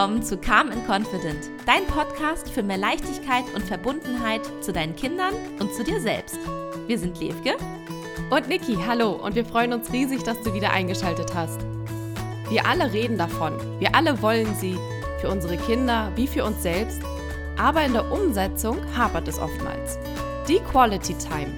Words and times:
willkommen 0.00 0.22
zu 0.22 0.38
Calm 0.38 0.70
and 0.70 0.86
Confident, 0.86 1.50
dein 1.66 1.84
Podcast 1.86 2.48
für 2.48 2.62
mehr 2.62 2.78
Leichtigkeit 2.78 3.44
und 3.54 3.62
Verbundenheit 3.62 4.40
zu 4.62 4.72
deinen 4.72 4.96
Kindern 4.96 5.34
und 5.58 5.74
zu 5.74 5.84
dir 5.84 6.00
selbst. 6.00 6.38
Wir 6.86 6.98
sind 6.98 7.20
Levke 7.20 7.56
und 8.30 8.48
Niki. 8.48 8.78
Hallo 8.86 9.10
und 9.10 9.34
wir 9.34 9.44
freuen 9.44 9.74
uns 9.74 9.92
riesig, 9.92 10.22
dass 10.22 10.40
du 10.40 10.54
wieder 10.54 10.70
eingeschaltet 10.70 11.34
hast. 11.34 11.60
Wir 12.48 12.64
alle 12.64 12.90
reden 12.94 13.18
davon, 13.18 13.52
wir 13.78 13.94
alle 13.94 14.22
wollen 14.22 14.54
sie, 14.54 14.78
für 15.20 15.28
unsere 15.28 15.58
Kinder 15.58 16.10
wie 16.16 16.26
für 16.26 16.46
uns 16.46 16.62
selbst, 16.62 17.02
aber 17.58 17.84
in 17.84 17.92
der 17.92 18.10
Umsetzung 18.10 18.78
hapert 18.96 19.28
es 19.28 19.38
oftmals. 19.38 19.98
Die 20.48 20.60
Quality 20.60 21.14
Time. 21.18 21.52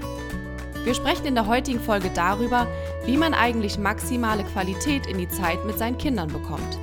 Wir 0.82 0.94
sprechen 0.94 1.26
in 1.26 1.36
der 1.36 1.46
heutigen 1.46 1.78
Folge 1.78 2.10
darüber, 2.12 2.66
wie 3.04 3.16
man 3.16 3.34
eigentlich 3.34 3.78
maximale 3.78 4.42
Qualität 4.42 5.06
in 5.06 5.18
die 5.18 5.28
Zeit 5.28 5.64
mit 5.64 5.78
seinen 5.78 5.96
Kindern 5.96 6.26
bekommt. 6.26 6.80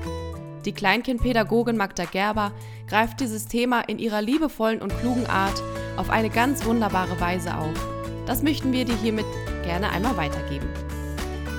Die 0.66 0.74
Kleinkindpädagogin 0.74 1.78
Magda 1.78 2.04
Gerber 2.06 2.52
greift 2.88 3.22
dieses 3.22 3.48
Thema 3.48 3.82
in 3.82 3.98
ihrer 3.98 4.22
liebevollen 4.22 4.82
und 4.82 4.98
klugen 5.00 5.26
Art 5.28 5.62
auf 5.96 6.10
eine 6.10 6.30
ganz 6.30 6.66
wunderbare 6.66 7.20
Weise 7.22 7.58
auf. 7.58 7.74
Das 8.26 8.44
möchten 8.44 8.74
wir 8.74 8.86
dir 8.86 8.96
hiermit 8.96 9.26
gerne 9.64 9.90
einmal 9.90 10.18
weitergeben. 10.18 10.68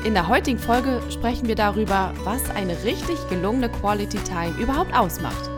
In 0.05 0.15
der 0.15 0.29
heutigen 0.29 0.59
Folge 0.59 1.01
sprechen 1.11 1.49
wir 1.49 1.55
darüber, 1.55 2.13
was 2.25 2.49
eine 2.51 2.85
richtig 2.85 3.17
gelungene 3.29 3.69
Quality 3.69 4.19
Time 4.19 4.55
überhaupt 4.59 4.95
ausmacht. 4.95 5.51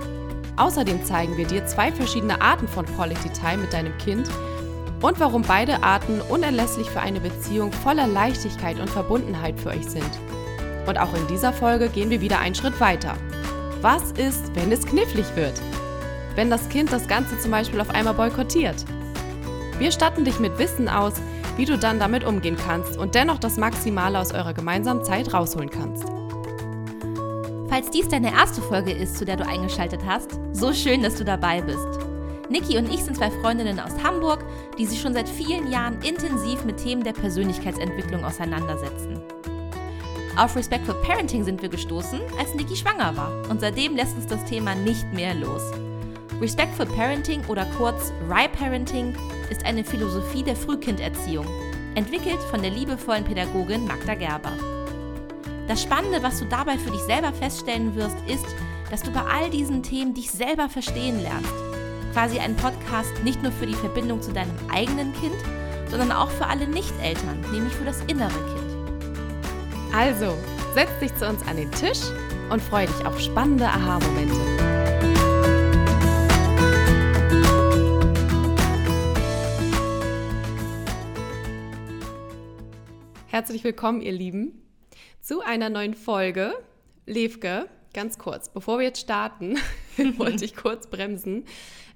Außerdem 0.56 1.04
zeigen 1.04 1.36
wir 1.36 1.46
dir 1.46 1.66
zwei 1.66 1.92
verschiedene 1.92 2.40
Arten 2.40 2.68
von 2.68 2.86
Quality 2.86 3.30
Time 3.30 3.58
mit 3.58 3.72
deinem 3.72 3.96
Kind 3.98 4.28
und 5.00 5.18
warum 5.18 5.42
beide 5.42 5.82
Arten 5.82 6.20
unerlässlich 6.28 6.90
für 6.90 7.00
eine 7.00 7.20
Beziehung 7.20 7.72
voller 7.72 8.06
Leichtigkeit 8.06 8.78
und 8.78 8.90
Verbundenheit 8.90 9.58
für 9.58 9.70
euch 9.70 9.88
sind. 9.88 10.10
Und 10.86 10.98
auch 10.98 11.14
in 11.14 11.26
dieser 11.28 11.52
Folge 11.52 11.88
gehen 11.88 12.10
wir 12.10 12.20
wieder 12.20 12.38
einen 12.38 12.54
Schritt 12.54 12.80
weiter. 12.80 13.16
Was 13.80 14.12
ist, 14.12 14.54
wenn 14.54 14.72
es 14.72 14.86
knifflig 14.86 15.26
wird? 15.34 15.60
Wenn 16.34 16.50
das 16.50 16.68
Kind 16.68 16.92
das 16.92 17.08
Ganze 17.08 17.38
zum 17.38 17.50
Beispiel 17.50 17.80
auf 17.80 17.90
einmal 17.90 18.14
boykottiert? 18.14 18.84
Wir 19.78 19.92
statten 19.92 20.24
dich 20.24 20.38
mit 20.38 20.58
Wissen 20.58 20.88
aus, 20.88 21.14
wie 21.56 21.64
du 21.64 21.76
dann 21.76 21.98
damit 21.98 22.24
umgehen 22.24 22.56
kannst 22.56 22.96
und 22.96 23.14
dennoch 23.14 23.38
das 23.38 23.56
Maximale 23.56 24.18
aus 24.18 24.32
eurer 24.32 24.54
gemeinsamen 24.54 25.04
Zeit 25.04 25.32
rausholen 25.34 25.70
kannst. 25.70 26.04
Falls 27.68 27.90
dies 27.90 28.08
deine 28.08 28.32
erste 28.32 28.60
Folge 28.60 28.92
ist, 28.92 29.16
zu 29.16 29.24
der 29.24 29.36
du 29.36 29.46
eingeschaltet 29.46 30.00
hast, 30.06 30.38
so 30.52 30.72
schön, 30.72 31.02
dass 31.02 31.16
du 31.16 31.24
dabei 31.24 31.62
bist. 31.62 31.88
Niki 32.48 32.76
und 32.76 32.92
ich 32.92 33.02
sind 33.02 33.16
zwei 33.16 33.30
Freundinnen 33.30 33.80
aus 33.80 34.02
Hamburg, 34.02 34.44
die 34.78 34.84
sich 34.84 35.00
schon 35.00 35.14
seit 35.14 35.28
vielen 35.28 35.70
Jahren 35.70 36.00
intensiv 36.02 36.64
mit 36.64 36.76
Themen 36.76 37.02
der 37.02 37.14
Persönlichkeitsentwicklung 37.14 38.24
auseinandersetzen. 38.24 39.22
Auf 40.34 40.56
Respectful 40.56 40.94
Parenting 41.02 41.44
sind 41.44 41.60
wir 41.60 41.68
gestoßen, 41.68 42.18
als 42.38 42.54
Niki 42.54 42.74
schwanger 42.74 43.14
war 43.16 43.30
und 43.50 43.60
seitdem 43.60 43.94
lässt 43.96 44.16
uns 44.16 44.26
das 44.26 44.42
Thema 44.46 44.74
nicht 44.74 45.12
mehr 45.12 45.34
los. 45.34 45.62
Respectful 46.40 46.86
Parenting 46.86 47.44
oder 47.48 47.66
kurz 47.76 48.12
RI-Parenting 48.30 49.14
ist 49.50 49.66
eine 49.66 49.84
Philosophie 49.84 50.42
der 50.42 50.56
Frühkinderziehung, 50.56 51.46
entwickelt 51.96 52.40
von 52.50 52.62
der 52.62 52.70
liebevollen 52.70 53.24
Pädagogin 53.24 53.86
Magda 53.86 54.14
Gerber. 54.14 54.52
Das 55.68 55.82
Spannende, 55.82 56.22
was 56.22 56.38
du 56.38 56.46
dabei 56.46 56.78
für 56.78 56.90
dich 56.90 57.02
selber 57.02 57.34
feststellen 57.34 57.94
wirst, 57.94 58.16
ist, 58.26 58.46
dass 58.90 59.02
du 59.02 59.10
bei 59.10 59.20
all 59.20 59.50
diesen 59.50 59.82
Themen 59.82 60.14
dich 60.14 60.30
selber 60.30 60.70
verstehen 60.70 61.20
lernst. 61.22 61.52
Quasi 62.14 62.38
ein 62.38 62.56
Podcast 62.56 63.12
nicht 63.22 63.42
nur 63.42 63.52
für 63.52 63.66
die 63.66 63.74
Verbindung 63.74 64.22
zu 64.22 64.32
deinem 64.32 64.56
eigenen 64.72 65.12
Kind, 65.12 65.36
sondern 65.90 66.10
auch 66.10 66.30
für 66.30 66.46
alle 66.46 66.66
Nicht-Eltern, 66.66 67.44
nämlich 67.52 67.74
für 67.74 67.84
das 67.84 68.00
innere 68.06 68.30
Kind. 68.30 68.71
Also, 69.94 70.38
setz 70.72 70.88
dich 71.00 71.14
zu 71.16 71.28
uns 71.28 71.46
an 71.46 71.58
den 71.58 71.70
Tisch 71.70 72.00
und 72.48 72.62
freu 72.62 72.86
dich 72.86 73.04
auf 73.04 73.20
spannende 73.20 73.66
Aha-Momente. 73.66 74.40
Herzlich 83.26 83.62
willkommen, 83.64 84.00
ihr 84.00 84.12
Lieben, 84.12 84.62
zu 85.20 85.42
einer 85.42 85.68
neuen 85.68 85.92
Folge. 85.92 86.54
Levke, 87.04 87.68
ganz 87.92 88.16
kurz, 88.16 88.48
bevor 88.48 88.78
wir 88.78 88.86
jetzt 88.86 89.00
starten, 89.00 89.58
wollte 90.16 90.46
ich 90.46 90.56
kurz 90.56 90.86
bremsen. 90.86 91.44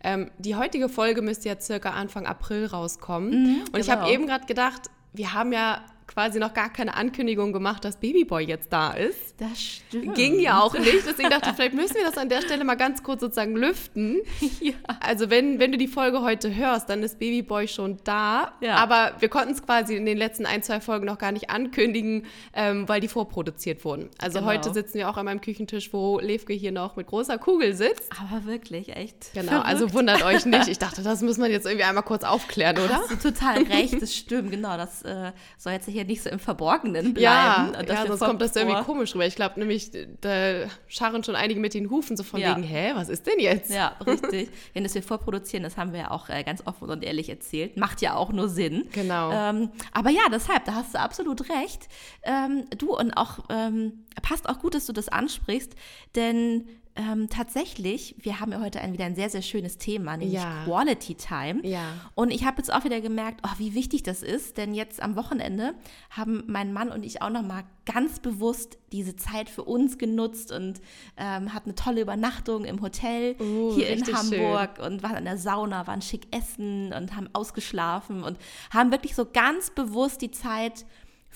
Ähm, 0.04 0.30
die 0.36 0.54
heutige 0.54 0.90
Folge 0.90 1.22
müsste 1.22 1.48
ja 1.48 1.58
circa 1.58 1.92
Anfang 1.92 2.26
April 2.26 2.66
rauskommen. 2.66 3.30
Mhm, 3.30 3.60
und 3.60 3.72
genau. 3.72 3.78
ich 3.78 3.88
habe 3.88 4.12
eben 4.12 4.26
gerade 4.26 4.44
gedacht, 4.44 4.90
wir 5.14 5.32
haben 5.32 5.54
ja 5.54 5.82
quasi 6.06 6.38
noch 6.38 6.54
gar 6.54 6.72
keine 6.72 6.94
Ankündigung 6.94 7.52
gemacht, 7.52 7.84
dass 7.84 7.96
Babyboy 7.96 8.44
jetzt 8.44 8.72
da 8.72 8.92
ist. 8.92 9.34
Das 9.38 9.60
stimmt. 9.60 10.14
Ging 10.14 10.40
ja 10.40 10.60
auch 10.60 10.74
nicht. 10.74 11.06
Deswegen 11.06 11.30
dachte 11.30 11.50
ich, 11.50 11.56
vielleicht 11.56 11.74
müssen 11.74 11.96
wir 11.96 12.04
das 12.04 12.16
an 12.16 12.28
der 12.28 12.42
Stelle 12.42 12.64
mal 12.64 12.76
ganz 12.76 13.02
kurz 13.02 13.20
sozusagen 13.20 13.56
lüften. 13.56 14.20
Ja. 14.60 14.74
Also 15.00 15.30
wenn, 15.30 15.58
wenn 15.58 15.72
du 15.72 15.78
die 15.78 15.88
Folge 15.88 16.22
heute 16.22 16.54
hörst, 16.54 16.88
dann 16.88 17.02
ist 17.02 17.18
Babyboy 17.18 17.68
schon 17.68 17.98
da. 18.04 18.52
Ja. 18.60 18.76
Aber 18.76 19.12
wir 19.18 19.28
konnten 19.28 19.52
es 19.52 19.62
quasi 19.62 19.96
in 19.96 20.06
den 20.06 20.16
letzten 20.16 20.46
ein, 20.46 20.62
zwei 20.62 20.80
Folgen 20.80 21.06
noch 21.06 21.18
gar 21.18 21.32
nicht 21.32 21.50
ankündigen, 21.50 22.26
ähm, 22.54 22.88
weil 22.88 23.00
die 23.00 23.08
vorproduziert 23.08 23.84
wurden. 23.84 24.08
Also 24.18 24.38
genau. 24.38 24.52
heute 24.52 24.72
sitzen 24.72 24.94
wir 24.94 25.08
auch 25.08 25.16
an 25.16 25.26
meinem 25.26 25.40
Küchentisch, 25.40 25.92
wo 25.92 26.18
Levke 26.20 26.52
hier 26.52 26.72
noch 26.72 26.96
mit 26.96 27.06
großer 27.06 27.38
Kugel 27.38 27.74
sitzt. 27.74 28.10
Aber 28.12 28.44
wirklich, 28.46 28.96
echt. 28.96 29.32
Genau, 29.34 29.48
verrückt. 29.48 29.66
also 29.66 29.92
wundert 29.92 30.24
euch 30.24 30.46
nicht. 30.46 30.68
Ich 30.68 30.78
dachte, 30.78 31.02
das 31.02 31.22
muss 31.22 31.36
man 31.36 31.50
jetzt 31.50 31.66
irgendwie 31.66 31.84
einmal 31.84 32.04
kurz 32.04 32.24
aufklären, 32.24 32.78
oder? 32.78 32.96
Hast 32.96 33.10
du 33.10 33.30
total 33.30 33.62
recht, 33.64 34.00
das 34.00 34.14
stimmt, 34.14 34.50
genau. 34.50 34.76
Das 34.76 35.02
äh, 35.02 35.32
soll 35.58 35.74
jetzt 35.74 35.86
hier 35.96 36.04
nicht 36.04 36.22
so 36.22 36.30
im 36.30 36.38
Verborgenen 36.38 37.14
bleiben. 37.14 37.74
Ja, 37.74 37.82
ja 37.86 38.06
sonst 38.06 38.20
kommt 38.20 38.40
das 38.40 38.52
vor. 38.52 38.62
irgendwie 38.62 38.82
komisch 38.84 39.14
rüber. 39.14 39.26
Ich 39.26 39.34
glaube 39.34 39.58
nämlich, 39.58 39.90
da 40.20 40.66
scharren 40.86 41.24
schon 41.24 41.36
einige 41.36 41.58
mit 41.58 41.74
den 41.74 41.90
Hufen 41.90 42.16
so 42.16 42.22
von 42.22 42.40
ja. 42.40 42.56
wegen, 42.56 42.62
hä, 42.62 42.92
was 42.94 43.08
ist 43.08 43.26
denn 43.26 43.38
jetzt? 43.38 43.70
Ja, 43.70 43.96
richtig. 44.06 44.50
Wenn 44.74 44.84
das 44.84 44.94
wir 44.94 45.02
vorproduzieren, 45.02 45.62
das 45.62 45.76
haben 45.76 45.92
wir 45.92 46.00
ja 46.00 46.10
auch 46.10 46.28
äh, 46.28 46.42
ganz 46.44 46.62
offen 46.66 46.90
und 46.90 47.02
ehrlich 47.02 47.28
erzählt. 47.28 47.76
Macht 47.76 48.00
ja 48.00 48.14
auch 48.14 48.32
nur 48.32 48.48
Sinn. 48.48 48.88
Genau. 48.92 49.32
Ähm, 49.32 49.70
aber 49.92 50.10
ja, 50.10 50.22
deshalb, 50.30 50.64
da 50.64 50.74
hast 50.74 50.94
du 50.94 51.00
absolut 51.00 51.48
recht. 51.50 51.88
Ähm, 52.22 52.64
du 52.76 52.96
und 52.96 53.12
auch, 53.12 53.40
ähm, 53.50 54.04
passt 54.22 54.48
auch 54.48 54.58
gut, 54.58 54.74
dass 54.74 54.86
du 54.86 54.92
das 54.92 55.08
ansprichst, 55.08 55.74
denn 56.14 56.66
ähm, 56.96 57.28
tatsächlich, 57.28 58.14
wir 58.18 58.40
haben 58.40 58.52
ja 58.52 58.60
heute 58.60 58.80
ein, 58.80 58.92
wieder 58.92 59.04
ein 59.04 59.14
sehr, 59.14 59.30
sehr 59.30 59.42
schönes 59.42 59.78
Thema, 59.78 60.16
nämlich 60.16 60.40
ja. 60.40 60.64
Quality 60.64 61.14
Time. 61.14 61.60
Ja. 61.66 61.82
Und 62.14 62.30
ich 62.30 62.44
habe 62.44 62.58
jetzt 62.58 62.72
auch 62.72 62.84
wieder 62.84 63.00
gemerkt, 63.00 63.40
oh, 63.44 63.58
wie 63.58 63.74
wichtig 63.74 64.02
das 64.02 64.22
ist, 64.22 64.56
denn 64.56 64.74
jetzt 64.74 65.02
am 65.02 65.16
Wochenende 65.16 65.74
haben 66.10 66.44
mein 66.46 66.72
Mann 66.72 66.90
und 66.90 67.04
ich 67.04 67.22
auch 67.22 67.30
nochmal 67.30 67.64
ganz 67.84 68.18
bewusst 68.18 68.78
diese 68.92 69.14
Zeit 69.16 69.48
für 69.48 69.62
uns 69.62 69.98
genutzt 69.98 70.52
und 70.52 70.80
ähm, 71.16 71.52
hatten 71.52 71.70
eine 71.70 71.74
tolle 71.74 72.00
Übernachtung 72.00 72.64
im 72.64 72.80
Hotel 72.80 73.36
uh, 73.40 73.74
hier 73.74 73.88
in 73.88 74.04
Hamburg 74.06 74.76
schön. 74.76 74.86
und 74.86 75.02
waren 75.02 75.16
in 75.16 75.24
der 75.24 75.38
Sauna, 75.38 75.86
waren 75.86 76.02
schick 76.02 76.26
essen 76.34 76.92
und 76.92 77.14
haben 77.14 77.28
ausgeschlafen 77.32 78.24
und 78.24 78.38
haben 78.70 78.90
wirklich 78.90 79.14
so 79.14 79.26
ganz 79.30 79.70
bewusst 79.70 80.22
die 80.22 80.30
Zeit 80.30 80.86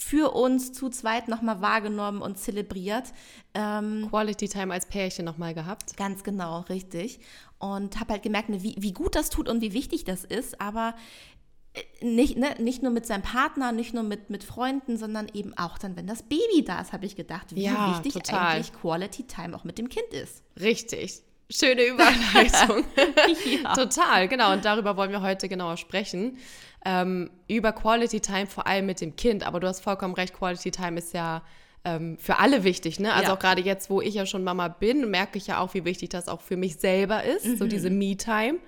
für 0.01 0.35
uns 0.35 0.73
zu 0.73 0.89
zweit 0.89 1.29
nochmal 1.29 1.61
wahrgenommen 1.61 2.23
und 2.23 2.39
zelebriert. 2.39 3.13
Ähm, 3.55 4.07
Quality 4.09 4.49
Time 4.49 4.73
als 4.73 4.87
Pärchen 4.87 5.25
nochmal 5.25 5.55
gehabt. 5.55 5.97
Ganz 5.97 6.25
genau, 6.25 6.61
richtig. 6.63 7.21
Und 7.59 8.01
habe 8.01 8.15
halt 8.15 8.23
gemerkt, 8.23 8.49
ne, 8.49 8.63
wie, 8.63 8.77
wie 8.79 8.93
gut 8.93 9.15
das 9.15 9.29
tut 9.29 9.49
und 9.49 9.61
wie 9.61 9.73
wichtig 9.75 10.05
das 10.05 10.25
ist, 10.25 10.61
aber 10.61 10.95
äh, 11.75 12.05
nicht, 12.05 12.39
ne, 12.39 12.55
nicht 12.59 12.83
nur 12.83 12.93
mit 12.93 13.07
seinem 13.07 13.23
Partner, 13.23 13.73
nicht 13.73 13.93
nur 13.93 14.03
mit, 14.03 14.31
mit 14.31 14.43
Freunden, 14.43 14.97
sondern 14.97 15.29
eben 15.35 15.57
auch 15.59 15.77
dann, 15.77 15.97
wenn 15.97 16.07
das 16.07 16.23
Baby 16.23 16.65
da 16.65 16.81
ist, 16.81 16.93
habe 16.93 17.05
ich 17.05 17.15
gedacht, 17.15 17.55
wie 17.55 17.65
ja, 17.65 17.95
wichtig 17.95 18.15
total. 18.15 18.55
eigentlich 18.55 18.73
Quality 18.73 19.25
Time 19.25 19.55
auch 19.55 19.65
mit 19.65 19.77
dem 19.77 19.89
Kind 19.91 20.13
ist. 20.13 20.43
Richtig. 20.59 21.23
Schöne 21.51 21.85
Überleitung. 21.85 22.85
ja. 23.63 23.75
Total, 23.75 24.29
genau. 24.29 24.53
Und 24.53 24.65
darüber 24.65 24.97
wollen 24.97 25.11
wir 25.11 25.21
heute 25.21 25.49
genauer 25.49 25.77
sprechen 25.77 26.39
ähm, 26.85 27.31
über 27.49 27.73
Quality 27.73 28.21
Time, 28.21 28.47
vor 28.47 28.67
allem 28.67 28.87
mit 28.87 29.01
dem 29.01 29.17
Kind. 29.17 29.47
Aber 29.47 29.61
du 29.61 29.67
hast 29.67 29.81
vollkommen 29.81 30.15
recht, 30.15 30.35
Quality 30.35 30.71
Time 30.71 30.99
ist 30.99 31.13
ja 31.13 31.43
ähm, 31.85 32.19
für 32.19 32.39
alle 32.39 32.65
wichtig. 32.65 33.01
Ne? 33.01 33.13
Also 33.13 33.29
ja. 33.29 33.35
auch 33.35 33.39
gerade 33.39 33.63
jetzt, 33.63 33.91
wo 33.91 34.01
ich 34.01 34.15
ja 34.15 34.27
schon 34.27 34.45
Mama 34.45 34.69
bin, 34.69 35.11
merke 35.11 35.39
ich 35.39 35.49
ja 35.49 35.59
auch, 35.59 35.75
wie 35.75 35.85
wichtig 35.85 36.11
das 36.11 36.29
auch 36.29 36.41
für 36.41 36.57
mich 36.57 36.77
selber 36.77 37.25
ist, 37.25 37.47
mhm. 37.47 37.57
so 37.57 37.67
diese 37.67 37.91
Me-Time. 37.91 38.59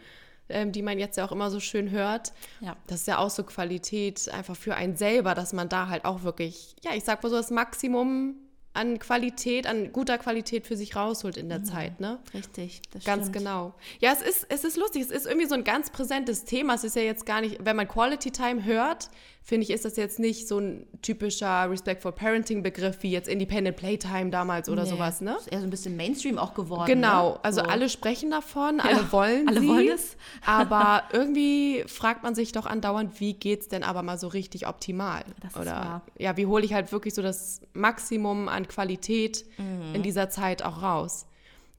Ähm, 0.49 0.73
die 0.73 0.82
man 0.82 0.99
jetzt 0.99 1.17
ja 1.17 1.25
auch 1.25 1.32
immer 1.32 1.50
so 1.50 1.61
schön 1.61 1.90
hört. 1.93 2.32
Ja. 2.61 2.76
Das 2.88 3.02
ist 3.02 3.06
ja 3.06 3.19
auch 3.19 3.31
so 3.31 3.44
Qualität 3.44 4.28
einfach 4.28 4.56
für 4.56 4.75
einen 4.75 4.96
selber, 4.96 5.35
dass 5.35 5.52
man 5.52 5.69
da 5.69 5.88
halt 5.88 6.05
auch 6.05 6.25
wirklich, 6.25 6.75
ja, 6.82 6.90
ich 6.94 7.05
sag 7.05 7.23
mal 7.23 7.31
so 7.31 7.37
das 7.37 7.50
Maximum 7.50 8.35
an 8.74 8.98
Qualität, 8.98 9.66
an 9.66 9.92
guter 9.92 10.19
Qualität 10.19 10.66
für 10.66 10.76
sich 10.76 10.96
rausholt 10.96 11.36
in 11.36 11.48
der 11.48 11.58
mhm. 11.58 11.64
Zeit, 11.64 12.00
ne? 12.00 12.20
Richtig, 12.32 12.80
das 12.90 13.04
Ganz 13.04 13.24
stimmt. 13.24 13.38
genau. 13.38 13.74
Ja, 14.00 14.12
es 14.12 14.22
ist, 14.22 14.46
es 14.48 14.64
ist 14.64 14.76
lustig, 14.76 15.02
es 15.02 15.10
ist 15.10 15.26
irgendwie 15.26 15.46
so 15.46 15.54
ein 15.54 15.64
ganz 15.64 15.90
präsentes 15.90 16.44
Thema. 16.44 16.74
Es 16.74 16.84
ist 16.84 16.96
ja 16.96 17.02
jetzt 17.02 17.26
gar 17.26 17.40
nicht, 17.40 17.58
wenn 17.64 17.76
man 17.76 17.86
Quality 17.86 18.30
Time 18.30 18.64
hört, 18.64 19.10
finde 19.42 19.64
ich, 19.64 19.70
ist 19.70 19.84
das 19.84 19.96
jetzt 19.96 20.18
nicht 20.18 20.46
so 20.46 20.58
ein 20.58 20.86
typischer 21.02 21.68
Respectful 21.68 22.12
Parenting 22.12 22.62
Begriff 22.62 22.98
wie 23.02 23.10
jetzt 23.10 23.28
Independent 23.28 23.76
Playtime 23.76 24.30
damals 24.30 24.68
oder 24.68 24.84
nee, 24.84 24.90
sowas, 24.90 25.20
ne? 25.20 25.36
Ist 25.36 25.48
eher 25.48 25.58
so 25.58 25.66
ein 25.66 25.70
bisschen 25.70 25.96
Mainstream 25.96 26.38
auch 26.38 26.54
geworden. 26.54 26.86
Genau, 26.86 27.32
ne? 27.32 27.40
also 27.42 27.60
so. 27.60 27.66
alle 27.66 27.88
sprechen 27.88 28.30
davon, 28.30 28.78
ja, 28.78 28.84
alle 28.84 29.12
wollen 29.12 29.48
alle 29.48 29.60
sie, 29.60 29.68
wollen 29.68 29.88
es. 29.88 30.16
aber 30.46 31.02
irgendwie 31.12 31.84
fragt 31.88 32.22
man 32.22 32.34
sich 32.34 32.52
doch 32.52 32.66
andauernd, 32.66 33.20
wie 33.20 33.34
geht 33.34 33.62
es 33.62 33.68
denn 33.68 33.82
aber 33.82 34.02
mal 34.02 34.18
so 34.18 34.28
richtig 34.28 34.68
optimal? 34.68 35.24
Das 35.40 35.56
oder 35.56 35.72
wahr. 35.72 36.02
ja, 36.18 36.36
wie 36.36 36.46
hole 36.46 36.64
ich 36.64 36.72
halt 36.72 36.92
wirklich 36.92 37.14
so 37.14 37.22
das 37.22 37.60
Maximum 37.72 38.48
an 38.48 38.68
Qualität 38.68 39.44
mhm. 39.58 39.94
in 39.94 40.02
dieser 40.02 40.30
Zeit 40.30 40.64
auch 40.64 40.82
raus? 40.82 41.26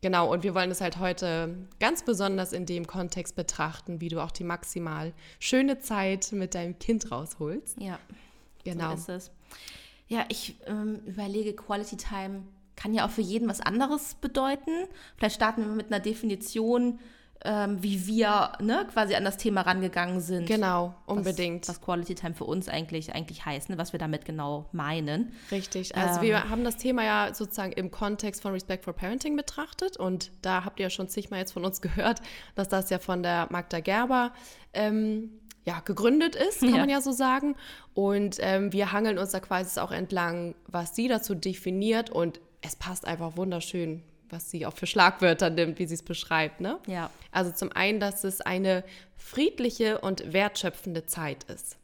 Genau, 0.03 0.29
und 0.29 0.43
wir 0.43 0.53
wollen 0.53 0.69
es 0.69 0.81
halt 0.81 0.99
heute 0.99 1.55
ganz 1.79 2.03
besonders 2.03 2.51
in 2.51 2.65
dem 2.65 2.85
Kontext 2.87 3.37
betrachten, 3.37 4.01
wie 4.01 4.09
du 4.09 4.21
auch 4.21 4.31
die 4.31 4.43
maximal 4.43 5.13
schöne 5.39 5.79
Zeit 5.79 6.33
mit 6.33 6.55
deinem 6.55 6.77
Kind 6.77 7.09
rausholst. 7.09 7.79
Ja, 7.79 7.97
Genau. 8.65 8.89
so 8.89 8.95
ist 8.95 9.09
es. 9.09 9.31
Ja, 10.09 10.25
ich 10.27 10.55
ähm, 10.67 10.99
überlege, 11.05 11.53
Quality 11.53 11.95
Time 11.95 12.43
kann 12.75 12.93
ja 12.93 13.05
auch 13.05 13.11
für 13.11 13.21
jeden 13.21 13.47
was 13.47 13.61
anderes 13.61 14.15
bedeuten. 14.15 14.71
Vielleicht 15.15 15.35
starten 15.35 15.61
wir 15.61 15.71
mit 15.71 15.87
einer 15.87 16.01
Definition, 16.01 16.99
ähm, 17.45 17.81
wie 17.83 18.07
wir 18.07 18.53
ne, 18.61 18.87
quasi 18.91 19.15
an 19.15 19.23
das 19.25 19.37
Thema 19.37 19.61
rangegangen 19.61 20.21
sind. 20.21 20.45
Genau, 20.47 20.95
Was- 21.05 21.17
unbedingt. 21.17 21.67
Was, 21.67 21.81
Quality 21.81 22.15
Time 22.15 22.33
für 22.33 22.45
uns 22.45 22.69
eigentlich, 22.69 23.13
eigentlich 23.13 23.45
heißt, 23.45 23.69
ne, 23.69 23.77
was 23.77 23.91
wir 23.93 23.99
damit 23.99 24.25
genau 24.25 24.69
meinen. 24.71 25.33
Richtig. 25.51 25.95
Also 25.95 26.19
Ähm. 26.19 26.25
wir 26.27 26.49
haben 26.49 26.63
das 26.63 26.77
Thema 26.77 27.03
ja 27.03 27.33
sozusagen 27.33 27.71
im 27.73 27.91
Kontext 27.91 28.41
von 28.41 28.53
Respect 28.53 28.85
for 28.85 28.93
Parenting 28.93 29.35
betrachtet 29.35 29.97
und 29.97 30.31
da 30.41 30.63
habt 30.65 30.79
ihr 30.79 30.85
ja 30.85 30.89
schon 30.89 31.09
zigmal 31.09 31.39
jetzt 31.41 31.51
von 31.53 31.65
uns 31.65 31.81
gehört, 31.81 32.21
dass 32.55 32.69
das 32.69 32.89
ja 32.89 32.99
von 32.99 33.23
der 33.23 33.47
Magda 33.49 33.79
Gerber 33.81 34.31
ähm, 34.73 35.31
ja, 35.65 35.79
gegründet 35.79 36.35
ist, 36.35 36.59
kann 36.59 36.69
Ja. 36.69 36.77
man 36.77 36.89
ja 36.89 36.99
so 37.01 37.11
sagen. 37.11 37.55
Und 37.93 38.37
ähm, 38.39 38.73
wir 38.73 38.91
hangeln 38.91 39.17
uns 39.17 39.31
da 39.31 39.39
quasi 39.39 39.79
auch 39.79 39.91
entlang, 39.91 40.55
was 40.67 40.95
sie 40.95 41.07
dazu 41.07 41.35
definiert 41.35 42.09
und 42.09 42.39
es 42.61 42.75
passt 42.75 43.05
einfach 43.05 43.37
wunderschön, 43.37 44.01
was 44.33 44.51
sie 44.51 44.65
auch 44.65 44.73
für 44.73 44.85
Schlagwörter 44.87 45.49
nimmt, 45.49 45.79
wie 45.79 45.85
sie 45.85 45.93
es 45.93 46.03
beschreibt. 46.03 46.59
Ne? 46.59 46.79
Ja. 46.87 47.09
Also 47.31 47.51
zum 47.51 47.71
einen, 47.71 47.99
dass 48.01 48.23
es 48.25 48.41
eine 48.41 48.83
friedliche 49.15 49.99
und 50.01 50.33
wertschöpfende 50.33 51.05
Zeit 51.05 51.45
ist. 51.45 51.77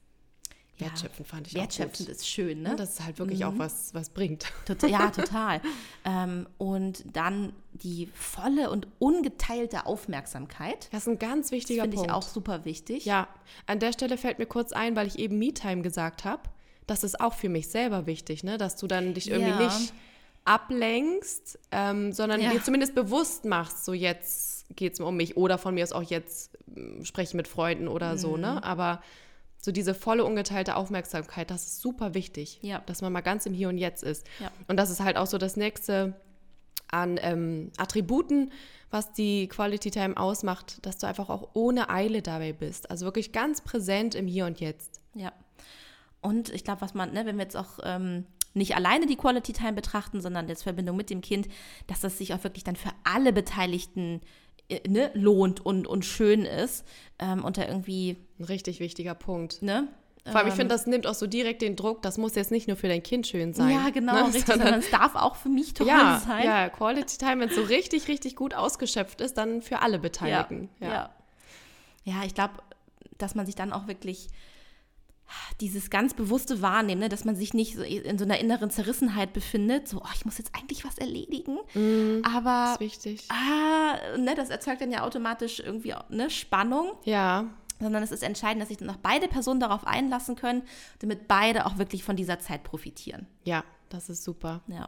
Ja. 0.77 0.85
Wertschöpfend 0.87 1.27
fand 1.27 1.47
ich 1.47 1.53
Wertschöpfend 1.55 2.07
auch 2.07 2.11
gut. 2.13 2.15
ist 2.15 2.27
schön, 2.29 2.61
ne? 2.61 2.73
Das 2.77 2.91
ist 2.91 3.03
halt 3.05 3.19
wirklich 3.19 3.43
auch 3.43 3.53
was, 3.57 3.93
was 3.93 4.09
bringt. 4.09 4.45
Tot- 4.65 4.83
Ja, 4.89 5.09
total. 5.11 5.59
ähm, 6.05 6.47
und 6.57 7.03
dann 7.13 7.51
die 7.73 8.07
volle 8.13 8.69
und 8.69 8.87
ungeteilte 8.97 9.85
Aufmerksamkeit. 9.85 10.87
Das 10.93 11.01
ist 11.01 11.07
ein 11.09 11.19
ganz 11.19 11.47
Das 11.47 11.51
wichtiger 11.51 11.81
finde 11.81 11.95
ich 11.95 12.01
Punkt. 12.03 12.13
auch 12.13 12.21
super 12.23 12.63
wichtig. 12.63 13.03
Ja, 13.05 13.27
an 13.65 13.79
der 13.79 13.91
Stelle 13.91 14.17
fällt 14.17 14.39
mir 14.39 14.45
kurz 14.45 14.71
ein, 14.71 14.95
weil 14.95 15.07
ich 15.07 15.19
eben 15.19 15.37
Me-Time 15.37 15.81
gesagt 15.81 16.23
habe. 16.23 16.43
Das 16.87 17.03
ist 17.03 17.19
auch 17.19 17.33
für 17.33 17.49
mich 17.49 17.67
selber 17.67 18.05
wichtig, 18.05 18.43
ne? 18.45 18.57
dass 18.57 18.77
du 18.77 18.87
dann 18.87 19.13
dich 19.13 19.29
irgendwie 19.29 19.51
Ja. 19.63 19.65
nicht 19.65 19.93
ablenkst, 20.49 21.59
ähm, 21.71 22.11
sondern 22.11 22.41
Ja. 22.41 22.51
dir 22.51 22.63
zumindest 22.63 22.95
bewusst 22.95 23.45
machst, 23.45 23.85
so 23.85 23.93
jetzt 23.93 24.65
geht 24.75 24.93
es 24.93 24.99
um 24.99 25.15
mich 25.15 25.37
oder 25.37 25.57
von 25.57 25.73
mir 25.75 25.83
aus 25.83 25.91
auch 25.91 26.03
jetzt 26.03 26.57
ähm, 26.75 27.03
spreche 27.05 27.29
ich 27.29 27.33
mit 27.35 27.47
Freunden 27.47 27.87
oder 27.87 28.17
so, 28.17 28.35
Mhm. 28.35 28.41
ne? 28.41 28.63
Aber 28.63 29.01
so 29.61 29.71
diese 29.71 29.93
volle 29.93 30.23
ungeteilte 30.23 30.75
Aufmerksamkeit, 30.75 31.51
das 31.51 31.63
ist 31.67 31.81
super 31.81 32.13
wichtig, 32.13 32.59
Ja. 32.61 32.79
dass 32.85 33.01
man 33.01 33.11
mal 33.11 33.21
ganz 33.21 33.45
im 33.45 33.53
Hier 33.53 33.69
und 33.69 33.77
Jetzt 33.77 34.03
ist. 34.03 34.25
Ja. 34.39 34.49
Und 34.67 34.77
das 34.77 34.89
ist 34.89 35.01
halt 35.01 35.17
auch 35.17 35.27
so 35.27 35.37
das 35.37 35.55
nächste 35.57 36.13
an 36.91 37.19
ähm, 37.21 37.71
Attributen, 37.77 38.51
was 38.89 39.13
die 39.13 39.47
Quality 39.47 39.91
Time 39.91 40.17
ausmacht, 40.17 40.83
dass 40.85 40.97
du 40.97 41.05
einfach 41.07 41.29
auch 41.29 41.49
ohne 41.53 41.89
Eile 41.89 42.21
dabei 42.23 42.53
bist. 42.53 42.89
Also 42.89 43.05
wirklich 43.05 43.31
ganz 43.31 43.61
präsent 43.61 44.15
im 44.15 44.25
Hier 44.27 44.45
und 44.45 44.59
Jetzt. 44.59 44.99
Ja. 45.13 45.31
Und 46.21 46.49
ich 46.49 46.63
glaube, 46.63 46.81
was 46.81 46.93
man, 46.95 47.13
ne, 47.13 47.25
wenn 47.27 47.37
wir 47.37 47.43
jetzt 47.43 47.55
auch 47.57 47.79
ähm, 47.83 48.25
nicht 48.53 48.75
alleine 48.75 49.05
die 49.05 49.15
Quality 49.15 49.53
Time 49.53 49.73
betrachten, 49.73 50.21
sondern 50.21 50.47
jetzt 50.47 50.63
Verbindung 50.63 50.97
mit 50.97 51.09
dem 51.09 51.21
Kind, 51.21 51.47
dass 51.87 51.99
das 51.99 52.17
sich 52.17 52.33
auch 52.33 52.43
wirklich 52.43 52.63
dann 52.63 52.75
für 52.75 52.91
alle 53.03 53.31
Beteiligten 53.31 54.21
äh, 54.69 54.87
ne, 54.87 55.11
lohnt 55.13 55.65
und, 55.65 55.87
und 55.87 56.03
schön 56.05 56.45
ist 56.45 56.85
ähm, 57.19 57.43
und 57.43 57.57
da 57.57 57.67
irgendwie, 57.67 58.17
Ein 58.39 58.45
richtig 58.45 58.79
wichtiger 58.79 59.15
Punkt. 59.15 59.61
ne? 59.61 59.87
Vor 60.25 60.35
allem, 60.41 60.49
ich 60.49 60.53
finde, 60.53 60.73
das 60.75 60.85
nimmt 60.85 61.07
auch 61.07 61.13
so 61.15 61.25
direkt 61.25 61.61
den 61.61 61.75
Druck, 61.75 62.01
das 62.03 62.17
muss 62.17 62.35
jetzt 62.35 62.51
nicht 62.51 62.67
nur 62.67 62.77
für 62.77 62.87
dein 62.87 63.01
Kind 63.01 63.25
schön 63.25 63.53
sein. 63.53 63.71
Ja, 63.71 63.89
genau, 63.89 64.13
ne, 64.13 64.25
richtig, 64.25 64.45
sondern- 64.45 64.67
sondern 64.67 64.79
es 64.81 64.91
darf 64.91 65.15
auch 65.15 65.35
für 65.35 65.49
mich 65.49 65.73
toll 65.73 65.87
ja, 65.87 66.21
sein. 66.23 66.43
ja, 66.45 66.69
Quality 66.69 67.17
Time, 67.17 67.39
wenn 67.39 67.49
es 67.49 67.55
so 67.55 67.63
richtig, 67.63 68.07
richtig 68.07 68.35
gut 68.35 68.53
ausgeschöpft 68.53 69.21
ist, 69.21 69.37
dann 69.37 69.61
für 69.61 69.81
alle 69.81 69.97
Beteiligten. 69.97 70.69
Ja, 70.81 70.87
ja. 70.87 71.09
ja 72.03 72.23
ich 72.25 72.35
glaube, 72.35 72.55
dass 73.17 73.33
man 73.33 73.45
sich 73.45 73.55
dann 73.55 73.73
auch 73.73 73.87
wirklich 73.87 74.27
dieses 75.61 75.89
ganz 75.89 76.13
bewusste 76.13 76.61
Wahrnehmen, 76.61 77.01
ne, 77.01 77.09
dass 77.09 77.25
man 77.25 77.35
sich 77.35 77.53
nicht 77.53 77.75
so 77.75 77.83
in 77.83 78.17
so 78.17 78.25
einer 78.25 78.39
inneren 78.39 78.69
Zerrissenheit 78.69 79.33
befindet, 79.33 79.87
so, 79.87 79.97
oh, 80.01 80.09
ich 80.15 80.25
muss 80.25 80.37
jetzt 80.37 80.55
eigentlich 80.55 80.85
was 80.85 80.97
erledigen, 80.97 81.57
Das 81.73 82.33
aber 82.33 82.73
ist 82.73 82.79
wichtig. 82.79 83.27
ah, 83.29 83.97
ne, 84.17 84.35
das 84.35 84.49
erzeugt 84.49 84.81
dann 84.81 84.91
ja 84.91 85.03
automatisch 85.03 85.59
irgendwie 85.59 85.93
ne, 86.09 86.29
Spannung, 86.29 86.93
Ja, 87.05 87.45
sondern 87.79 88.03
es 88.03 88.11
ist 88.11 88.23
entscheidend, 88.23 88.61
dass 88.61 88.67
sich 88.69 88.77
dann 88.77 88.89
auch 88.89 88.97
beide 88.97 89.27
Personen 89.27 89.59
darauf 89.59 89.87
einlassen 89.87 90.35
können, 90.35 90.63
damit 90.99 91.27
beide 91.27 91.65
auch 91.65 91.77
wirklich 91.77 92.03
von 92.03 92.15
dieser 92.15 92.39
Zeit 92.39 92.63
profitieren. 92.63 93.27
ja, 93.45 93.63
das 93.89 94.07
ist 94.09 94.23
super. 94.23 94.61
Ja. 94.67 94.87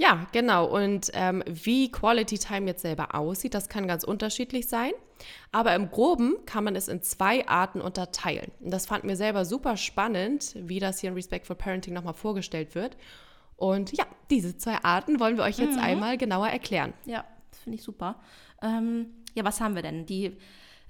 Ja, 0.00 0.26
genau. 0.32 0.64
Und 0.66 1.10
ähm, 1.12 1.42
wie 1.46 1.90
Quality 1.90 2.38
Time 2.38 2.66
jetzt 2.68 2.82
selber 2.82 3.16
aussieht, 3.16 3.52
das 3.52 3.68
kann 3.68 3.88
ganz 3.88 4.04
unterschiedlich 4.04 4.68
sein. 4.68 4.92
Aber 5.50 5.74
im 5.74 5.90
Groben 5.90 6.36
kann 6.46 6.62
man 6.62 6.76
es 6.76 6.86
in 6.86 7.02
zwei 7.02 7.46
Arten 7.48 7.80
unterteilen. 7.80 8.52
Und 8.60 8.70
das 8.70 8.86
fand 8.86 9.02
mir 9.02 9.16
selber 9.16 9.44
super 9.44 9.76
spannend, 9.76 10.54
wie 10.56 10.78
das 10.78 11.00
hier 11.00 11.10
in 11.10 11.14
Respect 11.14 11.48
for 11.48 11.56
Parenting 11.56 11.92
nochmal 11.94 12.14
vorgestellt 12.14 12.76
wird. 12.76 12.96
Und 13.56 13.90
ja, 13.92 14.04
diese 14.30 14.56
zwei 14.56 14.76
Arten 14.84 15.18
wollen 15.18 15.36
wir 15.36 15.42
euch 15.42 15.58
jetzt 15.58 15.76
einmal 15.78 16.16
genauer 16.16 16.46
erklären. 16.46 16.94
Ja, 17.04 17.24
das 17.50 17.58
finde 17.58 17.76
ich 17.78 17.82
super. 17.82 18.20
Ähm, 18.62 19.06
ja, 19.34 19.42
was 19.42 19.60
haben 19.60 19.74
wir 19.74 19.82
denn? 19.82 20.06
Die 20.06 20.26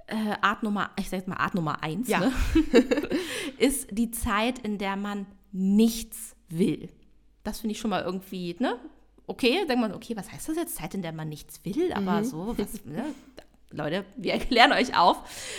äh, 0.06 0.34
Art 0.42 0.62
Nummer, 0.62 0.90
ich 0.98 1.08
sag 1.08 1.16
jetzt 1.20 1.28
mal 1.28 1.36
Art 1.36 1.54
Nummer 1.54 1.82
eins, 1.82 2.08
Ja. 2.08 2.20
ne? 2.20 2.32
ist 3.58 3.88
die 3.90 4.10
Zeit, 4.10 4.58
in 4.58 4.76
der 4.76 4.96
man 4.96 5.24
nichts 5.50 6.36
will. 6.50 6.90
Das 7.42 7.60
finde 7.60 7.72
ich 7.72 7.80
schon 7.80 7.88
mal 7.88 8.02
irgendwie, 8.02 8.54
ne? 8.58 8.78
Okay, 9.28 9.64
denkt 9.66 9.80
man, 9.80 9.94
okay, 9.94 10.16
was 10.16 10.32
heißt 10.32 10.48
das 10.48 10.56
jetzt? 10.56 10.76
Zeit, 10.76 10.94
in 10.94 11.02
der 11.02 11.12
man 11.12 11.28
nichts 11.28 11.60
will, 11.64 11.92
aber 11.92 12.24
so, 12.24 12.54
was, 12.56 12.84
ne? 12.84 13.04
Leute, 13.70 14.04
wir 14.16 14.32
erklären 14.40 14.72
euch 14.72 14.96
auf, 14.98 15.18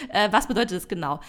äh, 0.10 0.30
was 0.32 0.48
bedeutet 0.48 0.76
das 0.76 0.88
genau. 0.88 1.20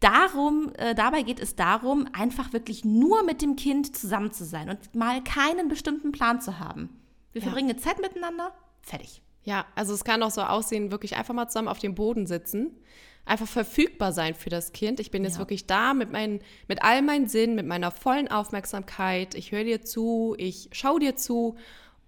Darum, 0.00 0.72
äh, 0.78 0.94
dabei 0.94 1.22
geht 1.22 1.38
es 1.38 1.54
darum, 1.56 2.08
einfach 2.14 2.52
wirklich 2.54 2.84
nur 2.84 3.22
mit 3.24 3.42
dem 3.42 3.54
Kind 3.56 3.94
zusammen 3.94 4.32
zu 4.32 4.44
sein 4.44 4.70
und 4.70 4.94
mal 4.94 5.22
keinen 5.22 5.68
bestimmten 5.68 6.10
Plan 6.12 6.40
zu 6.40 6.58
haben. 6.58 6.88
Wir 7.32 7.42
Ja. 7.42 7.48
verbringen 7.48 7.70
eine 7.70 7.78
Zeit 7.78 8.00
miteinander, 8.00 8.52
fertig. 8.80 9.20
Ja, 9.44 9.66
also 9.74 9.92
es 9.94 10.02
kann 10.04 10.22
auch 10.22 10.30
so 10.30 10.40
aussehen, 10.42 10.90
wirklich 10.90 11.16
einfach 11.16 11.34
mal 11.34 11.48
zusammen 11.48 11.68
auf 11.68 11.78
dem 11.78 11.94
Boden 11.94 12.26
sitzen, 12.26 12.70
einfach 13.26 13.46
verfügbar 13.46 14.12
sein 14.12 14.34
für 14.34 14.48
das 14.50 14.72
Kind. 14.72 15.00
Ich 15.00 15.10
bin 15.10 15.24
jetzt 15.24 15.34
Ja. 15.34 15.40
wirklich 15.40 15.66
da 15.66 15.92
mit, 15.92 16.10
meinen, 16.10 16.40
mit 16.68 16.82
all 16.82 17.02
meinen 17.02 17.28
Sinnen, 17.28 17.54
mit 17.54 17.66
meiner 17.66 17.90
vollen 17.90 18.28
Aufmerksamkeit. 18.30 19.34
Ich 19.34 19.52
höre 19.52 19.64
dir 19.64 19.82
zu, 19.82 20.34
ich 20.38 20.70
schaue 20.72 21.00
dir 21.00 21.16
zu 21.16 21.56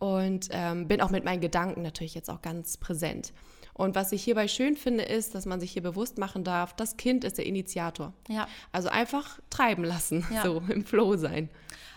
und 0.02 0.48
ähm, 0.50 0.88
bin 0.88 1.00
auch 1.00 1.10
mit 1.10 1.24
meinen 1.24 1.40
Gedanken 1.40 1.82
natürlich 1.82 2.16
jetzt 2.16 2.28
auch 2.28 2.42
ganz 2.42 2.76
präsent. 2.76 3.32
Und 3.72 3.94
was 3.94 4.10
ich 4.10 4.24
hierbei 4.24 4.48
schön 4.48 4.76
finde, 4.76 5.04
ist, 5.04 5.32
dass 5.36 5.46
man 5.46 5.60
sich 5.60 5.70
hier 5.70 5.82
bewusst 5.82 6.18
machen 6.18 6.42
darf, 6.42 6.74
das 6.74 6.96
Kind 6.96 7.22
ist 7.22 7.38
der 7.38 7.46
Initiator. 7.46 8.12
Ja. 8.28 8.48
Also 8.72 8.88
einfach 8.88 9.38
treiben 9.48 9.84
lassen, 9.84 10.26
Ja. 10.34 10.42
so 10.42 10.60
im 10.68 10.84
Flow 10.84 11.16
sein. 11.16 11.48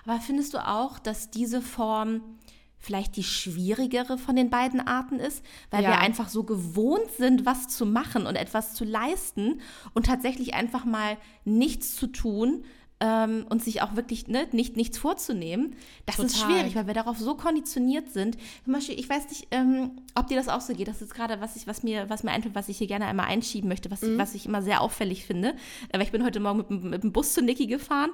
Aber 0.05 0.19
findest 0.19 0.53
du 0.53 0.59
auch, 0.67 1.00
dass 1.00 1.31
diese 1.31 1.63
Form 1.63 2.21
vielleicht 2.77 3.15
die 3.15 3.24
schwierigere 3.24 4.19
von 4.19 4.35
den 4.35 4.51
beiden 4.51 4.85
Arten 4.85 5.19
ist, 5.19 5.43
weil 5.71 5.81
Ja. 5.81 5.89
wir 5.89 6.00
einfach 6.00 6.29
so 6.29 6.43
gewohnt 6.43 7.09
sind, 7.17 7.43
was 7.47 7.69
zu 7.69 7.88
machen 7.88 8.27
und 8.27 8.35
etwas 8.35 8.75
zu 8.75 8.85
leisten 8.85 9.62
und 9.95 10.05
tatsächlich 10.05 10.53
einfach 10.53 10.85
mal 10.85 11.17
nichts 11.43 11.95
zu 11.95 12.05
tun 12.05 12.65
ähm, 13.07 13.45
und 13.50 13.63
sich 13.63 13.81
auch 13.83 13.95
wirklich 13.95 14.27
ne, 14.27 14.47
nicht, 14.51 14.75
nichts 14.77 14.97
vorzunehmen. 14.97 15.75
Das 16.07 16.17
ist 16.17 16.35
Total. 16.39 16.50
schwierig, 16.57 16.75
weil 16.75 16.88
wir 16.88 16.93
darauf 16.95 17.17
so 17.19 17.35
konditioniert 17.35 18.09
sind. 18.09 18.38
Zum 18.63 18.74
Beispiel, 18.74 18.97
ich 19.00 19.07
weiß 19.07 19.29
nicht, 19.29 19.47
ähm, 19.51 19.91
ob 20.15 20.25
dir 20.27 20.38
das 20.38 20.47
auch 20.47 20.62
so 20.62 20.74
geht. 20.74 20.88
Das 20.88 21.01
ist 21.01 21.13
gerade, 21.13 21.39
was, 21.41 21.55
ich, 21.55 21.67
was, 21.67 21.83
mir, 21.83 22.09
was 22.09 22.24
mir 22.24 22.31
einfällt, 22.31 22.55
was 22.55 22.67
ich 22.69 22.77
hier 22.79 22.88
gerne 22.88 23.05
einmal 23.05 23.27
einschieben 23.27 23.67
möchte, 23.67 23.91
was, 23.91 24.01
ich, 24.01 24.17
was 24.17 24.33
ich 24.33 24.45
immer 24.47 24.62
sehr 24.63 24.81
auffällig 24.81 25.25
finde. 25.25 25.50
Äh, 25.89 25.97
Weil 26.00 26.01
ich 26.03 26.12
bin 26.12 26.24
heute 26.24 26.39
Morgen 26.39 26.57
mit, 26.59 26.69
dem- 26.69 26.89
mit 26.89 27.03
dem 27.03 27.12
Bus 27.12 27.33
zu 27.33 27.41
Niki 27.41 27.67
gefahren 27.67 28.09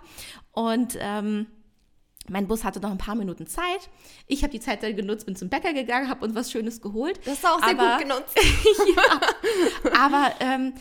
und 0.52 0.98
ähm, 1.00 1.46
mein 2.30 2.48
Bus 2.48 2.64
hatte 2.64 2.80
noch 2.80 2.92
ein 2.92 2.98
paar 3.00 3.16
Minuten 3.16 3.48
Zeit. 3.48 3.90
Ich 4.28 4.44
habe 4.44 4.52
die 4.52 4.60
Zeit 4.60 4.84
dann 4.84 4.96
genutzt, 4.96 5.26
bin 5.26 5.36
zum 5.36 5.50
Bäcker 5.50 5.74
gegangen, 5.74 6.08
habe 6.10 6.24
uns 6.26 6.36
was 6.36 6.52
Schönes 6.52 6.80
geholt. 6.82 7.20
Das 7.26 7.34
ist 7.36 7.46
auch 7.46 7.60
sehr 7.64 7.70
Aber- 7.80 7.98
gut 7.98 8.02
genutzt. 8.08 8.38
Aber 10.00 10.32
ähm, 10.40 10.74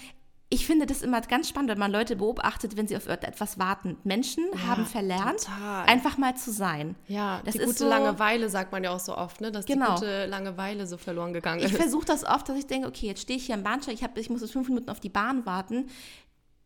ich 0.52 0.66
finde 0.66 0.85
das 0.87 1.02
immer 1.02 1.21
ganz 1.21 1.49
spannend, 1.49 1.71
wenn 1.71 1.78
man 1.78 1.92
Leute 1.92 2.16
beobachtet, 2.16 2.76
wenn 2.76 2.88
sie 2.88 2.97
auf 2.97 3.07
etwas 3.07 3.59
warten. 3.61 3.97
Menschen 4.02 4.45
haben 4.66 4.85
verlernt, 4.85 5.45
total. 5.45 5.87
einfach 5.87 6.19
mal 6.19 6.37
zu 6.37 6.50
sein. 6.50 6.97
Ja, 7.07 7.40
Das 7.45 7.52
die 7.54 7.61
ist 7.61 7.66
gute 7.66 7.78
so- 7.78 7.88
Langeweile 7.88 8.49
sagt 8.50 8.73
man 8.73 8.83
ja 8.83 8.90
auch 8.90 8.99
so 9.00 9.16
oft, 9.16 9.40
ne? 9.40 9.52
dass 9.52 9.64
Genau. 9.64 9.87
die 9.95 10.00
gute 10.00 10.26
Langeweile 10.26 10.88
so 10.88 10.97
verloren 10.97 11.33
gegangen 11.33 11.61
Ich 11.61 11.66
ist. 11.73 11.76
versuche 11.76 12.04
das 12.04 12.25
oft, 12.25 12.49
dass 12.49 12.59
ich 12.59 12.66
denke, 12.66 12.88
okay, 12.88 13.07
jetzt 13.07 13.23
stehe 13.23 13.37
ich 13.38 13.47
hier 13.47 13.54
am 13.54 13.62
Bahnsteig, 13.62 13.95
ich, 13.95 14.02
hab, 14.02 14.19
ich 14.19 14.28
muss 14.28 14.40
jetzt 14.40 14.52
fünf 14.52 14.69
Minuten 14.69 14.90
auf 14.90 14.99
die 14.99 15.09
Bahn 15.09 15.47
warten. 15.47 15.87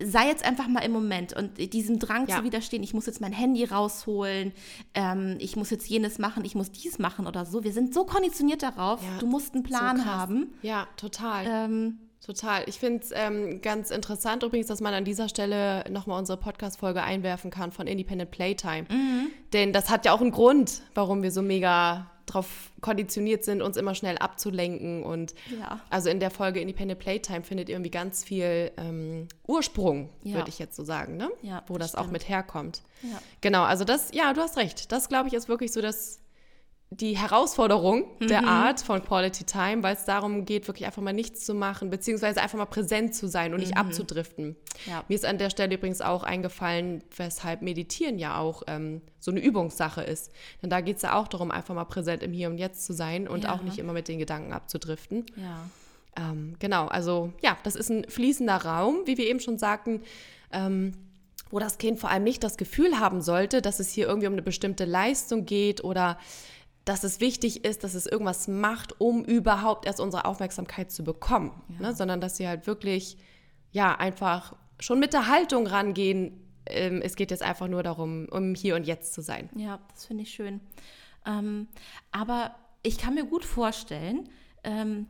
Sei 0.02 0.26
jetzt 0.26 0.44
einfach 0.44 0.66
mal 0.66 0.80
im 0.80 0.90
Moment 0.90 1.34
und 1.34 1.56
diesem 1.72 1.98
Drang 2.00 2.26
Ja. 2.26 2.38
zu 2.38 2.42
widerstehen, 2.44 2.82
ich 2.82 2.94
muss 2.94 3.06
jetzt 3.06 3.20
mein 3.20 3.32
Handy 3.32 3.64
rausholen, 3.64 4.52
ähm, 4.94 5.36
ich 5.38 5.54
muss 5.56 5.70
jetzt 5.70 5.86
jenes 5.88 6.18
machen, 6.18 6.44
ich 6.44 6.56
muss 6.56 6.72
dies 6.72 6.98
machen 6.98 7.26
oder 7.28 7.44
so. 7.44 7.62
Wir 7.62 7.72
sind 7.72 7.94
so 7.94 8.04
konditioniert 8.04 8.62
darauf, 8.62 9.00
Ja, 9.02 9.18
du 9.18 9.26
musst 9.26 9.54
einen 9.54 9.62
Plan 9.62 9.98
so 9.98 10.04
haben. 10.06 10.52
Ja, 10.62 10.88
total. 10.96 11.44
Ähm, 11.46 11.98
Total. 12.24 12.62
Ich 12.66 12.78
finde 12.78 13.02
es 13.04 13.10
ähm, 13.14 13.60
ganz 13.60 13.90
interessant 13.90 14.42
übrigens, 14.42 14.68
dass 14.68 14.80
man 14.80 14.94
an 14.94 15.04
dieser 15.04 15.28
Stelle 15.28 15.84
nochmal 15.90 16.18
unsere 16.18 16.38
Podcast-Folge 16.38 17.02
einwerfen 17.02 17.50
kann 17.50 17.70
von 17.70 17.86
Independent 17.86 18.30
Playtime. 18.30 18.86
Mhm. 18.90 19.26
Denn 19.52 19.72
das 19.74 19.90
hat 19.90 20.06
ja 20.06 20.12
auch 20.12 20.20
einen 20.22 20.30
Grund, 20.30 20.80
warum 20.94 21.22
wir 21.22 21.30
so 21.30 21.42
mega 21.42 22.10
darauf 22.24 22.70
konditioniert 22.80 23.44
sind, 23.44 23.60
uns 23.60 23.76
immer 23.76 23.94
schnell 23.94 24.16
abzulenken. 24.16 25.02
Und 25.02 25.34
Ja. 25.60 25.80
also 25.90 26.08
in 26.08 26.18
der 26.18 26.30
Folge 26.30 26.60
Independent 26.60 26.98
Playtime 26.98 27.42
findet 27.42 27.68
ihr 27.68 27.74
irgendwie 27.74 27.90
ganz 27.90 28.24
viel 28.24 28.72
ähm, 28.78 29.28
Ursprung, 29.46 30.08
Ja. 30.22 30.36
würde 30.36 30.48
ich 30.48 30.58
jetzt 30.58 30.76
so 30.76 30.84
sagen, 30.84 31.18
ne? 31.18 31.30
Ja, 31.42 31.62
wo 31.66 31.76
das 31.76 31.92
das, 31.92 32.00
auch 32.00 32.10
mit 32.10 32.26
herkommt. 32.30 32.80
Genau, 33.42 33.64
also 33.64 33.84
das, 33.84 34.08
ja, 34.14 34.32
du 34.32 34.40
hast 34.40 34.56
recht. 34.56 34.90
Das, 34.90 35.10
glaube 35.10 35.28
ich, 35.28 35.34
ist 35.34 35.50
wirklich 35.50 35.72
so 35.72 35.82
das, 35.82 36.20
die 36.90 37.16
Herausforderung 37.18 38.04
der 38.20 38.42
Mhm. 38.42 38.48
Art 38.48 38.80
von 38.80 39.02
Quality 39.02 39.44
Time, 39.44 39.82
weil 39.82 39.96
es 39.96 40.04
darum 40.04 40.44
geht, 40.44 40.68
wirklich 40.68 40.86
einfach 40.86 41.02
mal 41.02 41.12
nichts 41.12 41.44
zu 41.44 41.52
machen, 41.52 41.90
beziehungsweise 41.90 42.40
einfach 42.40 42.56
mal 42.58 42.66
präsent 42.66 43.16
zu 43.16 43.26
sein 43.26 43.52
und 43.52 43.60
nicht 43.60 43.76
abzudriften. 43.76 44.48
Mhm. 44.50 44.56
Ja. 44.86 45.04
Mir 45.08 45.14
ist 45.16 45.24
an 45.24 45.38
der 45.38 45.50
Stelle 45.50 45.74
übrigens 45.74 46.00
auch 46.00 46.22
eingefallen, 46.22 47.02
weshalb 47.16 47.62
Meditieren 47.62 48.18
ja 48.20 48.38
auch 48.38 48.62
ähm, 48.68 49.00
so 49.18 49.32
eine 49.32 49.40
Übungssache 49.40 50.02
ist. 50.02 50.30
Denn 50.62 50.70
da 50.70 50.80
geht 50.82 50.96
es 50.96 51.02
ja 51.02 51.18
auch 51.18 51.26
darum, 51.26 51.50
einfach 51.50 51.74
mal 51.74 51.84
präsent 51.84 52.22
im 52.22 52.32
Hier 52.32 52.48
und 52.48 52.58
Jetzt 52.58 52.86
zu 52.86 52.92
sein 52.92 53.26
und 53.26 53.44
Ja. 53.44 53.54
auch 53.54 53.62
nicht 53.62 53.78
immer 53.78 53.92
mit 53.92 54.06
den 54.06 54.18
Gedanken 54.20 54.52
abzudriften. 54.52 55.26
Ja. 55.36 55.68
Ähm, 56.16 56.54
genau, 56.60 56.86
also 56.86 57.32
ja, 57.42 57.56
das 57.64 57.74
ist 57.74 57.90
ein 57.90 58.04
fließender 58.08 58.56
Raum, 58.64 58.98
wie 59.06 59.18
wir 59.18 59.26
eben 59.26 59.40
schon 59.40 59.58
sagten, 59.58 60.02
ähm, 60.52 60.92
wo 61.50 61.58
das 61.58 61.78
Kind 61.78 61.98
vor 61.98 62.10
allem 62.10 62.22
nicht 62.22 62.44
das 62.44 62.56
Gefühl 62.56 63.00
haben 63.00 63.20
sollte, 63.20 63.62
dass 63.62 63.80
es 63.80 63.90
hier 63.90 64.06
irgendwie 64.06 64.28
um 64.28 64.34
eine 64.34 64.42
bestimmte 64.42 64.84
Leistung 64.84 65.44
geht 65.44 65.82
oder 65.82 66.18
dass 66.84 67.02
es 67.04 67.20
wichtig 67.20 67.64
ist, 67.64 67.82
dass 67.84 67.94
es 67.94 68.06
irgendwas 68.06 68.46
macht, 68.46 69.00
um 69.00 69.24
überhaupt 69.24 69.86
erst 69.86 70.00
unsere 70.00 70.26
Aufmerksamkeit 70.26 70.90
zu 70.90 71.02
bekommen, 71.02 71.62
ne? 71.78 71.94
sondern 71.94 72.20
dass 72.20 72.36
sie 72.36 72.46
halt 72.46 72.66
wirklich, 72.66 73.16
ja, 73.70 73.94
einfach 73.96 74.54
schon 74.80 75.00
mit 75.00 75.12
der 75.12 75.28
Haltung 75.28 75.66
rangehen. 75.66 76.40
Ähm, 76.66 77.00
es 77.02 77.16
geht 77.16 77.30
jetzt 77.30 77.42
einfach 77.42 77.68
nur 77.68 77.82
darum, 77.82 78.26
um 78.30 78.54
hier 78.54 78.76
und 78.76 78.86
jetzt 78.86 79.14
zu 79.14 79.22
sein. 79.22 79.48
Ja, 79.56 79.80
das 79.92 80.06
finde 80.06 80.24
ich 80.24 80.30
schön. 80.30 80.60
Ähm, 81.26 81.68
aber 82.12 82.54
ich 82.82 82.98
kann 82.98 83.14
mir 83.14 83.24
gut 83.24 83.44
vorstellen, 83.44 84.28
ähm, 84.62 85.06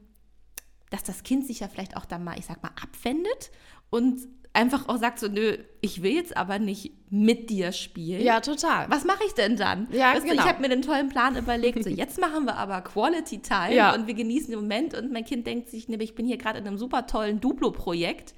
dass 0.90 1.02
das 1.02 1.24
Kind 1.24 1.46
sich 1.46 1.60
ja 1.60 1.68
vielleicht 1.68 1.96
auch 1.96 2.04
dann 2.04 2.22
mal, 2.22 2.38
ich 2.38 2.46
sag 2.46 2.62
mal, 2.62 2.72
abwendet 2.80 3.50
und 3.90 4.20
einfach 4.54 4.88
auch 4.88 4.96
sagt 4.96 5.18
so, 5.18 5.28
nö, 5.28 5.58
ich 5.80 6.02
will 6.02 6.12
jetzt 6.12 6.37
aber 6.37 6.58
nicht 6.58 6.92
mit 7.11 7.50
dir 7.50 7.73
spielen. 7.73 8.23
Ja, 8.23 8.40
total. 8.40 8.88
Was 8.88 9.04
mache 9.04 9.25
ich 9.26 9.34
denn 9.34 9.56
dann? 9.56 9.88
Ja, 9.92 10.14
weißt 10.14 10.25
du, 10.25 10.30
genau. 10.30 10.42
ich 10.42 10.49
habe 10.49 10.62
mir 10.62 10.68
den 10.68 10.82
tollen 10.82 11.08
Plan 11.08 11.37
überlegt, 11.37 11.82
so 11.84 11.90
jetzt 11.90 12.18
machen 12.20 12.44
wir 12.44 12.56
aber 12.56 12.80
Quality 12.80 13.40
Time 13.40 13.75
Ja. 13.75 13.94
und 13.94 14.06
wir 14.06 14.14
genießen 14.14 14.50
den 14.50 14.61
Moment 14.61 14.94
und 14.94 15.12
mein 15.12 15.25
Kind 15.25 15.46
denkt 15.46 15.68
sich, 15.68 15.88
nee, 15.88 15.96
ich 16.00 16.14
bin 16.14 16.25
hier 16.26 16.38
gerade 16.38 16.58
in 16.58 16.66
einem 16.66 16.78
super 16.78 17.06
tollen 17.06 17.40
Duplo-Projekt. 17.40 18.34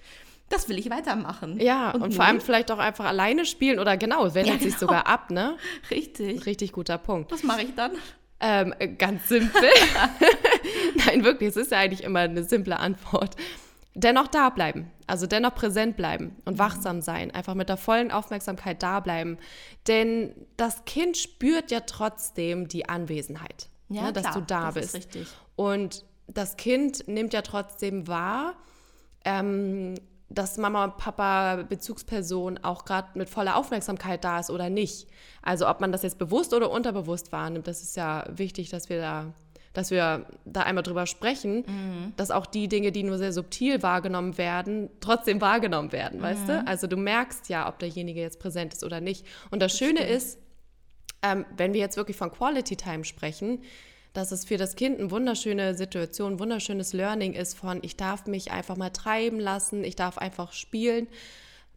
Das 0.49 0.69
will 0.69 0.79
ich 0.79 0.91
weitermachen. 0.91 1.59
Ja, 1.61 1.91
und, 1.91 2.01
vor 2.01 2.09
nun? 2.09 2.21
allem 2.21 2.41
vielleicht 2.41 2.71
auch 2.71 2.79
einfach 2.79 3.05
alleine 3.05 3.45
spielen 3.45 3.79
oder 3.79 3.97
genau, 3.97 4.27
es 4.27 4.35
wendet 4.35 4.55
Ja, 4.55 4.59
sich 4.61 4.79
genau. 4.79 4.81
sogar 4.81 5.07
ab, 5.07 5.31
ne? 5.31 5.57
Richtig. 5.91 6.47
Richtig 6.47 6.73
guter 6.73 6.99
Punkt. 6.99 7.33
Was 7.33 7.43
mache 7.43 7.63
ich 7.63 7.75
dann? 7.75 7.93
Ähm, 8.39 8.75
äh, 8.79 8.89
ganz 8.89 9.29
simpel. 9.29 9.69
Nein, 11.07 11.25
wirklich, 11.25 11.51
es 11.51 11.57
ist 11.57 11.73
ja 11.73 11.79
eigentlich 11.79 12.05
immer 12.05 12.21
eine 12.21 12.45
simple 12.45 12.79
Antwort. 12.79 13.35
Dennoch 13.99 14.29
da 14.29 14.51
bleiben, 14.51 14.93
also 15.07 15.27
dennoch 15.27 15.55
präsent 15.55 15.97
bleiben 15.97 16.37
und 16.45 16.59
wachsam 16.59 17.01
sein, 17.01 17.31
einfach 17.31 17.55
mit 17.55 17.71
der 17.71 17.79
vollen 17.79 18.11
Aufmerksamkeit 18.11 18.83
da 18.83 19.01
bleiben. 19.01 19.39
Denn 19.89 20.35
das 20.59 20.85
Kind 20.85 21.17
spürt 21.17 21.71
ja 21.71 21.81
trotzdem 21.81 22.69
die 22.69 22.91
Anwesenheit, 22.91 23.71
ne, 23.89 24.13
dass 24.13 24.25
klar, 24.25 24.35
du 24.35 24.41
da 24.43 24.65
das 24.67 24.75
bist. 24.75 24.85
Ist 24.87 24.95
richtig. 25.07 25.29
Und 25.57 26.05
das 26.27 26.59
Kind 26.59 27.09
nimmt 27.09 27.33
ja 27.33 27.41
trotzdem 27.41 28.07
wahr, 28.07 28.55
ähm, 29.25 29.95
dass 30.29 30.59
Mama 30.59 30.85
und 30.85 30.99
Papa 30.99 31.63
Bezugsperson 31.63 32.59
auch 32.59 32.85
gerade 32.85 33.09
mit 33.15 33.31
voller 33.31 33.57
Aufmerksamkeit 33.57 34.25
da 34.25 34.41
ist 34.41 34.51
oder 34.51 34.69
nicht. 34.69 35.09
Also 35.41 35.69
ob 35.69 35.81
man 35.81 35.93
das 35.93 36.03
jetzt 36.03 36.19
bewusst 36.19 36.53
oder 36.53 36.71
unterbewusst 36.71 37.33
wahrnimmt, 37.33 37.67
das 37.67 37.81
ist 37.81 37.97
ja 37.97 38.25
wichtig, 38.29 38.69
dass 38.69 38.89
wir 38.89 39.01
da, 39.01 39.33
dass 39.77 39.91
wir 39.91 40.25
da 40.47 40.63
einmal 40.63 40.83
drüber 40.83 41.07
sprechen, 41.07 41.65
dass 42.17 42.31
auch 42.31 42.47
die 42.47 42.67
Dinge, 42.67 42.93
die 42.93 43.03
nur 43.03 43.19
sehr 43.19 43.33
subtil 43.33 43.83
wahrgenommen 43.83 44.39
werden, 44.39 44.89
trotzdem 45.01 45.43
wahrgenommen 45.43 45.93
werden, 45.93 46.23
weißt 46.23 46.49
du? 46.49 46.67
Also 46.67 46.87
du 46.87 46.97
merkst 46.97 47.51
ja, 47.51 47.69
ob 47.69 47.79
derjenige 47.79 48.21
jetzt 48.23 48.41
präsent 48.41 48.73
ist 48.73 48.85
oder 48.85 49.03
nicht. 49.03 49.27
Und 49.51 49.61
das, 49.61 49.77
Schöne 49.77 50.07
ist, 50.07 50.39
ähm, 51.23 51.45
wenn 51.57 51.75
wir 51.75 51.81
jetzt 51.81 51.99
wirklich 51.99 52.17
von 52.17 52.33
Quality 52.33 52.77
Time 52.77 53.05
sprechen, 53.05 53.61
dass 54.15 54.33
es 54.33 54.47
für 54.47 54.57
das 54.57 54.77
Kind 54.77 54.99
eine 54.99 55.11
wunderschöne 55.11 55.75
Situation, 55.75 56.35
ein 56.35 56.41
wunderschönes 56.41 56.95
Learning 56.95 57.35
ist 57.35 57.59
von, 57.59 57.81
ich 57.83 57.97
darf 57.97 58.27
mich 58.27 58.53
einfach 58.53 58.79
mal 58.79 58.89
treiben 58.89 59.39
lassen, 59.39 59.85
ich 59.85 59.95
darf 59.95 60.17
einfach 60.17 60.55
spielen. 60.55 61.07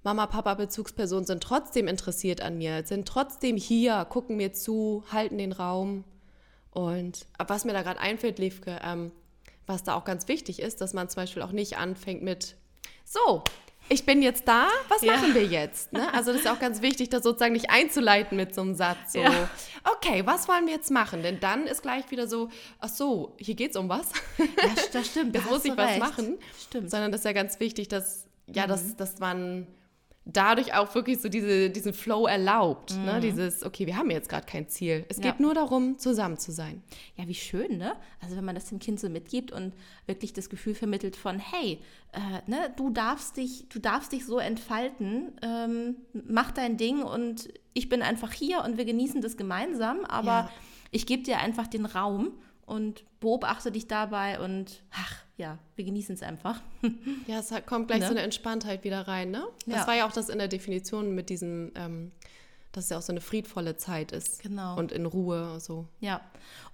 Mama, 0.03 0.25
Papa, 0.27 0.53
Bezugspersonen 0.53 1.25
sind 1.25 1.43
trotzdem 1.43 1.89
interessiert 1.89 2.39
an 2.41 2.57
mir, 2.57 2.85
sind 2.85 3.09
trotzdem 3.09 3.57
hier, 3.57 4.05
gucken 4.05 4.37
mir 4.37 4.53
zu, 4.53 5.03
halten 5.11 5.37
den 5.37 5.51
Raum. 5.51 6.05
Und 6.71 7.25
was 7.37 7.65
mir 7.65 7.73
da 7.73 7.81
gerade 7.81 7.99
einfällt, 7.99 8.39
Liefke, 8.39 8.79
ähm, 8.83 9.11
was 9.65 9.83
da 9.83 9.95
auch 9.95 10.05
ganz 10.05 10.27
wichtig 10.27 10.59
ist, 10.61 10.81
dass 10.81 10.93
man 10.93 11.09
zum 11.09 11.23
Beispiel 11.23 11.41
auch 11.41 11.51
nicht 11.51 11.77
anfängt 11.77 12.21
mit, 12.23 12.55
so, 13.05 13.43
ich 13.91 14.05
bin 14.05 14.21
jetzt 14.21 14.47
da, 14.47 14.67
was 14.87 15.01
Ja. 15.01 15.15
machen 15.15 15.33
wir 15.33 15.45
jetzt? 15.45 15.93
Ne? 15.93 16.13
Also 16.13 16.31
das 16.31 16.41
ist 16.41 16.47
auch 16.47 16.59
ganz 16.59 16.81
wichtig, 16.83 17.09
das 17.09 17.23
sozusagen 17.23 17.53
nicht 17.53 17.71
einzuleiten 17.71 18.37
mit 18.37 18.53
so 18.53 18.61
einem 18.61 18.75
Satz. 18.75 19.13
So, 19.13 19.19
Ja. 19.19 19.49
okay, 19.95 20.23
was 20.27 20.47
wollen 20.47 20.67
wir 20.67 20.73
jetzt 20.73 20.91
machen? 20.91 21.23
Denn 21.23 21.39
dann 21.39 21.65
ist 21.65 21.81
gleich 21.81 22.09
wieder 22.11 22.27
so, 22.27 22.49
ach 22.79 22.89
so, 22.89 23.35
hier 23.39 23.55
geht's 23.55 23.75
um 23.75 23.89
was. 23.89 24.09
Ja, 24.37 24.45
das 24.93 25.07
stimmt. 25.07 25.35
da 25.35 25.41
muss 25.41 25.65
ich 25.65 25.71
du 25.71 25.77
was 25.77 25.87
recht. 25.89 25.99
machen. 25.99 26.37
Stimmt. 26.67 26.91
Sondern 26.91 27.11
das 27.11 27.21
ist 27.21 27.25
ja 27.25 27.33
ganz 27.33 27.59
wichtig, 27.59 27.87
dass, 27.87 28.27
ja, 28.47 28.65
Mhm. 28.65 28.69
dass, 28.69 28.95
dass 28.95 29.19
man 29.19 29.65
dadurch 30.33 30.73
auch 30.73 30.93
wirklich 30.95 31.19
so 31.21 31.29
diese, 31.29 31.69
diesen 31.69 31.93
Flow 31.93 32.25
erlaubt. 32.27 32.95
Ne? 32.97 33.19
Dieses, 33.19 33.63
okay, 33.63 33.85
wir 33.87 33.97
haben 33.97 34.09
jetzt 34.11 34.29
gerade 34.29 34.45
kein 34.45 34.67
Ziel. 34.67 35.05
Es 35.09 35.17
Mhm. 35.17 35.23
Ja. 35.23 35.31
geht 35.31 35.39
nur 35.39 35.53
darum, 35.53 35.97
zusammen 35.97 36.37
zu 36.37 36.51
sein. 36.51 36.83
Ja, 37.15 37.27
wie 37.27 37.33
schön, 37.35 37.77
ne? 37.77 37.93
Also 38.21 38.35
wenn 38.35 38.45
man 38.45 38.55
das 38.55 38.65
dem 38.69 38.79
Kind 38.79 38.99
so 38.99 39.09
mitgibt 39.09 39.51
und 39.51 39.73
wirklich 40.07 40.33
das 40.33 40.49
Gefühl 40.49 40.75
vermittelt 40.75 41.15
von, 41.15 41.39
hey, 41.39 41.79
äh, 42.11 42.49
ne, 42.49 42.71
du 42.75 42.89
darfst 42.89 43.37
dich, 43.37 43.67
du 43.69 43.79
darfst 43.79 44.11
dich 44.11 44.25
so 44.25 44.39
entfalten, 44.39 45.33
ähm, 45.41 45.95
mach 46.13 46.51
dein 46.51 46.77
Ding 46.77 47.01
und 47.03 47.49
ich 47.73 47.89
bin 47.89 48.01
einfach 48.01 48.31
hier 48.31 48.63
und 48.63 48.77
wir 48.77 48.85
genießen 48.85 49.21
das 49.21 49.37
gemeinsam, 49.37 50.05
aber 50.05 50.25
Ja. 50.31 50.51
ich 50.91 51.05
gebe 51.05 51.23
dir 51.23 51.39
einfach 51.39 51.67
den 51.67 51.85
Raum 51.85 52.31
und 52.65 53.03
beobachte 53.19 53.71
dich 53.71 53.87
dabei 53.87 54.39
und 54.39 54.83
ach 54.91 55.23
ja, 55.39 55.57
wir 55.75 55.85
genießen 55.85 56.13
es 56.15 56.21
einfach. 56.21 56.61
Ja, 57.27 57.39
es 57.39 57.51
kommt 57.65 57.87
gleich 57.87 58.01
Ne? 58.01 58.05
so 58.05 58.11
eine 58.11 58.21
Entspanntheit 58.21 58.83
wieder 58.83 59.07
rein, 59.07 59.31
ne? 59.31 59.43
Das 59.65 59.75
Ja. 59.81 59.87
war 59.87 59.95
ja 59.95 60.07
auch 60.07 60.11
das 60.11 60.29
in 60.29 60.37
der 60.37 60.47
Definition 60.47 61.15
mit 61.15 61.29
diesem, 61.29 61.71
ähm, 61.75 62.11
dass 62.71 62.83
es 62.85 62.89
ja 62.91 62.97
auch 62.97 63.01
so 63.01 63.11
eine 63.13 63.21
friedvolle 63.21 63.77
Zeit 63.77 64.11
ist. 64.11 64.43
Genau. 64.43 64.77
Und 64.77 64.91
in 64.91 65.05
Ruhe 65.07 65.59
so. 65.59 65.87
Ja, 66.01 66.21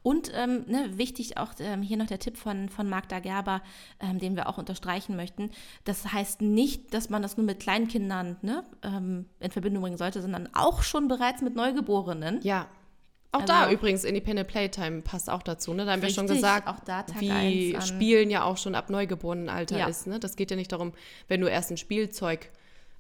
und 0.03 0.31
ähm, 0.36 0.65
ne, 0.67 0.98
wichtig 0.98 1.38
auch 1.38 1.53
ähm, 1.60 1.81
hier 1.81 1.98
noch 1.98 2.07
der 2.07 2.19
Tipp 2.19 2.38
von, 2.38 2.67
von 2.69 2.89
Magda 2.89 3.19
Gerber, 3.19 3.62
ähm, 4.00 4.19
den 4.19 4.36
wir 4.36 4.48
auch 4.50 4.57
unterstreichen 4.57 5.15
möchten. 5.15 5.51
Das 5.84 6.12
heißt 6.12 6.41
nicht, 6.41 6.93
dass 6.93 7.10
man 7.10 7.22
das 7.22 7.38
nur 7.38 7.45
mit 7.45 7.60
Kleinkindern 7.60 8.38
ne, 8.41 8.63
ähm, 8.84 9.25
in 9.39 9.51
Verbindung 9.51 9.81
bringen 9.84 9.98
sollte, 9.98 10.22
sondern 10.22 10.50
auch 10.53 10.84
schon 10.84 11.07
bereits 11.07 11.41
mit 11.41 11.55
Neugeborenen. 11.55 12.41
Ja. 12.43 12.67
Auch 13.35 13.41
Also- 13.41 13.53
da 13.53 13.71
übrigens 13.71 14.03
Independent 14.03 14.47
Playtime 14.47 15.01
passt 15.01 15.29
auch 15.29 15.43
dazu, 15.43 15.73
ne? 15.73 15.85
Da 15.85 15.91
haben 15.91 16.01
wir 16.01 16.09
schon 16.09 16.27
gesagt, 16.27 16.67
wie 17.19 17.75
Spielen 17.81 18.29
ja 18.29 18.43
auch 18.43 18.57
schon 18.57 18.75
ab 18.75 18.89
Neugeborenen-Alter 18.89 19.77
Ja. 19.77 19.87
ist, 19.87 20.07
ne? 20.07 20.19
Das 20.19 20.35
geht 20.35 20.51
ja 20.51 20.57
nicht 20.57 20.71
darum, 20.71 20.93
wenn 21.27 21.41
du 21.41 21.47
erst 21.47 21.71
ein 21.71 21.77
Spielzeug 21.77 22.49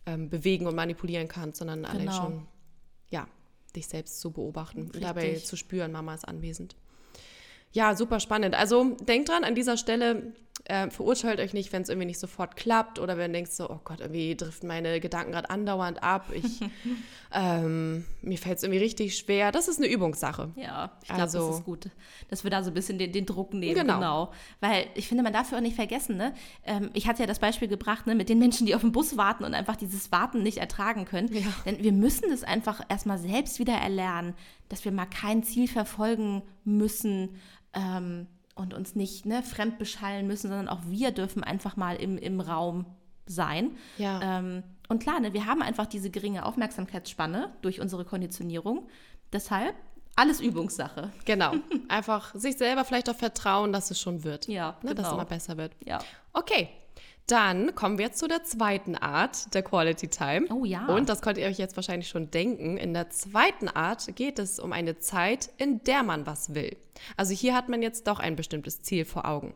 ähm, 0.07 0.29
bewegen 0.29 0.67
und 0.67 0.75
manipulieren 0.75 1.27
kannst, 1.27 1.57
sondern 1.57 1.83
allein 1.83 2.05
Genau. 2.05 2.15
schon, 2.15 2.47
ja, 3.09 3.27
dich 3.75 3.87
selbst 3.87 4.19
zu 4.21 4.29
beobachten 4.31 4.81
und 4.81 4.87
Richtig. 4.89 5.01
dabei 5.01 5.33
zu 5.35 5.55
spüren, 5.55 5.91
Mama 5.91 6.13
ist 6.13 6.27
anwesend. 6.27 6.75
Ja, 7.71 7.95
super 7.95 8.19
spannend. 8.19 8.53
Also 8.53 8.95
denkt 9.01 9.29
dran, 9.29 9.43
an 9.43 9.55
dieser 9.55 9.77
Stelle 9.77 10.33
äh, 10.65 10.89
verurteilt 10.89 11.39
euch 11.39 11.53
nicht, 11.53 11.71
wenn 11.73 11.83
es 11.83 11.89
irgendwie 11.89 12.07
nicht 12.07 12.19
sofort 12.19 12.55
klappt 12.55 12.97
oder 12.99 13.17
wenn 13.17 13.31
du 13.31 13.37
denkst 13.37 13.51
so, 13.51 13.69
oh 13.69 13.79
Gott, 13.83 13.99
irgendwie 13.99 14.35
driften 14.35 14.67
meine 14.67 14.99
Gedanken 14.99 15.31
gerade 15.31 15.49
andauernd 15.49 16.01
ab. 16.01 16.25
Ich, 16.33 16.59
ähm, 17.33 18.03
mir 18.21 18.37
fällt 18.37 18.57
es 18.57 18.63
irgendwie 18.63 18.79
richtig 18.79 19.15
schwer. 19.15 19.51
Das 19.51 19.67
ist 19.67 19.77
eine 19.77 19.87
Übungssache. 19.87 20.51
Ja, 20.55 20.91
ich 21.01 21.07
glaube, 21.09 21.21
Also- 21.21 21.47
das 21.47 21.57
ist 21.59 21.65
gut, 21.65 21.89
dass 22.29 22.43
wir 22.43 22.51
da 22.51 22.63
so 22.63 22.71
ein 22.71 22.73
bisschen 22.73 22.97
den, 22.97 23.11
den 23.11 23.25
Druck 23.27 23.53
nehmen. 23.53 23.75
Genau. 23.75 24.31
Weil 24.59 24.87
ich 24.95 25.07
finde, 25.07 25.23
man 25.23 25.33
darf 25.33 25.51
ja 25.51 25.57
auch 25.57 25.61
nicht 25.61 25.75
vergessen, 25.75 26.17
ne? 26.17 26.33
Ähm, 26.65 26.89
ich 26.93 27.07
hatte 27.07 27.21
ja 27.21 27.27
das 27.27 27.39
Beispiel 27.39 27.67
gebracht, 27.67 28.07
ne, 28.07 28.15
mit 28.15 28.29
den 28.29 28.39
Menschen, 28.39 28.65
die 28.65 28.73
auf 28.73 28.81
den 28.81 28.91
Bus 28.91 29.17
warten 29.17 29.43
und 29.43 29.53
einfach 29.53 29.75
dieses 29.75 30.11
Warten 30.11 30.41
nicht 30.41 30.57
ertragen 30.57 31.05
können. 31.05 31.31
Ja. 31.31 31.41
Denn 31.65 31.83
wir 31.83 31.91
müssen 31.93 32.29
das 32.31 32.43
einfach 32.43 32.81
erstmal 32.89 33.19
selbst 33.19 33.59
wieder 33.59 33.73
erlernen, 33.73 34.33
dass 34.69 34.83
wir 34.83 34.91
mal 34.91 35.05
kein 35.05 35.43
Ziel 35.43 35.67
verfolgen 35.67 36.41
müssen 36.63 37.35
ähm, 37.73 38.25
und 38.55 38.73
uns 38.73 38.95
nicht 38.95 39.25
ne, 39.25 39.43
fremd 39.43 39.77
beschallen 39.77 40.27
müssen, 40.27 40.49
sondern 40.49 40.67
auch 40.69 40.81
wir 40.87 41.11
dürfen 41.11 41.43
einfach 41.43 41.75
mal 41.75 41.95
im, 41.97 42.17
im 42.17 42.39
Raum 42.39 42.85
sein. 43.25 43.71
Ja. 43.97 44.39
Ähm, 44.39 44.63
und 44.87 45.01
klar, 45.01 45.19
ne, 45.19 45.33
wir 45.33 45.45
haben 45.45 45.61
einfach 45.61 45.85
diese 45.85 46.09
geringe 46.09 46.45
Aufmerksamkeitsspanne 46.45 47.53
durch 47.61 47.81
unsere 47.81 48.05
Konditionierung. 48.05 48.87
Deshalb 49.33 49.75
alles 50.15 50.39
Übungssache. 50.39 51.11
Genau. 51.25 51.53
Einfach 51.89 52.33
sich 52.35 52.57
selber 52.57 52.85
vielleicht 52.85 53.09
auch 53.09 53.15
vertrauen, 53.15 53.73
dass 53.73 53.91
es 53.91 53.99
schon 53.99 54.23
wird. 54.23 54.47
Ja, 54.47 54.77
ne, 54.81 54.95
Dass 54.95 55.07
es 55.07 55.11
genau. 55.11 55.21
immer 55.21 55.25
besser 55.25 55.57
wird. 55.57 55.73
Ja. 55.85 55.99
Okay. 56.31 56.69
Dann 57.27 57.73
kommen 57.73 57.97
wir 57.97 58.11
zu 58.11 58.27
der 58.27 58.43
zweiten 58.43 58.95
Art 58.95 59.53
der 59.55 59.63
Quality 59.63 60.09
Time. 60.09 60.45
Oh 60.51 60.63
ja. 60.63 60.85
Und 60.85 61.09
das 61.09 61.21
könnt 61.21 61.39
ihr 61.39 61.47
euch 61.47 61.57
jetzt 61.57 61.75
wahrscheinlich 61.75 62.07
schon 62.07 62.29
denken. 62.29 62.77
In 62.77 62.93
der 62.93 63.09
zweiten 63.09 63.67
Art 63.67 64.15
geht 64.15 64.37
es 64.37 64.59
um 64.59 64.71
eine 64.71 64.99
Zeit, 64.99 65.49
in 65.57 65.83
der 65.83 66.03
man 66.03 66.27
was 66.27 66.53
will. 66.53 66.77
Also 67.17 67.33
hier 67.33 67.55
hat 67.55 67.67
man 67.67 67.81
jetzt 67.81 68.07
doch 68.07 68.19
ein 68.19 68.35
bestimmtes 68.35 68.83
Ziel 68.83 69.05
vor 69.05 69.25
Augen. 69.25 69.55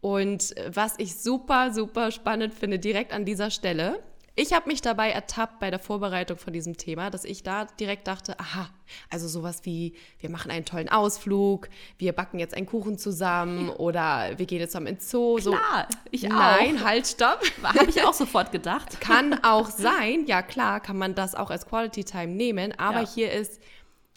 Und 0.00 0.54
was 0.68 0.94
ich 0.98 1.16
super, 1.16 1.72
super 1.72 2.10
spannend 2.10 2.54
finde, 2.54 2.78
direkt 2.78 3.12
an 3.12 3.24
dieser 3.24 3.50
Stelle, 3.50 4.02
ich 4.38 4.52
habe 4.52 4.68
mich 4.68 4.82
dabei 4.82 5.10
ertappt 5.10 5.60
bei 5.60 5.70
der 5.70 5.78
Vorbereitung 5.78 6.36
von 6.36 6.52
diesem 6.52 6.76
Thema, 6.76 7.08
dass 7.08 7.24
ich 7.24 7.42
da 7.42 7.64
direkt 7.64 8.06
dachte, 8.06 8.38
aha, 8.38 8.68
also 9.10 9.26
sowas 9.28 9.60
wie, 9.64 9.94
wir 10.20 10.28
machen 10.28 10.50
einen 10.50 10.66
tollen 10.66 10.90
Ausflug, 10.90 11.70
wir 11.96 12.12
backen 12.12 12.38
jetzt 12.38 12.54
einen 12.54 12.66
Kuchen 12.66 12.98
zusammen 12.98 13.70
oder 13.70 14.32
wir 14.36 14.44
gehen 14.44 14.60
jetzt 14.60 14.76
am 14.76 14.86
ins 14.86 15.10
Zoo. 15.10 15.36
Klar, 15.36 15.88
so. 15.90 15.98
ich 16.10 16.22
Nein, 16.24 16.78
auch. 16.78 16.84
halt, 16.84 17.06
stopp. 17.06 17.40
Habe 17.62 17.88
ich 17.88 18.02
auch 18.02 18.12
sofort 18.12 18.52
gedacht. 18.52 19.00
Kann 19.00 19.32
auch 19.42 19.70
sein, 19.70 20.26
ja 20.26 20.42
klar, 20.42 20.80
kann 20.80 20.98
man 20.98 21.14
das 21.14 21.34
auch 21.34 21.48
als 21.50 21.66
Quality 21.66 22.04
Time 22.04 22.28
nehmen, 22.34 22.78
aber 22.78 23.00
Ja. 23.00 23.08
hier 23.08 23.32
ist, 23.32 23.58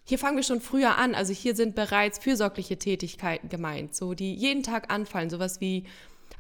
hier 0.04 0.20
fangen 0.20 0.36
wir 0.36 0.44
schon 0.44 0.60
früher 0.60 0.98
an. 0.98 1.16
Also 1.16 1.32
hier 1.34 1.56
sind 1.56 1.76
bereits 1.76 2.20
fürsorgliche 2.20 2.78
Tätigkeiten 2.78 3.48
gemeint, 3.48 3.96
so 3.96 4.14
die 4.14 4.34
jeden 4.36 4.64
Tag 4.64 4.92
anfallen, 4.92 5.30
sowas 5.30 5.62
wie 5.62 5.86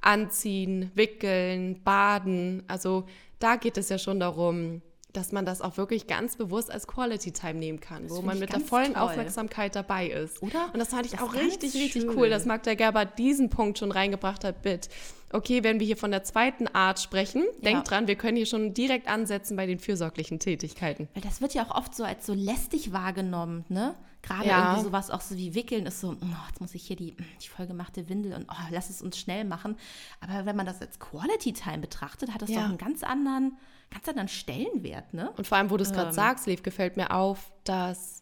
Anziehen, 0.01 0.91
Wickeln, 0.95 1.81
Baden. 1.83 2.63
Also 2.67 3.05
da 3.39 3.55
geht 3.55 3.77
es 3.77 3.89
ja 3.89 3.97
schon 3.97 4.19
darum, 4.19 4.81
dass 5.13 5.31
man 5.31 5.43
das 5.43 5.61
auch 5.61 5.77
wirklich 5.77 6.05
ganz 6.05 6.35
bewusst 6.35 6.71
als 6.71 6.85
Quality 6.85 7.31
Time 7.31 7.55
nehmen 7.55 7.79
kann, 7.79 8.09
wo 8.09 8.15
finde 8.15 8.27
man 8.27 8.39
mit 8.39 8.53
der 8.53 8.59
vollen 8.59 8.93
toll. 8.93 9.01
Aufmerksamkeit 9.01 9.75
dabei 9.75 10.07
ist. 10.07 10.41
Oder? 10.43 10.69
Und 10.71 10.79
das 10.79 10.89
fand 10.89 11.05
ich 11.07 11.13
Das 11.13 11.21
auch 11.21 11.33
richtig, 11.33 11.73
richtig 11.73 12.03
schön. 12.03 12.15
cool, 12.15 12.29
dass 12.29 12.45
Magda 12.45 12.75
Gerber 12.75 13.05
diesen 13.05 13.49
Punkt 13.49 13.79
schon 13.79 13.91
reingebracht 13.91 14.43
hat 14.43 14.63
mit, 14.63 14.89
okay, 15.33 15.63
wenn 15.63 15.79
wir 15.79 15.87
hier 15.87 15.97
von 15.97 16.11
der 16.11 16.23
zweiten 16.23 16.67
Art 16.67 16.99
sprechen, 16.99 17.43
denkt 17.63 17.89
dran, 17.89 18.07
wir 18.07 18.15
können 18.15 18.37
hier 18.37 18.45
schon 18.45 18.75
direkt 18.75 19.07
ansetzen 19.07 19.57
bei 19.57 19.65
den 19.65 19.79
fürsorglichen 19.79 20.37
Tätigkeiten. 20.37 21.07
Weil 21.15 21.23
das 21.23 21.41
wird 21.41 21.55
ja 21.55 21.65
auch 21.65 21.75
oft 21.75 21.95
so 21.95 22.03
als 22.03 22.27
so 22.27 22.33
lästig 22.35 22.93
wahrgenommen, 22.93 23.65
ne? 23.67 23.95
Gerade 24.21 24.47
Ja. 24.47 24.63
irgendwie 24.71 24.83
sowas 24.85 25.09
auch 25.09 25.21
so 25.21 25.37
wie 25.37 25.55
Wickeln 25.55 25.85
ist 25.85 26.01
so, 26.01 26.09
oh, 26.11 26.25
jetzt 26.49 26.59
muss 26.59 26.75
ich 26.75 26.83
hier 26.85 26.95
die, 26.97 27.15
die 27.41 27.47
vollgemachte 27.47 28.09
Windel 28.09 28.33
und 28.33 28.45
oh, 28.49 28.55
lass 28.71 28.89
es 28.89 29.01
uns 29.01 29.17
schnell 29.17 29.45
machen. 29.45 29.77
Aber 30.19 30.45
wenn 30.45 30.55
man 30.55 30.65
das 30.65 30.81
als 30.81 30.99
Quality 30.99 31.53
Time 31.53 31.79
betrachtet, 31.79 32.33
hat 32.33 32.41
das 32.41 32.49
Ja. 32.49 32.57
doch 32.61 32.65
einen 32.69 32.77
ganz 32.77 33.03
anderen, 33.03 33.57
ganz 33.91 34.07
anderen 34.09 34.27
Stellenwert, 34.27 35.13
ne? 35.13 35.31
Und 35.37 35.47
vor 35.47 35.57
allem, 35.57 35.69
wo 35.69 35.77
du 35.77 35.83
es 35.83 35.89
Ähm. 35.89 35.95
gerade 35.95 36.13
sagst, 36.13 36.47
Liv, 36.47 36.63
gefällt 36.63 36.97
mir 36.97 37.11
auf, 37.11 37.51
dass, 37.63 38.21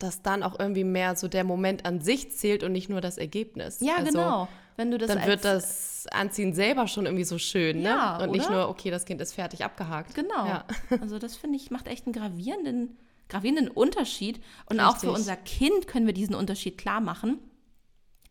dass 0.00 0.20
dann 0.22 0.42
auch 0.42 0.58
irgendwie 0.58 0.84
mehr 0.84 1.14
so 1.14 1.28
der 1.28 1.44
Moment 1.44 1.86
an 1.86 2.00
sich 2.00 2.32
zählt 2.32 2.64
und 2.64 2.72
nicht 2.72 2.88
nur 2.88 3.00
das 3.00 3.16
Ergebnis. 3.16 3.78
Ja, 3.80 3.96
Also, 3.98 4.10
genau. 4.12 4.48
Wenn 4.76 4.90
du 4.90 4.96
das 4.98 5.08
Dann 5.08 5.26
wird 5.26 5.44
das 5.44 6.06
Anziehen 6.10 6.54
selber 6.54 6.88
schon 6.88 7.04
irgendwie 7.04 7.24
so 7.24 7.36
schön, 7.38 7.82
ne? 7.82 7.90
Ja, 7.90 8.16
Und 8.22 8.30
nicht 8.32 8.46
oder? 8.46 8.56
nur, 8.62 8.68
okay, 8.70 8.90
das 8.90 9.04
Kind 9.04 9.20
ist 9.20 9.34
fertig 9.34 9.62
abgehakt. 9.64 10.14
Genau. 10.14 10.46
Ja. 10.46 10.64
Also 11.02 11.18
das 11.18 11.36
finde 11.36 11.56
ich 11.56 11.70
macht 11.70 11.86
echt 11.86 12.06
einen 12.06 12.14
gravierenden, 12.14 12.96
gravierenden 13.30 13.68
Unterschied. 13.68 14.40
Und 14.66 14.80
auch 14.80 14.98
für 14.98 15.06
Richtig. 15.06 15.18
unser 15.18 15.36
Kind 15.36 15.86
können 15.86 16.06
wir 16.06 16.12
diesen 16.12 16.34
Unterschied 16.34 16.76
klar 16.78 17.00
machen. 17.00 17.38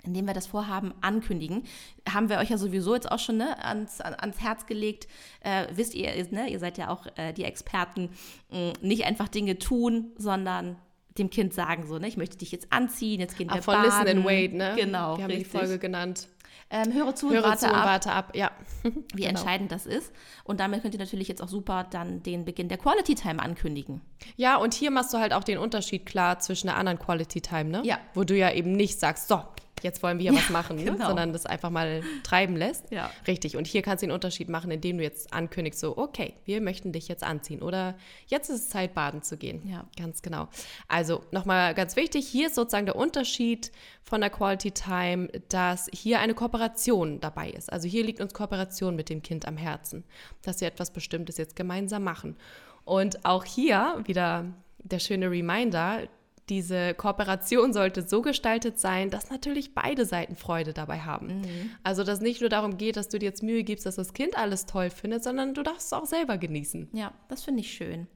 Indem 0.06 0.28
wir 0.28 0.34
das 0.34 0.48
Vorhaben 0.48 0.94
ankündigen, 1.02 1.64
haben 2.08 2.30
wir 2.30 2.38
euch 2.38 2.50
ja 2.50 2.58
sowieso 2.58 2.96
jetzt 2.96 3.12
auch 3.12 3.20
schon 3.20 3.36
ne, 3.36 3.62
ans, 3.66 4.00
an, 4.00 4.14
ans 4.14 4.40
Herz 4.40 4.66
gelegt. 4.66 5.10
Äh, 5.42 5.68
wisst 5.74 5.94
ihr, 5.94 6.16
ihr, 6.16 6.26
ne, 6.32 6.50
ihr 6.50 6.58
seid 6.60 6.78
ja 6.78 6.90
auch 6.90 7.06
äh, 7.18 7.34
die 7.34 7.44
Experten, 7.44 8.10
mh, 8.50 8.74
nicht 8.82 9.04
einfach 9.06 9.28
Dinge 9.28 9.58
tun, 9.60 10.12
sondern 10.18 10.78
dem 11.18 11.30
Kind 11.30 11.54
sagen 11.54 11.86
so, 11.86 12.00
ne, 12.00 12.08
ich 12.08 12.16
möchte 12.16 12.38
dich 12.38 12.54
jetzt 12.54 12.72
anziehen, 12.72 13.20
jetzt 13.20 13.38
gehen 13.38 13.50
wir 13.50 13.58
Ah, 13.58 13.62
von 13.62 13.74
baden. 13.74 13.86
Listen 14.06 14.18
and 14.20 14.26
Wait, 14.26 14.54
ne? 14.54 14.74
Genau, 14.78 15.18
Wir 15.18 15.24
haben 15.26 15.32
richtig. 15.32 15.52
die 15.52 15.58
Folge 15.58 15.80
genannt. 15.80 16.30
Ähm, 16.72 16.94
höre 16.94 17.16
zu 17.16 17.28
und 17.28 17.34
Höre 17.34 17.44
warte 17.44 17.60
zu 17.62 17.68
und 17.68 17.74
ab 17.76 17.86
warte 17.86 18.12
ab. 18.12 18.32
Ja. 18.36 18.52
wie 18.84 18.92
Genau. 19.24 19.30
entscheidend 19.30 19.72
das 19.72 19.86
ist. 19.86 20.12
Und 20.44 20.60
damit 20.60 20.82
könnt 20.82 20.94
ihr 20.94 21.00
natürlich 21.00 21.28
jetzt 21.28 21.42
auch 21.42 21.48
super 21.48 21.86
dann 21.90 22.22
den 22.22 22.46
Beginn 22.46 22.70
der 22.70 22.78
Quality 22.78 23.16
Time 23.16 23.42
ankündigen. 23.42 24.02
Ja, 24.36 24.58
und 24.58 24.74
hier 24.74 24.92
machst 24.92 25.14
du 25.14 25.18
halt 25.18 25.34
auch 25.34 25.44
den 25.44 25.58
Unterschied 25.58 26.06
klar 26.06 26.40
zwischen 26.40 26.68
der 26.68 26.78
anderen 26.78 27.00
Quality 27.00 27.42
Time, 27.42 27.66
ne? 27.66 27.82
Ja. 27.84 27.98
Wo 28.14 28.24
du 28.24 28.38
ja 28.38 28.52
eben 28.52 28.74
nicht 28.74 29.00
sagst, 29.00 29.28
so, 29.30 29.42
jetzt 29.84 30.04
wollen 30.04 30.20
wir 30.20 30.32
hier 30.32 30.40
was 30.40 30.50
machen, 30.50 30.78
ne? 30.78 30.86
genau. 30.86 31.08
sondern 31.08 31.34
das 31.34 31.46
einfach 31.46 31.70
mal 31.70 32.02
treiben 32.24 32.56
lässt. 32.56 32.92
Ja. 32.92 33.10
Richtig. 33.28 33.58
Und 33.58 33.68
hier 33.68 33.82
kannst 33.82 34.04
du 34.04 34.08
den 34.08 34.14
Unterschied 34.14 34.50
machen, 34.50 34.72
indem 34.72 34.98
du 34.98 35.04
jetzt 35.04 35.34
ankündigst, 35.34 35.80
so, 35.80 35.98
okay, 35.98 36.34
wir 36.46 36.62
möchten 36.62 36.92
dich 36.92 37.08
jetzt 37.08 37.24
anziehen 37.24 37.62
oder 37.62 37.96
jetzt 38.28 38.50
ist 38.50 38.56
es 38.56 38.70
Zeit, 38.70 38.94
baden 38.94 39.22
zu 39.22 39.38
gehen. 39.38 39.68
Ja. 39.68 39.86
Ganz 39.98 40.22
genau. 40.22 40.48
Also 40.88 41.24
nochmal 41.32 41.74
ganz 41.74 41.96
wichtig, 41.96 42.28
hier 42.28 42.48
ist 42.48 42.56
sozusagen 42.56 42.86
der 42.86 42.96
Unterschied 42.96 43.72
von 44.04 44.22
der 44.22 44.30
Quality 44.30 44.72
Time, 44.72 45.28
dass 45.50 45.90
hier 45.94 46.20
eine 46.20 46.34
Kooperation 46.34 47.20
dabei 47.20 47.50
ist. 47.50 47.72
Also 47.72 47.88
hier 47.88 48.04
liegt 48.04 48.22
uns 48.22 48.34
Kooperation 48.34 48.96
mit 48.96 49.10
dem 49.10 49.22
Kind 49.22 49.48
am 49.48 49.58
Herzen, 49.58 50.04
dass 50.42 50.62
wir 50.62 50.68
etwas 50.68 50.92
Bestimmtes 50.92 51.38
jetzt 51.38 51.56
gemeinsam 51.56 52.04
machen. 52.04 52.38
Und 52.86 53.24
auch 53.26 53.46
hier 53.46 54.02
wieder 54.06 54.46
der 54.84 55.00
schöne 55.00 55.30
Reminder, 55.30 56.08
diese 56.50 56.94
Kooperation 56.94 57.74
sollte 57.74 58.08
so 58.08 58.22
gestaltet 58.22 58.80
sein, 58.80 59.10
dass 59.10 59.30
natürlich 59.30 59.74
beide 59.74 60.06
Seiten 60.06 60.36
Freude 60.36 60.74
dabei 60.74 61.00
haben. 61.02 61.44
Also, 61.84 62.04
dass 62.04 62.22
nicht 62.22 62.42
nur 62.42 62.50
darum 62.50 62.78
geht, 62.78 62.98
dass 62.98 63.10
du 63.10 63.20
dir 63.20 63.28
jetzt 63.28 63.44
Mühe 63.44 63.64
gibst, 63.64 63.86
dass 63.86 63.96
das 63.96 64.14
Kind 64.14 64.38
alles 64.38 64.66
toll 64.66 64.90
findet, 64.90 65.24
sondern 65.24 65.54
du 65.54 65.64
darfst 65.64 65.88
es 65.88 65.94
auch 65.94 66.06
selber 66.06 66.38
genießen. 66.38 66.90
Ja, 66.94 67.14
das 67.28 67.44
finde 67.44 67.62
ich 67.62 67.72
schön. 67.72 68.08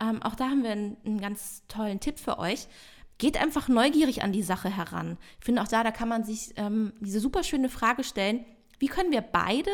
Ähm, 0.00 0.22
auch 0.22 0.34
da 0.34 0.46
haben 0.50 0.62
wir 0.62 0.70
einen, 0.70 0.96
einen 1.04 1.20
ganz 1.20 1.62
tollen 1.68 2.00
Tipp 2.00 2.18
für 2.18 2.38
euch. 2.38 2.66
Geht 3.18 3.40
einfach 3.40 3.68
neugierig 3.68 4.22
an 4.22 4.32
die 4.32 4.42
Sache 4.42 4.68
heran. 4.68 5.16
Ich 5.38 5.46
finde 5.46 5.62
auch 5.62 5.68
da, 5.68 5.82
da 5.82 5.90
kann 5.90 6.08
man 6.08 6.24
sich 6.24 6.52
ähm, 6.56 6.92
diese 7.00 7.20
super 7.20 7.42
schöne 7.44 7.68
Frage 7.68 8.04
stellen, 8.04 8.44
wie 8.78 8.88
können 8.88 9.10
wir 9.10 9.22
beide 9.22 9.70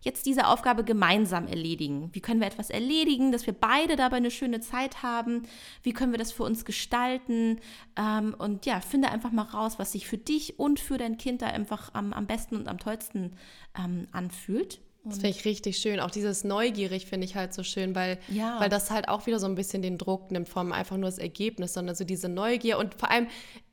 jetzt 0.00 0.26
diese 0.26 0.46
Aufgabe 0.46 0.84
gemeinsam 0.84 1.46
erledigen? 1.48 2.10
Wie 2.12 2.20
können 2.20 2.40
wir 2.40 2.46
etwas 2.46 2.70
erledigen, 2.70 3.32
dass 3.32 3.46
wir 3.46 3.54
beide 3.54 3.96
dabei 3.96 4.16
eine 4.16 4.30
schöne 4.30 4.60
Zeit 4.60 5.02
haben? 5.02 5.42
Wie 5.82 5.92
können 5.92 6.12
wir 6.12 6.18
das 6.18 6.32
für 6.32 6.44
uns 6.44 6.64
gestalten? 6.64 7.60
Ähm, 7.96 8.34
und 8.38 8.66
ja, 8.66 8.80
finde 8.80 9.10
einfach 9.10 9.32
mal 9.32 9.42
raus, 9.42 9.78
was 9.78 9.92
sich 9.92 10.06
für 10.06 10.18
dich 10.18 10.58
und 10.58 10.80
für 10.80 10.98
dein 10.98 11.16
Kind 11.18 11.42
da 11.42 11.46
einfach 11.46 11.90
am, 11.94 12.12
am 12.12 12.26
besten 12.26 12.56
und 12.56 12.68
am 12.68 12.78
tollsten 12.78 13.32
ähm, 13.78 14.06
anfühlt. 14.12 14.80
Das 15.04 15.18
finde 15.18 15.28
ich 15.30 15.44
richtig 15.44 15.78
schön. 15.78 16.00
Auch 16.00 16.10
dieses 16.10 16.42
Neugierig 16.42 17.06
finde 17.06 17.26
ich 17.26 17.36
halt 17.36 17.54
so 17.54 17.62
schön, 17.62 17.94
weil, 17.94 18.18
Ja. 18.26 18.58
weil 18.58 18.68
das 18.68 18.90
halt 18.90 19.08
auch 19.08 19.26
wieder 19.26 19.38
so 19.38 19.46
ein 19.46 19.54
bisschen 19.54 19.80
den 19.80 19.98
Druck 19.98 20.32
nimmt 20.32 20.48
vom 20.48 20.72
einfach 20.72 20.96
nur 20.96 21.08
das 21.08 21.18
Ergebnis, 21.18 21.74
sondern 21.74 21.94
so 21.94 22.02
diese 22.04 22.28
Neugier 22.28 22.76
und 22.78 22.94
vor 22.98 23.10
allem 23.12 23.28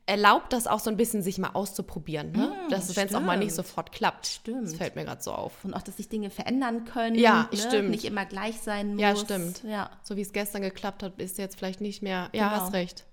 erlaubt 0.06 0.52
das 0.52 0.66
auch 0.66 0.80
so 0.80 0.90
ein 0.90 0.96
bisschen, 0.96 1.22
sich 1.22 1.38
mal 1.38 1.50
auszuprobieren. 1.54 2.32
Ne? 2.32 2.52
das, 2.70 2.94
wenn 2.96 3.08
es 3.08 3.14
auch 3.14 3.20
mal 3.22 3.38
nicht 3.38 3.54
sofort 3.54 3.90
klappt. 3.92 4.26
Stimmt. 4.26 4.64
Das 4.64 4.74
fällt 4.74 4.96
mir 4.96 5.04
gerade 5.04 5.22
so 5.22 5.32
auf. 5.32 5.64
Und 5.64 5.72
auch, 5.74 5.82
dass 5.82 5.96
sich 5.96 6.08
Dinge 6.08 6.28
verändern 6.30 6.84
können. 6.84 7.16
Ja, 7.16 7.48
ne? 7.50 7.56
stimmt. 7.58 7.90
Nicht 7.90 8.04
immer 8.04 8.26
gleich 8.26 8.60
sein 8.60 8.92
muss. 8.94 9.00
Ja, 9.00 9.16
stimmt. 9.16 9.62
Ja. 9.64 9.90
So 10.02 10.16
wie 10.16 10.20
es 10.20 10.32
gestern 10.32 10.62
geklappt 10.62 11.02
hat, 11.02 11.18
ist 11.20 11.38
jetzt 11.38 11.56
vielleicht 11.56 11.80
nicht 11.80 12.02
mehr. 12.02 12.28
Ja, 12.32 12.48
Genau. 12.50 12.60
hast 12.62 12.72
recht. 12.74 13.04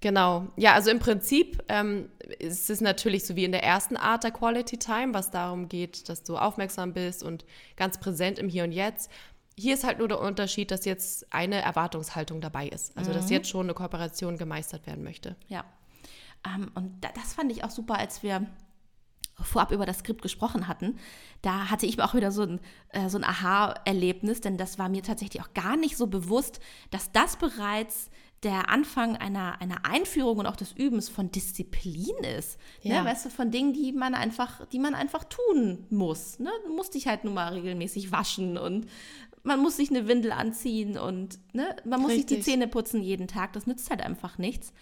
Genau. 0.00 0.46
Ja, 0.56 0.74
also 0.74 0.90
im 0.90 0.98
Prinzip 0.98 1.62
ähm, 1.68 2.10
ist 2.38 2.68
es 2.68 2.80
natürlich 2.80 3.24
so 3.26 3.34
wie 3.36 3.44
in 3.44 3.52
der 3.52 3.64
ersten 3.64 3.96
Art 3.96 4.24
der 4.24 4.30
Quality 4.30 4.76
Time, 4.78 5.14
was 5.14 5.30
darum 5.30 5.68
geht, 5.68 6.08
dass 6.08 6.22
du 6.24 6.36
aufmerksam 6.36 6.92
bist 6.92 7.22
und 7.22 7.44
ganz 7.76 7.98
präsent 7.98 8.38
im 8.38 8.48
Hier 8.48 8.64
und 8.64 8.72
Jetzt. 8.72 9.10
Hier 9.56 9.74
ist 9.74 9.84
halt 9.84 9.98
nur 9.98 10.08
der 10.08 10.20
Unterschied, 10.20 10.70
dass 10.70 10.84
jetzt 10.84 11.26
eine 11.32 11.62
Erwartungshaltung 11.62 12.40
dabei 12.40 12.68
ist. 12.68 12.96
Also, 12.96 13.10
Mhm. 13.10 13.14
dass 13.14 13.30
jetzt 13.30 13.48
schon 13.48 13.66
eine 13.66 13.74
Kooperation 13.74 14.36
gemeistert 14.36 14.86
werden 14.86 15.02
möchte. 15.02 15.34
Ja. 15.48 15.64
Ähm, 16.46 16.70
und 16.74 17.04
da, 17.04 17.08
das 17.14 17.34
fand 17.34 17.52
ich 17.52 17.64
auch 17.64 17.70
super, 17.70 17.98
als 17.98 18.22
wir 18.22 18.46
vorab 19.40 19.70
über 19.70 19.86
das 19.86 19.98
Skript 19.98 20.22
gesprochen 20.22 20.66
hatten. 20.66 20.98
Da 21.42 21.70
hatte 21.70 21.86
ich 21.86 21.96
mir 21.96 22.04
auch 22.04 22.14
wieder 22.14 22.32
so 22.32 22.42
ein, 22.42 22.60
äh, 22.88 23.08
so 23.08 23.18
ein 23.18 23.24
Aha-Erlebnis, 23.24 24.40
denn 24.40 24.56
das 24.56 24.78
war 24.78 24.88
mir 24.88 25.02
tatsächlich 25.02 25.42
auch 25.42 25.54
gar 25.54 25.76
nicht 25.76 25.96
so 25.96 26.06
bewusst, 26.08 26.60
dass 26.90 27.12
das 27.12 27.36
bereits 27.36 28.10
der 28.42 28.68
Anfang 28.68 29.16
einer, 29.16 29.60
einer 29.60 29.84
Einführung 29.84 30.38
und 30.38 30.46
auch 30.46 30.56
des 30.56 30.72
Übens 30.72 31.08
von 31.08 31.30
Disziplin 31.30 32.16
ist. 32.38 32.58
Ja. 32.82 33.02
Ne? 33.02 33.10
Weißt 33.10 33.26
du, 33.26 33.30
von 33.30 33.50
Dingen, 33.50 33.72
die 33.72 33.92
man 33.92 34.14
einfach, 34.14 34.66
die 34.66 34.78
man 34.78 34.94
einfach 34.94 35.24
tun 35.24 35.86
muss. 35.90 36.38
Ne? 36.38 36.50
Du 36.64 36.74
musst 36.74 36.94
dich 36.94 37.08
halt 37.08 37.24
nun 37.24 37.34
mal 37.34 37.52
regelmäßig 37.52 38.12
waschen 38.12 38.56
und 38.56 38.86
man 39.42 39.60
muss 39.60 39.76
sich 39.76 39.90
eine 39.90 40.06
Windel 40.06 40.32
anziehen 40.32 40.98
und 40.98 41.38
ne? 41.52 41.74
man 41.84 42.00
muss 42.00 42.12
sich 42.12 42.26
die 42.26 42.34
Richtig. 42.34 42.52
Zähne 42.52 42.68
putzen 42.68 43.02
jeden 43.02 43.26
Tag. 43.26 43.52
Das 43.54 43.66
nützt 43.66 43.90
halt 43.90 44.02
einfach 44.02 44.38
nichts. 44.38 44.72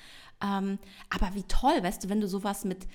Ähm, 0.42 0.78
aber 1.10 1.34
wie 1.34 1.44
toll, 1.44 1.82
weißt 1.82 2.04
du, 2.04 2.08
wenn 2.08 2.20
du 2.20 2.28
sowas 2.28 2.64
mit 2.64 2.86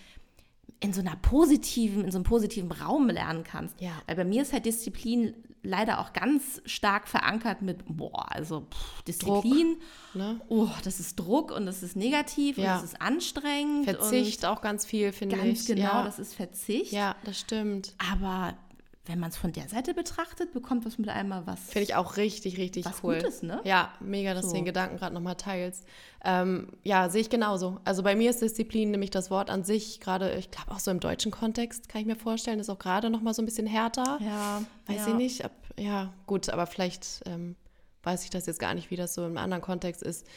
in 0.83 0.93
so 0.93 1.01
einer 1.01 1.15
positiven, 1.15 2.03
in 2.05 2.11
so 2.11 2.17
einem 2.17 2.23
positiven 2.25 2.71
Raum 2.71 3.07
lernen 3.07 3.43
kannst. 3.43 3.79
Ja. 3.79 3.91
Weil 4.07 4.15
bei 4.15 4.25
mir 4.25 4.41
ist 4.41 4.51
halt 4.51 4.65
Disziplin 4.65 5.35
leider 5.61 5.99
auch 5.99 6.11
ganz 6.11 6.59
stark 6.65 7.07
verankert 7.07 7.61
mit, 7.61 7.83
boah, 7.87 8.31
also 8.31 8.61
pff, 8.61 9.03
Disziplin, 9.03 9.77
Ne? 10.15 10.41
oh, 10.49 10.69
das 10.83 10.99
ist 10.99 11.19
Druck 11.19 11.51
und 11.51 11.67
das 11.67 11.83
ist 11.83 11.95
negativ 11.95 12.57
Ja. 12.57 12.63
und 12.77 12.81
das 12.81 12.93
ist 12.93 13.01
anstrengend. 13.01 13.85
Verzicht 13.85 14.43
auch 14.43 14.61
ganz 14.61 14.83
viel, 14.87 15.11
finde 15.11 15.35
ich. 15.35 15.41
ganz 15.43 15.65
genau, 15.67 15.81
ja. 15.83 16.03
das 16.03 16.17
ist 16.17 16.33
Verzicht. 16.33 16.91
ja, 16.91 17.15
das 17.25 17.39
stimmt. 17.39 17.93
Aber 18.11 18.55
wenn 19.05 19.19
man 19.19 19.29
es 19.31 19.37
von 19.37 19.51
der 19.51 19.67
Seite 19.67 19.95
betrachtet, 19.95 20.53
bekommt 20.53 20.85
das 20.85 20.99
mit 20.99 21.09
einmal 21.09 21.47
was. 21.47 21.59
Finde 21.59 21.83
ich 21.83 21.95
auch 21.95 22.17
richtig, 22.17 22.57
richtig 22.57 22.85
was 22.85 23.03
cool. 23.03 23.15
Gutes, 23.15 23.41
ne? 23.41 23.59
Ja, 23.63 23.91
mega, 23.99 24.33
dass 24.35 24.45
So. 24.45 24.49
du 24.51 24.55
den 24.57 24.65
Gedanken 24.65 24.97
gerade 24.97 25.13
nochmal 25.15 25.35
teilst. 25.35 25.85
Ähm, 26.23 26.73
ja, 26.83 27.09
sehe 27.09 27.21
ich 27.21 27.29
genauso. 27.31 27.79
Also 27.83 28.03
bei 28.03 28.15
mir 28.15 28.29
ist 28.29 28.41
Disziplin 28.43 28.91
nämlich 28.91 29.09
das 29.09 29.31
Wort 29.31 29.49
an 29.49 29.63
sich, 29.63 29.99
gerade, 30.01 30.35
ich 30.35 30.51
glaube 30.51 30.71
auch 30.71 30.79
so 30.79 30.91
im 30.91 30.99
deutschen 30.99 31.31
Kontext, 31.31 31.89
kann 31.89 32.01
ich 32.01 32.07
mir 32.07 32.15
vorstellen, 32.15 32.59
ist 32.59 32.69
auch 32.69 32.77
gerade 32.79 33.09
nochmal 33.09 33.33
so 33.33 33.41
ein 33.41 33.45
bisschen 33.45 33.65
härter. 33.65 34.19
Ja, 34.21 34.61
Weiß 34.85 34.97
ja. 34.97 35.07
ich 35.07 35.15
nicht. 35.15 35.45
Ob, 35.45 35.51
ja, 35.79 36.13
gut, 36.27 36.49
aber 36.49 36.67
vielleicht 36.67 37.21
ähm, 37.25 37.55
weiß 38.03 38.23
ich 38.23 38.29
das 38.29 38.45
jetzt 38.45 38.59
gar 38.59 38.75
nicht, 38.75 38.91
wie 38.91 38.95
das 38.97 39.15
so 39.15 39.25
im 39.25 39.37
anderen 39.37 39.63
Kontext 39.63 40.03
ist. 40.03 40.27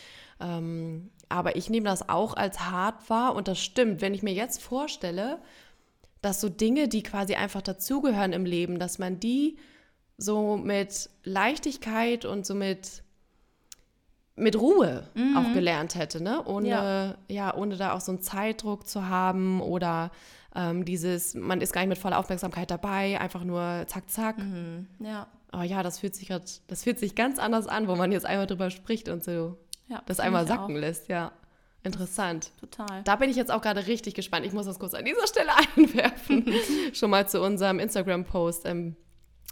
Ähm, 0.41 1.11
aber 1.29 1.57
ich 1.57 1.69
nehme 1.71 1.87
das 1.87 2.09
auch 2.09 2.35
als 2.35 2.61
hart 2.61 3.09
wahr 3.11 3.35
und 3.35 3.47
das 3.49 3.59
stimmt. 3.61 4.01
Wenn 4.01 4.15
ich 4.15 4.23
mir 4.23 4.33
jetzt 4.35 4.63
vorstelle, 4.63 5.39
dass 6.25 6.41
so 6.41 6.49
Dinge, 6.49 6.89
die 6.89 7.03
quasi 7.03 7.35
einfach 7.35 7.63
dazugehören 7.63 8.33
im 8.33 8.45
Leben, 8.45 8.79
dass 8.79 8.99
man 8.99 9.21
die 9.21 9.59
so 10.17 10.57
mit 10.57 11.11
Leichtigkeit 11.25 12.25
und 12.25 12.47
so 12.47 12.55
mit, 12.55 13.03
mit 14.37 14.59
Ruhe 14.59 15.09
auch 15.37 15.53
gelernt 15.53 15.97
hätte, 15.97 16.23
ne? 16.23 16.45
Ohne, 16.45 16.69
ja. 16.69 17.15
Ja. 17.29 17.55
ohne 17.55 17.77
da 17.77 17.93
auch 17.93 18.01
so 18.01 18.13
einen 18.13 18.21
Zeitdruck 18.21 18.87
zu 18.87 19.09
haben 19.09 19.61
oder 19.61 20.13
ähm, 20.55 20.85
dieses, 20.85 21.35
man 21.35 21.61
ist 21.61 21.73
gar 21.73 21.81
nicht 21.81 21.89
mit 21.89 21.99
voller 21.99 22.19
Aufmerksamkeit 22.19 22.71
dabei, 22.71 23.21
einfach 23.21 23.45
nur 23.45 23.85
zack, 23.89 24.09
zack. 24.09 24.37
Ja, 25.01 25.27
Oh 25.57 25.63
ja, 25.63 25.83
das 25.83 26.01
fühlt 26.01 26.17
sich 26.17 26.29
grad, 26.29 26.63
das 26.67 26.83
fühlt 26.83 26.99
sich 26.99 27.15
ganz 27.15 27.39
anders 27.39 27.69
an, 27.69 27.87
wo 27.87 27.95
man 27.95 28.11
jetzt 28.11 28.27
einmal 28.27 28.47
drüber 28.47 28.71
spricht 28.71 29.09
und 29.09 29.23
so 29.23 29.57
ja. 29.87 30.03
das 30.07 30.19
einmal 30.19 30.47
sacken 30.47 30.77
auch. 30.77 30.81
lässt, 30.81 31.09
ja. 31.09 31.33
Interessant. 31.85 32.51
Total. 32.61 33.03
Da 33.05 33.17
bin 33.17 33.31
ich 33.31 33.37
jetzt 33.37 33.51
auch 33.53 33.61
gerade 33.63 33.87
richtig 33.87 34.15
gespannt. 34.15 34.45
Ich 34.47 34.53
muss 34.53 34.67
das 34.67 34.79
kurz 34.79 34.95
an 34.95 35.05
dieser 35.05 35.27
Stelle 35.27 35.51
einwerfen. 35.77 36.47
Schon 36.93 37.11
mal 37.11 37.29
zu 37.29 37.41
unserem 37.43 37.79
Instagram-Post 37.79 38.65
ähm, 38.67 38.97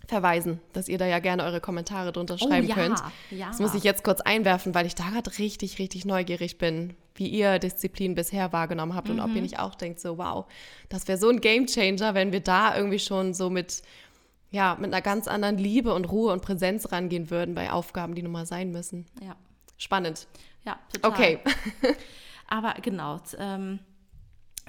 verweisen, 0.08 0.58
dass 0.72 0.88
ihr 0.88 0.98
da 0.98 1.06
ja 1.06 1.18
gerne 1.20 1.44
eure 1.44 1.60
Kommentare 1.60 2.10
drunter 2.10 2.38
schreiben 2.38 2.66
oh, 2.66 2.70
ja, 2.70 2.74
könnt. 2.74 2.98
Ja. 3.30 3.48
Das 3.48 3.60
muss 3.60 3.74
ich 3.74 3.84
jetzt 3.84 4.02
kurz 4.02 4.20
einwerfen, 4.20 4.74
weil 4.74 4.86
ich 4.86 4.94
da 4.94 5.04
gerade 5.10 5.38
richtig, 5.38 5.78
richtig 5.78 6.04
neugierig 6.04 6.58
bin, 6.58 6.96
wie 7.14 7.28
ihr 7.28 7.58
Disziplin 7.58 8.14
bisher 8.14 8.52
wahrgenommen 8.52 8.94
habt 8.94 9.10
und 9.10 9.20
ob 9.20 9.28
Mhm. 9.28 9.36
ihr 9.36 9.42
nicht 9.42 9.58
auch 9.58 9.74
denkt, 9.74 10.00
so 10.00 10.16
wow, 10.18 10.46
das 10.88 11.06
wäre 11.08 11.18
so 11.18 11.28
ein 11.28 11.40
Gamechanger, 11.40 12.14
wenn 12.14 12.32
wir 12.32 12.40
da 12.40 12.74
irgendwie 12.76 12.98
schon 12.98 13.34
so 13.34 13.50
mit, 13.50 13.82
ja, 14.50 14.74
mit 14.80 14.92
einer 14.92 15.02
ganz 15.02 15.28
anderen 15.28 15.58
Liebe 15.58 15.92
und 15.94 16.06
Ruhe 16.06 16.32
und 16.32 16.40
Präsenz 16.42 16.90
rangehen 16.90 17.30
würden 17.30 17.54
bei 17.54 17.70
Aufgaben, 17.70 18.14
die 18.14 18.22
nun 18.22 18.32
mal 18.32 18.46
sein 18.46 18.70
müssen. 18.72 19.06
Ja, 19.22 19.36
Spannend. 19.76 20.26
ja, 20.64 20.78
total. 20.92 21.10
Okay. 21.10 21.38
Aber 22.52 22.74
genau, 22.82 23.18
ähm, 23.38 23.78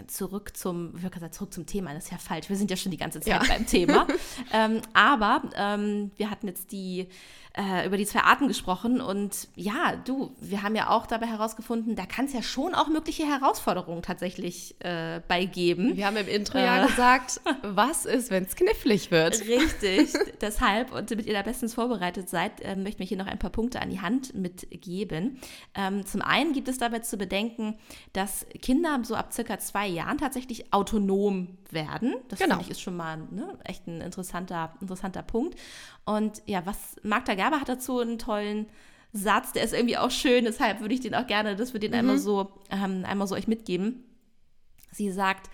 zurück 0.08 0.56
zum, 0.56 0.96
ich 0.96 1.04
sagen, 1.20 1.34
zurück 1.34 1.54
zum 1.54 1.66
Thema, 1.66 1.94
das 1.94 2.06
ist 2.06 2.12
ja 2.12 2.18
falsch. 2.18 2.48
Wir 2.48 2.56
sind 2.56 2.72
ja 2.72 2.78
schon 2.78 2.92
die 2.92 2.98
ganze 2.98 3.20
Zeit 3.20 3.44
Ja. 3.44 3.44
beim 3.46 3.68
Thema. 3.68 4.08
ähm, 4.54 4.82
aber 4.94 5.44
ähm, 5.58 6.12
wir 6.16 6.30
hatten 6.30 6.48
jetzt 6.48 6.72
die 6.72 7.10
äh, 7.56 7.86
über 7.86 7.98
die 7.98 8.06
zwei 8.06 8.22
Arten 8.22 8.48
gesprochen 8.48 9.00
und 9.00 9.48
ja, 9.56 9.96
du, 10.06 10.36
wir 10.40 10.64
haben 10.64 10.76
ja 10.76 10.90
auch 10.90 11.06
dabei 11.06 11.28
herausgefunden, 11.28 11.96
da 11.96 12.06
kann 12.08 12.26
es 12.26 12.34
ja 12.34 12.42
schon 12.42 12.74
auch 12.74 12.88
mögliche 12.88 13.26
Herausforderungen 13.28 14.02
tatsächlich 14.02 14.76
äh, 14.80 15.22
bei 15.28 15.46
geben. 15.46 15.96
Wir 15.96 16.08
haben 16.08 16.18
im 16.18 16.28
Intro 16.28 16.58
Äh. 16.58 16.64
ja 16.66 16.86
gesagt, 16.88 17.42
was 17.62 18.06
ist, 18.06 18.32
wenn 18.32 18.44
es 18.46 18.56
knifflig 18.56 19.12
wird? 19.12 19.40
Richtig, 19.42 20.14
deshalb, 20.42 20.92
und 20.94 21.12
damit 21.12 21.28
ihr 21.28 21.34
da 21.34 21.44
bestens 21.44 21.76
vorbereitet 21.76 22.28
seid, 22.28 22.54
ähm, 22.62 22.82
möchten 22.84 23.00
wir 23.00 23.06
hier 23.06 23.18
noch 23.18 23.28
ein 23.28 23.38
paar 23.40 23.52
Punkte 23.52 23.80
an 23.82 23.90
die 23.92 24.02
Hand 24.02 24.34
mitgeben. 24.34 25.40
Ähm, 25.76 26.06
zum 26.08 26.22
einen 26.24 26.54
gibt 26.54 26.68
es 26.68 26.80
dabei 26.80 27.00
zu 27.00 27.18
bedenken, 27.18 27.76
dass 28.14 28.46
Kinder 28.62 29.00
so 29.04 29.16
ab 29.16 29.32
circa 29.32 29.60
zwei 29.60 29.88
Jahren 29.88 30.18
tatsächlich 30.18 30.74
autonom 30.74 31.50
werden. 31.70 32.16
Das 32.30 32.40
Genau. 32.40 32.56
finde 32.56 32.66
ich 32.66 32.72
ist 32.72 32.82
schon 32.82 32.96
mal 32.96 33.18
ne, 33.32 33.58
echt 33.64 33.88
ein 33.88 34.02
interessanter, 34.02 34.74
interessanter 34.82 35.22
Punkt. 35.24 35.56
Und 36.06 36.42
ja, 36.46 36.66
was 36.66 36.98
Magda 37.04 37.34
Gerber 37.44 37.60
hat 37.60 37.70
dazu 37.70 38.00
einen 38.00 38.18
tollen 38.18 38.68
Satz, 39.12 39.52
der 39.52 39.64
ist 39.64 39.74
irgendwie 39.74 39.98
auch 39.98 40.12
schön, 40.12 40.46
deshalb 40.46 40.80
würde 40.80 40.94
ich 40.94 41.02
den 41.02 41.14
auch 41.14 41.28
gerne, 41.28 41.56
dass 41.56 41.74
wir 41.74 41.80
den 41.80 41.94
einmal 41.94 42.18
so, 42.18 42.52
ähm, 42.72 43.04
einmal 43.06 43.28
so 43.28 43.36
euch 43.36 43.48
mitgeben. 43.48 44.04
Sie 44.92 45.12
sagt, 45.12 45.50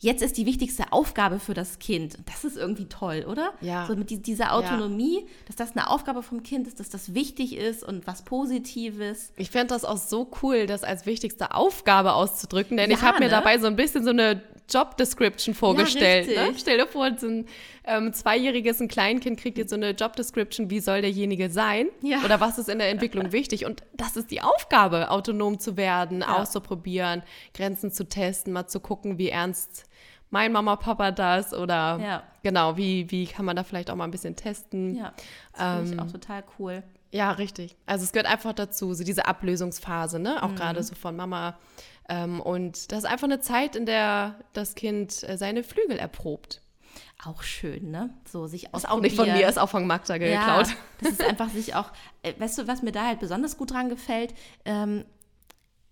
jetzt 0.00 0.22
ist 0.22 0.36
die 0.36 0.46
wichtigste 0.46 0.92
Aufgabe 0.92 1.38
für 1.38 1.54
das 1.54 1.78
Kind. 1.78 2.16
Und 2.16 2.28
Das 2.28 2.44
ist 2.44 2.56
irgendwie 2.56 2.86
toll, 2.86 3.26
oder? 3.28 3.52
Ja. 3.60 3.86
So 3.86 3.94
mit 3.94 4.10
die, 4.10 4.20
dieser 4.20 4.54
Autonomie, 4.54 5.26
dass 5.46 5.56
das 5.56 5.76
eine 5.76 5.88
Aufgabe 5.90 6.22
vom 6.22 6.42
Kind 6.42 6.66
ist, 6.66 6.80
dass 6.80 6.88
das 6.88 7.14
wichtig 7.14 7.56
ist 7.56 7.84
und 7.84 8.06
was 8.06 8.22
Positives. 8.22 9.32
Ich 9.36 9.50
fände 9.50 9.68
das 9.68 9.84
auch 9.84 9.98
so 9.98 10.30
cool, 10.42 10.66
das 10.66 10.82
als 10.82 11.06
wichtigste 11.06 11.54
Aufgabe 11.54 12.14
auszudrücken, 12.14 12.76
denn 12.76 12.90
Ja, 12.90 12.96
ich 12.96 13.02
habe 13.02 13.18
mir 13.18 13.26
ne? 13.26 13.30
dabei 13.30 13.58
so 13.58 13.66
ein 13.66 13.76
bisschen 13.76 14.04
so 14.04 14.10
eine 14.10 14.42
Job 14.68 14.96
Description 14.96 15.54
vorgestellt. 15.54 16.26
richtig. 16.28 16.44
ne? 16.44 16.54
Stell 16.58 16.78
dir 16.78 16.86
vor, 16.86 17.10
so 17.18 17.26
ein 17.28 17.46
ähm, 17.84 18.12
zweijähriges, 18.12 18.80
ein 18.80 18.88
Kleinkind 18.88 19.38
kriegt 19.38 19.58
jetzt 19.58 19.70
so 19.70 19.76
eine 19.76 19.90
Job 19.90 20.16
Description, 20.16 20.70
wie 20.70 20.80
soll 20.80 21.02
derjenige 21.02 21.50
sein 21.50 21.88
Ja. 22.02 22.18
oder 22.24 22.40
was 22.40 22.58
ist 22.58 22.68
in 22.68 22.78
der 22.78 22.90
Entwicklung 22.90 23.30
wichtig. 23.32 23.64
Und 23.64 23.82
das 23.94 24.16
ist 24.16 24.30
die 24.30 24.42
Aufgabe, 24.42 25.10
autonom 25.10 25.60
zu 25.60 25.76
werden, 25.76 26.20
Ja. 26.22 26.36
auszuprobieren, 26.38 27.22
Grenzen 27.54 27.90
zu 27.92 28.08
testen, 28.08 28.52
mal 28.52 28.66
zu 28.66 28.80
gucken, 28.80 29.18
wie 29.18 29.28
ernst 29.30 29.84
mein 30.30 30.50
Mama, 30.50 30.74
Papa 30.74 31.12
das 31.12 31.54
oder 31.54 31.98
Ja. 32.02 32.22
genau, 32.42 32.76
wie, 32.76 33.08
wie 33.12 33.26
kann 33.26 33.44
man 33.44 33.54
da 33.54 33.62
vielleicht 33.62 33.90
auch 33.90 33.94
mal 33.94 34.04
ein 34.04 34.10
bisschen 34.10 34.34
testen. 34.34 34.96
Ja, 34.96 35.12
das 35.52 35.62
finde 35.78 35.84
ich 35.84 35.92
Ähm, 35.92 36.00
auch 36.00 36.10
total 36.12 36.44
cool. 36.58 36.82
Ja, 37.12 37.30
richtig. 37.30 37.76
Also 37.86 38.02
es 38.04 38.10
gehört 38.12 38.26
einfach 38.26 38.52
dazu, 38.52 38.92
so 38.92 39.04
diese 39.04 39.26
Ablösungsphase, 39.26 40.18
ne? 40.18 40.32
Mhm. 40.32 40.38
Auch 40.38 40.54
gerade 40.56 40.82
so 40.82 40.96
von 40.96 41.14
Mama. 41.14 41.56
Ähm, 42.08 42.40
und 42.40 42.92
das 42.92 43.00
ist 43.00 43.04
einfach 43.04 43.26
eine 43.26 43.40
Zeit, 43.40 43.76
in 43.76 43.86
der 43.86 44.36
das 44.52 44.74
Kind 44.74 45.28
äh, 45.28 45.36
seine 45.36 45.62
Flügel 45.62 45.98
erprobt. 45.98 46.60
Auch 47.24 47.42
schön, 47.42 47.90
ne? 47.90 48.10
So 48.30 48.46
sich 48.46 48.72
Ist 48.74 48.88
auch 48.88 49.00
nicht 49.00 49.16
von 49.16 49.30
mir, 49.30 49.48
ist 49.48 49.58
auch 49.58 49.68
von 49.68 49.86
Magda 49.86 50.18
geklaut. 50.18 50.68
Ja, 50.68 50.74
das 51.00 51.12
ist 51.12 51.22
einfach 51.22 51.48
sich 51.48 51.74
auch, 51.74 51.90
äh, 52.22 52.34
weißt 52.38 52.58
du, 52.58 52.68
was 52.68 52.82
mir 52.82 52.92
da 52.92 53.06
halt 53.06 53.20
besonders 53.20 53.56
gut 53.56 53.72
dran 53.72 53.88
gefällt? 53.88 54.34
Ähm, 54.64 55.04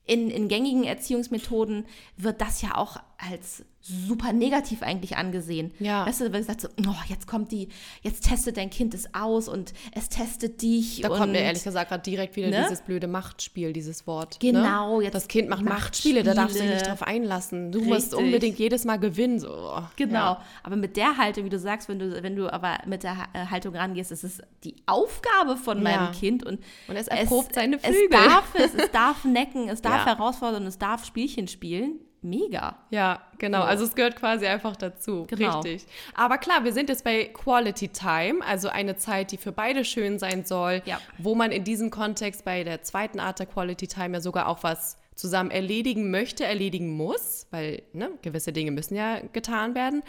in, 0.06 0.30
in 0.30 0.48
gängigen 0.48 0.84
Erziehungsmethoden 0.84 1.86
wird 2.16 2.40
das 2.40 2.60
ja 2.60 2.74
auch 2.76 2.98
als 3.30 3.64
super 3.86 4.32
negativ 4.32 4.82
eigentlich 4.82 5.18
angesehen. 5.18 5.70
Ja. 5.78 6.06
Weißt 6.06 6.22
du, 6.22 6.32
weil 6.32 6.40
es 6.40 6.46
sagt 6.46 6.62
so, 6.62 6.68
oh, 6.88 6.94
jetzt 7.08 7.26
kommt 7.26 7.52
die, 7.52 7.68
jetzt 8.00 8.26
testet 8.26 8.56
dein 8.56 8.70
Kind 8.70 8.94
es 8.94 9.14
aus 9.14 9.46
und 9.46 9.74
es 9.92 10.08
testet 10.08 10.62
dich. 10.62 11.02
Da 11.02 11.10
kommt 11.10 11.32
mir 11.32 11.40
ehrlich 11.40 11.62
gesagt 11.64 11.90
gerade 11.90 12.02
direkt 12.02 12.34
wieder 12.36 12.48
Ne? 12.48 12.62
dieses 12.64 12.80
blöde 12.80 13.06
Machtspiel, 13.08 13.74
dieses 13.74 14.06
Wort. 14.06 14.40
Genau, 14.40 14.98
Ne? 14.98 15.04
jetzt 15.04 15.14
Das 15.14 15.28
Kind 15.28 15.50
macht 15.50 15.62
Machtspiele, 15.64 16.22
da 16.22 16.32
darfst 16.32 16.56
du 16.56 16.60
dich 16.60 16.68
nicht 16.70 16.76
Machtspiele. 16.76 16.96
drauf 16.96 17.06
einlassen. 17.06 17.72
Du 17.72 17.80
musst 17.82 18.12
Richtig. 18.14 18.18
unbedingt 18.18 18.58
jedes 18.58 18.86
Mal 18.86 18.96
gewinnen. 18.98 19.38
So. 19.38 19.50
oh, 19.52 19.82
Genau, 19.96 20.14
Ja. 20.14 20.42
aber 20.62 20.76
mit 20.76 20.96
der 20.96 21.18
Haltung, 21.18 21.44
wie 21.44 21.50
du 21.50 21.58
sagst, 21.58 21.90
wenn 21.90 21.98
du, 21.98 22.22
wenn 22.22 22.36
du 22.36 22.50
aber 22.50 22.78
mit 22.86 23.02
der 23.02 23.16
äh, 23.34 23.44
Haltung 23.46 23.76
rangehst, 23.76 24.10
ist 24.12 24.24
es 24.24 24.40
die 24.64 24.76
Aufgabe 24.86 25.58
von 25.58 25.82
meinem 25.82 26.06
Ja. 26.06 26.12
Kind 26.18 26.42
und, 26.46 26.58
Und 26.88 26.96
es 26.96 27.08
erprobt 27.08 27.54
seine 27.54 27.76
Es 27.76 27.82
Flügel. 27.82 28.08
darf 28.08 28.54
es, 28.54 28.72
es 28.74 28.90
darf 28.92 29.24
necken, 29.26 29.68
es 29.68 29.82
darf 29.82 30.06
Ja. 30.06 30.16
herausfordern, 30.16 30.64
es 30.66 30.78
darf 30.78 31.04
Spielchen 31.04 31.48
spielen. 31.48 31.98
Mega. 32.24 32.76
Ja, 32.90 33.20
genau. 33.38 33.60
So. 33.60 33.64
Also 33.64 33.84
es 33.84 33.94
gehört 33.94 34.16
quasi 34.16 34.46
einfach 34.46 34.76
dazu. 34.76 35.26
Genau. 35.28 35.60
Richtig. 35.60 35.86
Aber 36.14 36.38
klar, 36.38 36.64
wir 36.64 36.72
sind 36.72 36.88
jetzt 36.88 37.04
bei 37.04 37.24
Quality 37.26 37.88
Time, 37.88 38.44
also 38.44 38.68
eine 38.68 38.96
Zeit, 38.96 39.30
die 39.30 39.36
für 39.36 39.52
beide 39.52 39.84
schön 39.84 40.18
sein 40.18 40.44
soll, 40.44 40.80
Ja. 40.86 40.98
wo 41.18 41.34
man 41.34 41.52
in 41.52 41.64
diesem 41.64 41.90
Kontext 41.90 42.44
bei 42.44 42.64
der 42.64 42.82
zweiten 42.82 43.20
Art 43.20 43.38
der 43.40 43.46
Quality 43.46 43.86
Time 43.88 44.14
ja 44.14 44.20
sogar 44.22 44.48
auch 44.48 44.62
was 44.62 44.96
zusammen 45.14 45.50
erledigen 45.50 46.10
möchte, 46.10 46.44
erledigen 46.44 46.96
muss, 46.96 47.46
weil 47.50 47.82
ne, 47.92 48.10
gewisse 48.22 48.52
Dinge 48.52 48.70
müssen 48.70 48.96
ja 48.96 49.20
getan 49.32 49.74
werden. 49.74 50.02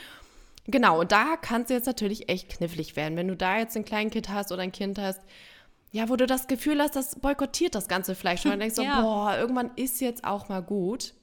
Genau, 0.67 1.01
und 1.01 1.11
da 1.11 1.35
kann 1.35 1.63
es 1.63 1.69
jetzt 1.69 1.85
natürlich 1.85 2.27
echt 2.29 2.49
knifflig 2.49 2.95
werden. 2.95 3.17
Wenn 3.17 3.27
du 3.27 3.35
da 3.35 3.57
jetzt 3.59 3.75
ein 3.75 3.85
Kleinkind 3.85 4.29
hast 4.29 4.51
oder 4.51 4.63
ein 4.63 4.71
Kind 4.71 4.97
hast, 4.97 5.21
ja, 5.91 6.09
wo 6.09 6.15
du 6.15 6.25
das 6.25 6.47
Gefühl 6.47 6.81
hast, 6.81 6.95
das 6.95 7.19
boykottiert 7.19 7.75
das 7.75 7.87
Ganze 7.87 8.15
vielleicht 8.15 8.41
schon. 8.43 8.51
Man 8.51 8.59
denkst 8.61 8.75
so, 8.75 8.81
Ja. 8.83 9.01
boah, 9.01 9.35
irgendwann 9.37 9.71
ist 9.75 10.01
jetzt 10.01 10.23
auch 10.23 10.49
mal 10.49 10.61
gut. 10.63 11.13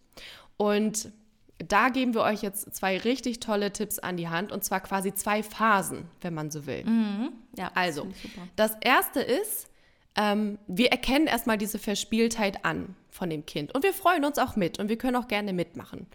Und 0.56 1.10
da 1.58 1.88
geben 1.90 2.14
wir 2.14 2.22
euch 2.22 2.42
jetzt 2.42 2.74
zwei 2.74 2.98
richtig 2.98 3.40
tolle 3.40 3.72
Tipps 3.72 3.98
an 3.98 4.16
die 4.16 4.28
Hand 4.28 4.50
und 4.52 4.64
zwar 4.64 4.80
quasi 4.80 5.14
zwei 5.14 5.42
Phasen, 5.42 6.06
wenn 6.20 6.34
man 6.34 6.50
so 6.50 6.66
will. 6.66 6.84
Ja, 7.56 7.66
das 7.68 7.76
Also, 7.76 8.02
super. 8.22 8.48
das 8.56 8.76
erste 8.80 9.20
ist, 9.20 9.68
ähm, 10.16 10.58
wir 10.66 10.90
erkennen 10.90 11.26
erstmal 11.26 11.58
diese 11.58 11.78
Verspieltheit 11.78 12.64
an 12.64 12.96
von 13.10 13.30
dem 13.30 13.46
Kind 13.46 13.74
und 13.74 13.84
wir 13.84 13.92
freuen 13.92 14.24
uns 14.24 14.38
auch 14.38 14.56
mit 14.56 14.78
und 14.78 14.88
wir 14.88 14.98
können 14.98 15.16
auch 15.16 15.28
gerne 15.28 15.52
mitmachen. 15.52 16.06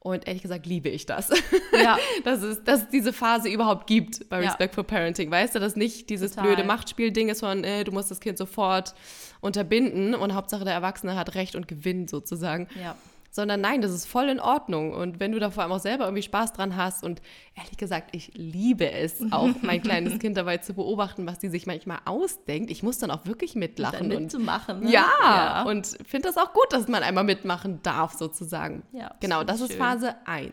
Und 0.00 0.26
ehrlich 0.28 0.42
gesagt 0.42 0.64
liebe 0.66 0.88
ich 0.88 1.06
das. 1.06 1.30
Ja. 1.72 1.98
dass, 2.24 2.42
es, 2.42 2.62
dass 2.64 2.82
es 2.82 2.88
diese 2.88 3.12
Phase 3.12 3.48
überhaupt 3.48 3.86
gibt 3.88 4.28
bei 4.28 4.40
Ja. 4.42 4.48
Respectful 4.48 4.84
Parenting. 4.84 5.30
Weißt 5.30 5.54
du, 5.54 5.58
dass 5.60 5.76
nicht 5.76 6.08
dieses 6.08 6.32
Total. 6.32 6.46
blöde 6.46 6.64
Machtspiel-Ding 6.64 7.28
ist 7.28 7.40
von, 7.40 7.64
äh, 7.64 7.82
du 7.84 7.90
musst 7.92 8.10
das 8.10 8.20
Kind 8.20 8.38
sofort 8.38 8.94
unterbinden 9.40 10.14
und 10.14 10.34
Hauptsache 10.34 10.64
der 10.64 10.72
Erwachsene 10.72 11.16
hat 11.16 11.34
Recht 11.34 11.56
und 11.56 11.68
gewinnt 11.68 12.10
sozusagen. 12.10 12.68
Ja. 12.80 12.96
Sondern 13.38 13.60
nein, 13.60 13.82
das 13.82 13.92
ist 13.92 14.06
voll 14.06 14.28
in 14.30 14.40
Ordnung. 14.40 14.92
Und 14.92 15.20
wenn 15.20 15.30
du 15.30 15.38
da 15.38 15.52
vor 15.52 15.62
allem 15.62 15.70
auch 15.70 15.78
selber 15.78 16.06
irgendwie 16.06 16.24
Spaß 16.24 16.54
dran 16.54 16.74
hast 16.74 17.04
und 17.04 17.22
ehrlich 17.54 17.76
gesagt, 17.76 18.08
ich 18.10 18.32
liebe 18.34 18.90
es 18.90 19.22
auch, 19.30 19.50
mein 19.62 19.80
kleines 19.80 20.18
Kind 20.18 20.36
dabei 20.36 20.56
zu 20.56 20.74
beobachten, 20.74 21.24
was 21.24 21.38
die 21.38 21.48
sich 21.48 21.64
manchmal 21.64 22.00
ausdenkt. 22.04 22.68
Ich 22.68 22.82
muss 22.82 22.98
dann 22.98 23.12
auch 23.12 23.26
wirklich 23.26 23.54
mitlachen. 23.54 24.08
Dann 24.08 24.16
und 24.16 24.22
mitzumachen. 24.24 24.80
Ne? 24.80 24.90
ja, 24.90 25.08
ja. 25.20 25.62
und 25.62 25.86
finde 26.04 26.26
das 26.26 26.36
auch 26.36 26.52
gut, 26.52 26.66
dass 26.70 26.88
man 26.88 27.04
einmal 27.04 27.22
mitmachen 27.22 27.78
darf, 27.84 28.14
sozusagen. 28.14 28.82
Ja, 28.90 29.10
das 29.10 29.20
genau, 29.20 29.44
das 29.44 29.60
ist 29.60 29.70
schön. 29.70 29.78
Phase 29.78 30.16
1. 30.24 30.52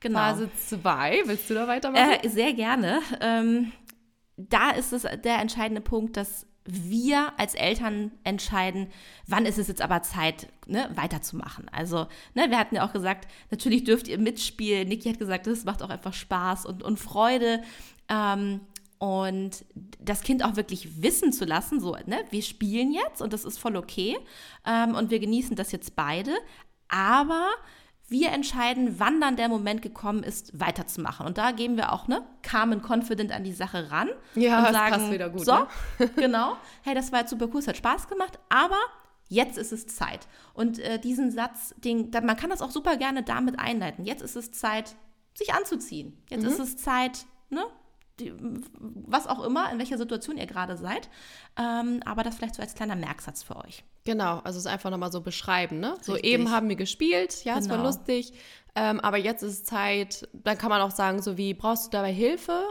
genau. 0.00 0.18
Phase 0.18 0.50
2. 0.68 1.22
Willst 1.24 1.48
du 1.48 1.54
da 1.54 1.66
weitermachen? 1.66 2.18
Äh, 2.22 2.28
sehr 2.28 2.52
gerne. 2.52 3.00
Ähm, 3.22 3.72
da 4.36 4.72
ist 4.72 4.92
es 4.92 5.06
der 5.24 5.38
entscheidende 5.38 5.80
Punkt, 5.80 6.18
dass 6.18 6.46
wir 6.72 7.32
als 7.38 7.54
Eltern 7.54 8.12
entscheiden, 8.24 8.88
wann 9.26 9.46
ist 9.46 9.58
es 9.58 9.68
jetzt 9.68 9.82
aber 9.82 10.02
Zeit, 10.02 10.48
ne, 10.66 10.90
weiterzumachen. 10.94 11.68
Also, 11.70 12.06
ne, 12.34 12.50
wir 12.50 12.58
hatten 12.58 12.76
ja 12.76 12.86
auch 12.86 12.92
gesagt, 12.92 13.28
natürlich 13.50 13.84
dürft 13.84 14.08
ihr 14.08 14.18
mitspielen. 14.18 14.88
Niki 14.88 15.10
hat 15.10 15.18
gesagt, 15.18 15.46
das 15.46 15.64
macht 15.64 15.82
auch 15.82 15.90
einfach 15.90 16.14
Spaß 16.14 16.66
und, 16.66 16.82
und 16.82 16.98
Freude. 16.98 17.62
Ähm, 18.08 18.60
und 18.98 19.64
das 19.98 20.20
Kind 20.20 20.44
auch 20.44 20.56
wirklich 20.56 21.02
wissen 21.02 21.32
zu 21.32 21.46
lassen, 21.46 21.80
so, 21.80 21.96
ne, 22.06 22.22
wir 22.30 22.42
spielen 22.42 22.92
jetzt 22.92 23.22
und 23.22 23.32
das 23.32 23.44
ist 23.44 23.58
voll 23.58 23.76
okay. 23.76 24.18
Ähm, 24.66 24.94
und 24.94 25.10
wir 25.10 25.20
genießen 25.20 25.56
das 25.56 25.72
jetzt 25.72 25.96
beide. 25.96 26.32
Aber 26.88 27.48
wir 28.10 28.30
entscheiden, 28.30 28.98
wann 28.98 29.20
dann 29.20 29.36
der 29.36 29.48
Moment 29.48 29.82
gekommen 29.82 30.24
ist, 30.24 30.58
weiterzumachen. 30.58 31.26
Und 31.26 31.38
da 31.38 31.52
gehen 31.52 31.76
wir 31.76 31.92
auch, 31.92 32.08
ne, 32.08 32.26
calm 32.42 32.72
and 32.72 32.82
confident 32.82 33.30
an 33.30 33.44
die 33.44 33.52
Sache 33.52 33.90
ran. 33.92 34.10
Ja, 34.34 34.58
und 34.58 34.64
das 34.64 34.72
sagen, 34.72 34.94
passt 34.94 35.12
wieder 35.12 35.30
gut. 35.30 35.44
So, 35.44 35.54
ne? 35.54 35.66
genau. 36.16 36.56
Hey, 36.82 36.94
das 36.94 37.12
war 37.12 37.20
jetzt 37.20 37.30
super 37.30 37.48
cool, 37.52 37.60
es 37.60 37.68
hat 37.68 37.76
Spaß 37.76 38.08
gemacht, 38.08 38.40
aber 38.48 38.78
jetzt 39.28 39.56
ist 39.58 39.70
es 39.70 39.86
Zeit. 39.86 40.26
Und 40.54 40.80
äh, 40.80 40.98
diesen 40.98 41.30
Satz, 41.30 41.72
den, 41.78 42.10
man 42.10 42.36
kann 42.36 42.50
das 42.50 42.62
auch 42.62 42.72
super 42.72 42.96
gerne 42.96 43.22
damit 43.22 43.60
einleiten. 43.60 44.04
Jetzt 44.04 44.22
ist 44.22 44.34
es 44.34 44.50
Zeit, 44.50 44.96
sich 45.34 45.54
anzuziehen. 45.54 46.20
Jetzt 46.28 46.42
mhm. 46.42 46.48
ist 46.48 46.58
es 46.58 46.76
Zeit, 46.78 47.26
ne, 47.48 47.62
die, 48.20 48.32
was 48.78 49.26
auch 49.26 49.42
immer, 49.42 49.70
in 49.72 49.78
welcher 49.78 49.98
Situation 49.98 50.36
ihr 50.36 50.46
gerade 50.46 50.76
seid. 50.76 51.08
Ähm, 51.58 52.02
aber 52.04 52.22
das 52.22 52.36
vielleicht 52.36 52.54
so 52.54 52.62
als 52.62 52.74
kleiner 52.74 52.96
Merksatz 52.96 53.42
für 53.42 53.56
euch. 53.56 53.84
Genau, 54.04 54.38
also 54.38 54.58
es 54.58 54.66
einfach 54.66 54.90
nochmal 54.90 55.12
so 55.12 55.20
beschreiben, 55.20 55.80
ne? 55.80 55.94
So 56.00 56.16
eben 56.16 56.50
haben 56.50 56.68
wir 56.68 56.76
gespielt, 56.76 57.44
ja, 57.44 57.54
genau. 57.54 57.64
es 57.64 57.70
war 57.70 57.76
genau. 57.76 57.88
lustig, 57.88 58.32
ähm, 58.74 59.00
aber 59.00 59.18
jetzt 59.18 59.42
ist 59.42 59.52
es 59.52 59.64
Zeit, 59.64 60.28
dann 60.32 60.56
kann 60.56 60.70
man 60.70 60.80
auch 60.80 60.90
sagen, 60.90 61.20
so 61.22 61.36
wie, 61.36 61.54
brauchst 61.54 61.86
du 61.86 61.90
dabei 61.90 62.12
Hilfe? 62.12 62.62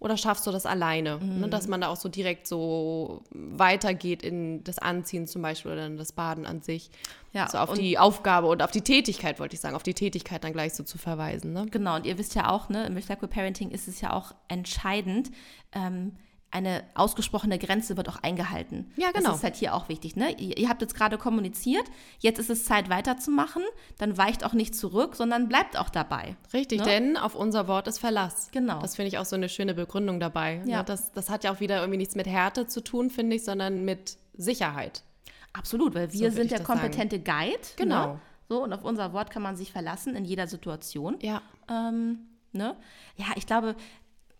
Oder 0.00 0.16
schaffst 0.16 0.46
du 0.46 0.50
das 0.50 0.64
alleine? 0.64 1.18
Ne, 1.18 1.24
mhm. 1.24 1.40
Ne, 1.42 1.48
dass 1.48 1.68
man 1.68 1.82
da 1.82 1.88
auch 1.88 1.96
so 1.96 2.08
direkt 2.08 2.46
so 2.46 3.22
weitergeht 3.30 4.22
in 4.22 4.64
das 4.64 4.78
Anziehen 4.78 5.26
zum 5.26 5.42
Beispiel 5.42 5.72
oder 5.72 5.86
in 5.86 5.98
das 5.98 6.12
Baden 6.12 6.46
an 6.46 6.62
sich. 6.62 6.90
Ja, 7.32 7.48
so 7.48 7.58
auf 7.58 7.74
die 7.74 7.98
Aufgabe 7.98 8.48
und 8.48 8.62
auf 8.62 8.70
die 8.70 8.80
Tätigkeit, 8.80 9.38
wollte 9.38 9.54
ich 9.54 9.60
sagen, 9.60 9.76
auf 9.76 9.82
die 9.82 9.94
Tätigkeit 9.94 10.42
dann 10.42 10.52
gleich 10.52 10.74
so 10.74 10.82
zu 10.82 10.98
verweisen. 10.98 11.52
Ne? 11.52 11.66
Genau, 11.70 11.96
und 11.96 12.06
ihr 12.06 12.18
wisst 12.18 12.34
ja 12.34 12.50
auch, 12.50 12.70
ne, 12.70 12.86
im 12.86 12.96
Recycle 12.96 13.28
Parenting 13.28 13.70
ist 13.70 13.86
es 13.86 14.00
ja 14.00 14.12
auch 14.12 14.32
entscheidend, 14.48 15.30
ähm, 15.72 16.16
eine 16.52 16.82
ausgesprochene 16.94 17.58
Grenze 17.58 17.96
wird 17.96 18.08
auch 18.08 18.16
eingehalten. 18.22 18.90
Ja, 18.96 19.12
genau. 19.12 19.28
Das 19.28 19.38
ist 19.38 19.44
halt 19.44 19.56
hier 19.56 19.74
auch 19.74 19.88
wichtig. 19.88 20.16
Ne? 20.16 20.32
Ihr, 20.38 20.58
ihr 20.58 20.68
habt 20.68 20.82
jetzt 20.82 20.94
gerade 20.94 21.16
kommuniziert, 21.16 21.84
jetzt 22.18 22.38
ist 22.38 22.50
es 22.50 22.64
Zeit 22.64 22.90
weiterzumachen, 22.90 23.62
dann 23.98 24.18
weicht 24.18 24.44
auch 24.44 24.52
nicht 24.52 24.74
zurück, 24.74 25.14
sondern 25.14 25.48
bleibt 25.48 25.78
auch 25.78 25.90
dabei. 25.90 26.36
Richtig, 26.52 26.80
ne? 26.80 26.86
denn 26.86 27.16
auf 27.16 27.36
unser 27.36 27.68
Wort 27.68 27.86
ist 27.86 27.98
Verlass. 27.98 28.50
Genau. 28.52 28.80
Das 28.80 28.96
finde 28.96 29.08
ich 29.08 29.18
auch 29.18 29.24
so 29.24 29.36
eine 29.36 29.48
schöne 29.48 29.74
Begründung 29.74 30.18
dabei. 30.18 30.56
Ne? 30.64 30.72
Ja. 30.72 30.82
Das, 30.82 31.12
das 31.12 31.30
hat 31.30 31.44
ja 31.44 31.52
auch 31.52 31.60
wieder 31.60 31.78
irgendwie 31.78 31.98
nichts 31.98 32.16
mit 32.16 32.26
Härte 32.26 32.66
zu 32.66 32.80
tun, 32.82 33.10
finde 33.10 33.36
ich, 33.36 33.44
sondern 33.44 33.84
mit 33.84 34.16
Sicherheit. 34.34 35.02
Absolut, 35.52 35.94
weil 35.94 36.12
wir 36.12 36.30
so 36.30 36.36
sind 36.36 36.50
der 36.50 36.62
kompetente 36.62 37.16
sagen. 37.16 37.24
Guide. 37.24 37.60
Ne? 37.60 37.76
Genau. 37.76 38.06
Ne? 38.14 38.20
So, 38.48 38.64
und 38.64 38.72
auf 38.72 38.82
unser 38.82 39.12
Wort 39.12 39.30
kann 39.30 39.42
man 39.42 39.56
sich 39.56 39.70
verlassen 39.70 40.16
in 40.16 40.24
jeder 40.24 40.48
Situation. 40.48 41.16
Ja. 41.20 41.42
Ähm, 41.68 42.18
ne? 42.52 42.76
Ja, 43.16 43.26
ich 43.36 43.46
glaube, 43.46 43.76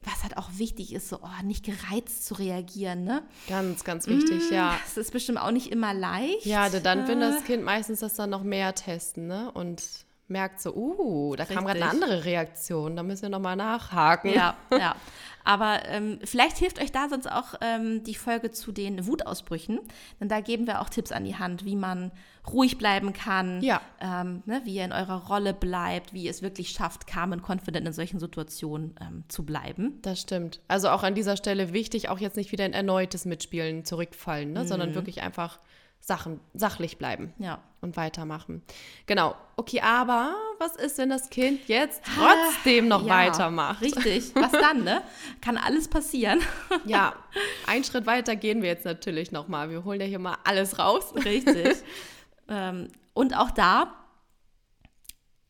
was 0.03 0.23
halt 0.23 0.39
auch 0.39 0.49
wichtig 0.55 0.95
ist, 0.95 1.09
so 1.09 1.19
oh, 1.23 1.45
nicht 1.45 1.65
gereizt 1.65 2.25
zu 2.25 2.35
reagieren, 2.35 3.05
ne? 3.05 3.23
Ganz, 3.49 3.85
ganz 3.85 4.07
wichtig, 4.07 4.51
mmh, 4.51 4.55
ja. 4.55 4.79
Das 4.83 4.97
ist 4.97 5.13
bestimmt 5.13 5.39
auch 5.39 5.51
nicht 5.51 5.71
immer 5.71 5.93
leicht. 5.93 6.47
Ja, 6.47 6.71
dann 6.71 7.07
will 7.07 7.21
das 7.21 7.45
Kind 7.45 7.63
meistens 7.65 8.01
das 8.01 8.15
dann 8.15 8.31
noch 8.31 8.43
mehr 8.43 8.75
testen, 8.75 9.27
ne? 9.27 9.51
Und 9.53 9.83
merkt 10.31 10.61
so, 10.61 10.75
uh, 10.75 11.37
da 11.37 11.43
Richtig. 11.43 11.57
kam 11.57 11.66
gerade 11.66 11.83
eine 11.83 11.90
andere 11.90 12.25
Reaktion, 12.25 12.97
da 12.97 13.03
müssen 13.03 13.23
wir 13.23 13.29
nochmal 13.29 13.57
nachhaken. 13.57 14.33
Ja, 14.33 14.57
ja. 14.73 14.97
Aber 15.45 15.81
ähm, 15.87 16.19
vielleicht 16.25 16.59
hilft 16.59 16.81
euch 16.81 16.93
da 16.93 17.09
sonst 17.09 17.31
auch 17.31 17.55
ähm, 17.61 18.05
die 18.05 18.14
Folge 18.14 18.51
zu 18.51 18.73
den 18.73 19.07
Wutausbrüchen, 19.07 19.81
denn 20.21 20.29
da 20.29 20.40
geben 20.40 20.66
wir 20.66 20.81
auch 20.81 20.88
Tipps 20.88 21.12
an 21.12 21.25
die 21.25 21.37
Hand, 21.37 21.64
wie 21.64 21.77
man 21.77 22.12
ruhig 22.53 22.79
bleiben 22.79 23.12
kann, 23.12 23.62
ja. 23.62 23.81
ähm, 24.01 24.43
ne, 24.47 24.61
wie 24.64 24.75
ihr 24.75 24.85
in 24.85 24.93
eurer 24.93 25.27
Rolle 25.27 25.55
bleibt, 25.55 26.12
wie 26.12 26.25
ihr 26.25 26.31
es 26.31 26.43
wirklich 26.43 26.71
schafft, 26.71 27.07
calm 27.07 27.33
und 27.33 27.43
confident 27.43 27.87
in 27.87 27.93
solchen 27.93 28.19
Situationen 28.19 28.95
ähm, 29.01 29.25
zu 29.29 29.45
bleiben. 29.45 29.99
Das 30.03 30.21
stimmt. 30.21 30.61
Also 30.69 30.90
auch 30.90 31.03
an 31.03 31.14
dieser 31.14 31.37
Stelle 31.37 31.73
wichtig, 31.73 32.09
auch 32.09 32.19
jetzt 32.19 32.37
nicht 32.37 32.53
wieder 32.53 32.66
in 32.66 32.73
erneutes 32.73 33.25
Mitspielen 33.25 33.85
zurückfallen, 33.85 34.53
ne, 34.53 34.61
mhm. 34.61 34.66
sondern 34.66 34.95
wirklich 34.95 35.23
einfach 35.23 35.59
Sachen, 36.01 36.41
sachlich 36.55 36.99
bleiben 36.99 37.33
ja. 37.39 37.61
und 37.83 37.97
weitermachen. 37.97 38.63
Genau. 39.07 39.37
Okay, 39.57 39.81
aber 39.81 40.35
was 40.59 40.75
ist, 40.77 40.99
wenn 40.99 41.11
das 41.11 41.29
Kind 41.31 41.69
jetzt 41.69 42.03
trotzdem 42.17 42.89
noch 42.89 43.07
ja, 43.07 43.15
weitermacht? 43.15 43.83
Richtig. 43.83 44.35
Was 44.35 44.51
dann, 44.53 44.83
ne? 44.83 45.03
Kann 45.41 45.59
alles 45.59 45.89
passieren. 45.89 46.41
ja, 46.87 47.15
einen 47.67 47.85
Schritt 47.85 48.07
weiter 48.07 48.35
gehen 48.35 48.63
wir 48.63 48.71
jetzt 48.71 48.87
natürlich 48.87 49.31
nochmal. 49.31 49.71
Wir 49.71 49.85
holen 49.85 50.01
ja 50.01 50.07
hier 50.07 50.19
mal 50.19 50.39
alles 50.45 50.79
raus. 50.79 51.15
Richtig. 51.15 51.77
ähm, 52.49 52.89
und 53.13 53.37
auch 53.37 53.51
da, 53.51 53.95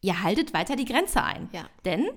ihr 0.01 0.23
haltet 0.23 0.53
weiter 0.53 0.75
die 0.75 0.85
Grenze 0.85 1.23
ein. 1.23 1.49
Ja. 1.53 1.67
Denn 1.85 2.09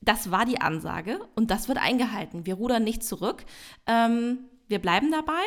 das 0.00 0.30
war 0.30 0.44
die 0.44 0.60
Ansage 0.60 1.20
und 1.34 1.50
das 1.50 1.68
wird 1.68 1.78
eingehalten. 1.78 2.46
Wir 2.46 2.54
rudern 2.54 2.84
nicht 2.84 3.04
zurück. 3.04 3.44
Ähm, 3.86 4.38
wir 4.68 4.78
bleiben 4.80 5.10
dabei 5.10 5.42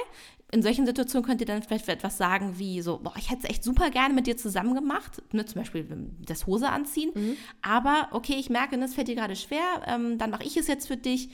in 0.56 0.64
solchen 0.64 0.86
Situationen 0.86 1.26
könnt 1.26 1.42
ihr 1.42 1.48
dann 1.48 1.62
vielleicht 1.62 1.90
etwas 1.90 2.18
sagen 2.18 2.58
wie 2.58 2.82
so, 2.82 2.98
boah, 3.00 3.14
ich 3.18 3.30
hätte 3.30 3.44
es 3.44 3.50
echt 3.50 3.64
super 3.64 3.90
gerne 3.90 4.14
mit 4.14 4.26
dir 4.26 4.38
zusammen 4.38 4.74
gemacht, 4.74 5.22
ne, 5.34 5.46
zum 5.46 5.62
Beispiel 5.62 5.86
das 6.26 6.48
Hose 6.48 6.70
anziehen, 6.70 7.12
mhm. 7.14 7.36
aber 7.62 8.08
okay, 8.12 8.36
ich 8.40 8.50
merke, 8.50 8.80
das 8.80 8.94
fällt 8.94 9.10
dir 9.10 9.16
gerade 9.16 9.36
schwer, 9.36 9.84
ähm, 9.86 10.18
dann 10.18 10.30
mache 10.30 10.46
ich 10.46 10.56
es 10.56 10.68
jetzt 10.68 10.88
für 10.88 10.96
dich, 10.96 11.30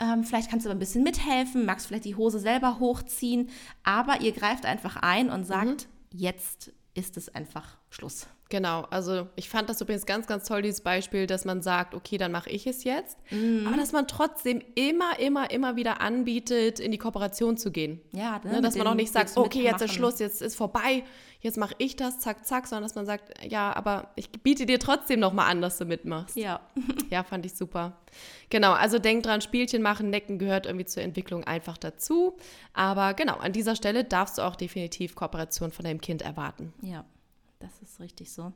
ähm, 0.00 0.24
vielleicht 0.24 0.50
kannst 0.50 0.66
du 0.66 0.70
aber 0.70 0.76
ein 0.76 0.80
bisschen 0.80 1.04
mithelfen, 1.04 1.64
magst 1.66 1.86
vielleicht 1.86 2.04
die 2.04 2.16
Hose 2.16 2.40
selber 2.40 2.80
hochziehen, 2.80 3.48
aber 3.84 4.22
ihr 4.22 4.32
greift 4.32 4.66
einfach 4.66 4.96
ein 4.96 5.30
und 5.30 5.44
sagt, 5.44 5.86
mhm. 6.12 6.18
jetzt 6.18 6.72
ist 6.94 7.16
es 7.16 7.32
einfach 7.32 7.76
Schluss. 7.94 8.26
Genau, 8.50 8.82
also 8.90 9.26
ich 9.36 9.48
fand 9.48 9.70
das 9.70 9.80
übrigens 9.80 10.04
ganz, 10.04 10.26
ganz 10.26 10.46
toll, 10.46 10.62
dieses 10.62 10.82
Beispiel, 10.82 11.26
dass 11.26 11.44
man 11.44 11.62
sagt, 11.62 11.94
okay, 11.94 12.18
dann 12.18 12.30
mache 12.30 12.50
ich 12.50 12.66
es 12.66 12.84
jetzt, 12.84 13.16
mhm. 13.30 13.66
aber 13.66 13.76
dass 13.76 13.92
man 13.92 14.06
trotzdem 14.06 14.62
immer, 14.74 15.18
immer, 15.18 15.50
immer 15.50 15.76
wieder 15.76 16.00
anbietet, 16.00 16.78
in 16.78 16.92
die 16.92 16.98
Kooperation 16.98 17.56
zu 17.56 17.72
gehen. 17.72 18.00
Ja, 18.12 18.40
ne, 18.44 18.60
dass 18.60 18.76
man 18.76 18.86
auch 18.86 18.94
nicht 18.94 19.12
sagt, 19.12 19.36
okay, 19.36 19.62
jetzt 19.62 19.80
ist 19.80 19.94
Schluss, 19.94 20.18
jetzt 20.18 20.42
ist 20.42 20.56
vorbei, 20.56 21.04
jetzt 21.40 21.56
mache 21.56 21.74
ich 21.78 21.96
das, 21.96 22.18
zack, 22.18 22.46
zack, 22.46 22.66
sondern 22.66 22.84
dass 22.84 22.94
man 22.94 23.06
sagt, 23.06 23.32
ja, 23.42 23.74
aber 23.74 24.12
ich 24.14 24.30
biete 24.30 24.66
dir 24.66 24.78
trotzdem 24.78 25.20
nochmal 25.20 25.50
an, 25.50 25.62
dass 25.62 25.78
du 25.78 25.86
mitmachst. 25.86 26.36
Ja. 26.36 26.60
ja, 27.10 27.24
fand 27.24 27.46
ich 27.46 27.54
super. 27.54 27.96
Genau, 28.50 28.72
also 28.72 28.98
denk 28.98 29.22
dran, 29.22 29.40
Spielchen 29.40 29.82
machen, 29.82 30.10
Necken 30.10 30.38
gehört 30.38 30.66
irgendwie 30.66 30.86
zur 30.86 31.02
Entwicklung 31.02 31.44
einfach 31.44 31.78
dazu. 31.78 32.36
Aber 32.74 33.14
genau, 33.14 33.36
an 33.38 33.52
dieser 33.52 33.74
Stelle 33.74 34.04
darfst 34.04 34.38
du 34.38 34.42
auch 34.42 34.54
definitiv 34.54 35.14
Kooperation 35.14 35.72
von 35.72 35.84
deinem 35.84 36.00
Kind 36.00 36.22
erwarten. 36.22 36.72
Ja. 36.82 37.04
Das 37.64 37.82
ist 37.82 38.00
richtig 38.00 38.32
so. 38.32 38.52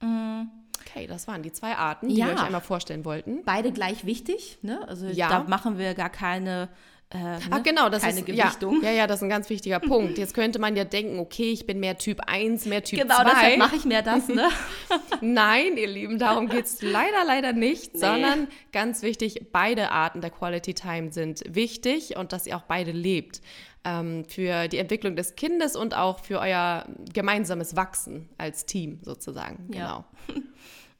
Mm. 0.00 0.48
Okay, 0.80 1.06
das 1.06 1.28
waren 1.28 1.42
die 1.42 1.52
zwei 1.52 1.76
Arten, 1.76 2.08
die 2.08 2.16
ja. 2.16 2.26
wir 2.26 2.34
euch 2.34 2.42
einmal 2.42 2.62
vorstellen 2.62 3.04
wollten. 3.04 3.44
Beide 3.44 3.70
gleich 3.70 4.06
wichtig, 4.06 4.58
ne? 4.62 4.88
Also 4.88 5.06
ja. 5.06 5.28
da 5.28 5.42
machen 5.44 5.76
wir 5.76 5.94
gar 5.94 6.08
keine 6.08 6.70
äh, 7.12 7.18
ne? 7.18 7.38
Ach 7.50 7.62
genau, 7.62 7.88
das 7.88 8.02
keine 8.02 8.20
ist 8.20 8.26
Gewichtung. 8.26 8.82
Ja, 8.82 8.92
ja, 8.92 9.06
das 9.08 9.16
ist 9.18 9.24
ein 9.24 9.28
ganz 9.28 9.50
wichtiger 9.50 9.80
Punkt. 9.80 10.16
Jetzt 10.16 10.32
könnte 10.32 10.58
man 10.60 10.76
ja 10.76 10.84
denken, 10.84 11.18
okay, 11.18 11.50
ich 11.50 11.66
bin 11.66 11.80
mehr 11.80 11.98
Typ 11.98 12.20
1, 12.26 12.66
mehr 12.66 12.84
Typ 12.84 13.00
genau, 13.00 13.16
2. 13.16 13.22
Genau, 13.22 13.34
deshalb 13.34 13.58
mache 13.58 13.76
ich 13.76 13.84
mehr 13.84 14.02
das, 14.02 14.28
ne? 14.28 14.48
Nein, 15.20 15.76
ihr 15.76 15.88
Lieben, 15.88 16.18
darum 16.18 16.48
geht 16.48 16.66
es 16.66 16.82
leider, 16.82 17.24
leider 17.26 17.52
nicht, 17.52 17.94
nee. 17.94 18.00
sondern 18.00 18.48
ganz 18.72 19.02
wichtig, 19.02 19.48
beide 19.50 19.90
Arten 19.90 20.20
der 20.20 20.30
Quality 20.30 20.74
Time 20.74 21.12
sind 21.12 21.42
wichtig 21.48 22.16
und 22.16 22.32
dass 22.32 22.46
ihr 22.46 22.56
auch 22.56 22.62
beide 22.62 22.92
lebt 22.92 23.40
ähm, 23.84 24.24
für 24.24 24.68
die 24.68 24.78
Entwicklung 24.78 25.16
des 25.16 25.36
Kindes 25.36 25.76
und 25.76 25.94
auch 25.94 26.20
für 26.20 26.38
euer 26.40 26.86
gemeinsames 27.12 27.76
Wachsen 27.76 28.28
als 28.38 28.66
Team 28.66 29.00
sozusagen. 29.02 29.68
Genau. 29.70 30.04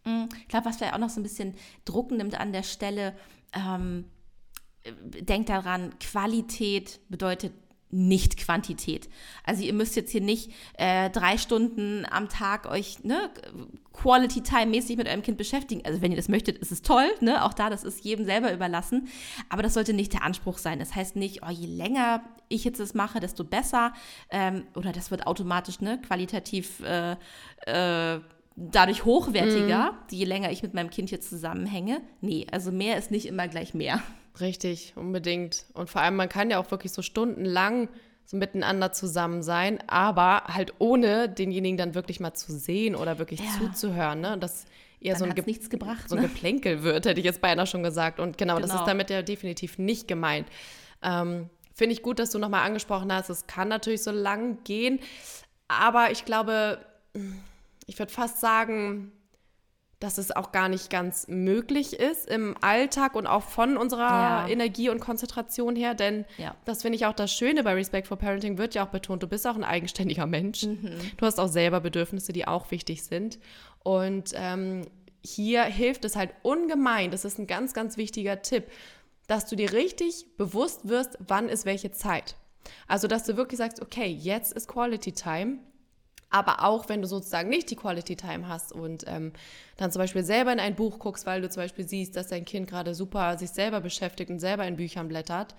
Mm, 0.05 0.31
ich 0.41 0.49
glaube, 0.49 0.65
was 0.65 0.79
vielleicht 0.79 0.95
auch 0.95 0.99
noch 0.99 1.11
so 1.11 1.21
ein 1.21 1.25
bisschen 1.25 1.55
Druck 1.85 2.11
nimmt 2.11 2.41
an 2.41 2.55
der 2.55 2.63
Stelle, 2.63 3.15
ähm, 3.53 4.07
denkt 4.87 5.51
daran, 5.51 5.93
Qualität 5.99 7.01
bedeutet 7.11 7.53
nicht 7.91 8.37
Quantität. 8.37 9.09
Also 9.45 9.63
ihr 9.63 9.73
müsst 9.73 9.97
jetzt 9.97 10.13
hier 10.13 10.21
nicht 10.21 10.53
äh, 10.79 11.11
drei 11.11 11.39
Stunden 11.39 12.07
am 12.11 12.29
Tag 12.29 12.67
euch 12.67 13.03
ne, 13.05 13.31
Quality 13.93 14.43
Time 14.43 14.67
mäßig 14.67 14.97
mit 14.97 15.09
eurem 15.09 15.23
Kind 15.23 15.39
beschäftigen. 15.39 15.83
Also 15.85 16.01
wenn 16.01 16.13
ihr 16.13 16.17
das 16.17 16.29
möchtet, 16.29 16.59
ist 16.59 16.73
es 16.73 16.83
toll. 16.83 17.09
Ne? 17.21 17.45
Auch 17.45 17.53
da, 17.53 17.71
das 17.71 17.85
ist 17.85 18.05
jedem 18.05 18.25
selber 18.25 18.53
überlassen. 18.53 19.09
Aber 19.49 19.63
das 19.63 19.75
sollte 19.75 19.93
nicht 19.93 20.13
der 20.13 20.23
Anspruch 20.23 20.59
sein. 20.59 20.79
Das 20.79 20.95
heißt 20.95 21.17
nicht, 21.17 21.43
oh, 21.45 21.51
je 21.51 21.67
länger 21.67 22.23
ich 22.49 22.65
jetzt 22.65 22.81
das 22.81 22.95
mache, 22.95 23.21
desto 23.21 23.45
besser. 23.45 23.93
Ähm, 24.31 24.65
oder 24.75 24.93
das 24.93 25.11
wird 25.11 25.27
automatisch 25.27 25.81
ne, 25.81 26.01
qualitativ 26.01 26.81
äh, 26.81 27.17
äh, 27.67 28.21
dadurch 28.57 29.05
hochwertiger, 29.05 29.93
mhm. 29.93 29.99
je 30.11 30.25
länger 30.25 30.51
ich 30.51 30.63
mit 30.63 30.75
meinem 30.75 30.91
Kind 30.91 31.09
hier 31.09 31.21
zusammenhänge. 31.21 32.03
Nee, 32.21 32.47
also 32.53 32.71
mehr 32.71 32.99
ist 32.99 33.11
nicht 33.11 33.27
immer 33.27 33.49
gleich 33.49 33.75
mehr. 33.75 34.03
Richtig, 34.41 34.95
unbedingt. 34.97 35.65
Und 35.75 35.91
vor 35.91 36.01
allem, 36.01 36.17
man 36.17 36.29
kann 36.29 36.51
ja 36.51 36.59
auch 36.59 36.71
wirklich 36.71 36.93
so 36.93 37.03
stundenlang 37.03 37.89
so 38.25 38.37
miteinander 38.37 38.93
zusammen 38.93 39.43
sein, 39.43 39.81
aber 39.89 40.45
halt 40.47 40.75
ohne 40.79 41.29
denjenigen 41.29 41.77
dann 41.77 41.95
wirklich 41.95 42.21
mal 42.21 42.33
zu 42.33 42.53
sehen 42.53 42.95
oder 42.95 43.19
wirklich 43.19 43.41
ja. 43.41 43.47
zuzuhören. 43.59 44.21
Ne? 44.21 44.39
Das 44.39 44.67
eher 45.01 45.17
so 45.17 45.25
ein, 45.25 45.35
nichts 45.47 45.69
gebracht, 45.69 46.09
so 46.09 46.15
ein 46.15 46.23
ne? 46.23 46.29
Geplänkel 46.29 46.83
wird, 46.83 47.07
hätte 47.07 47.19
ich 47.19 47.27
jetzt 47.27 47.41
beinahe 47.41 47.67
schon 47.67 47.83
gesagt. 47.83 48.21
Und 48.21 48.39
genau, 48.39 48.59
das 48.61 48.71
Genau. 48.71 48.83
ist 48.83 48.87
damit 48.87 49.11
ja 49.11 49.23
definitiv 49.23 49.79
nicht 49.79 50.07
gemeint. 50.07 50.47
Ähm, 51.03 51.51
Finde 51.75 51.95
ich 51.95 52.03
gut, 52.03 52.19
dass 52.19 52.31
du 52.31 52.39
nochmal 52.39 52.67
angesprochen 52.67 53.13
hast, 53.13 53.31
es 53.31 53.47
kann 53.47 53.69
natürlich 53.69 54.03
so 54.03 54.11
lang 54.11 54.63
gehen, 54.65 55.01
aber 55.67 56.11
ich 56.11 56.25
glaube, 56.27 56.79
ich 57.87 57.99
würde 57.99 58.13
fast 58.13 58.41
sagen, 58.41 59.13
dass 60.01 60.17
es 60.19 60.35
auch 60.35 60.51
gar 60.51 60.69
nicht 60.71 60.89
ganz 60.91 61.29
möglich 61.29 61.93
ist 61.93 62.27
im 62.29 62.57
Alltag 62.63 63.15
und 63.15 63.27
auch 63.27 63.43
von 63.43 63.77
unserer 63.77 64.01
Ja. 64.01 64.49
Energie 64.49 64.89
und 64.89 64.99
Konzentration 65.01 65.77
her, 65.77 65.95
denn 65.95 66.25
Ja. 66.39 66.57
das 66.65 66.83
finde 66.83 66.97
ich 66.97 67.07
auch 67.07 67.13
das 67.13 67.33
Schöne 67.33 67.63
bei 67.63 67.75
Respect 67.75 68.07
for 68.09 68.17
Parenting 68.17 68.57
wird 68.59 68.75
ja 68.75 68.85
auch 68.85 68.89
betont, 68.91 69.23
du 69.23 69.29
bist 69.29 69.47
auch 69.47 69.57
ein 69.57 69.65
eigenständiger 69.65 70.27
Mensch. 70.27 70.67
Du 71.19 71.27
hast 71.27 71.39
auch 71.39 71.49
selber 71.49 71.81
Bedürfnisse, 71.81 72.33
die 72.33 72.49
auch 72.49 72.71
wichtig 72.71 73.03
sind. 73.05 73.39
Und 73.83 74.33
ähm, 74.35 74.87
hier 75.23 75.65
hilft 75.65 76.05
es 76.07 76.17
halt 76.17 76.31
ungemein, 76.43 77.11
das 77.11 77.25
ist 77.27 77.39
ein 77.39 77.47
ganz, 77.47 77.75
ganz 77.75 77.97
wichtiger 77.99 78.41
Tipp, 78.43 78.65
dass 79.27 79.47
du 79.47 79.55
dir 79.55 79.73
richtig 79.73 80.27
bewusst 80.39 80.89
wirst, 80.89 81.19
wann 81.21 81.49
ist 81.51 81.67
welche 81.67 81.93
Zeit. 81.93 82.37
Also, 82.89 83.07
dass 83.07 83.25
du 83.25 83.37
wirklich 83.37 83.59
sagst, 83.59 83.81
okay, 83.83 84.07
jetzt 84.07 84.53
ist 84.55 84.67
Quality 84.69 85.13
Time. 85.13 85.59
Aber 86.31 86.65
auch 86.65 86.89
wenn 86.89 87.03
du 87.03 87.09
sozusagen 87.09 87.49
nicht 87.49 87.71
die 87.71 87.77
Quality 87.77 88.15
Time 88.17 88.47
hast 88.47 88.73
und 88.73 89.05
ähm, 89.09 89.33
dann 89.77 89.91
zum 89.91 90.01
Beispiel 90.01 90.23
selber 90.23 90.53
in 90.53 90.61
ein 90.61 90.77
Buch 90.77 90.99
guckst, 91.01 91.27
weil 91.27 91.41
du 91.43 91.51
zum 91.51 91.63
Beispiel 91.65 91.87
siehst, 91.89 92.15
dass 92.17 92.29
dein 92.29 92.45
Kind 92.45 92.69
gerade 92.71 92.95
super 92.95 93.37
sich 93.37 93.51
selber 93.51 93.81
beschäftigt 93.81 94.31
und 94.31 94.39
selber 94.39 94.65
in 94.67 94.77
Büchern 94.77 95.09
blättert, 95.09 95.55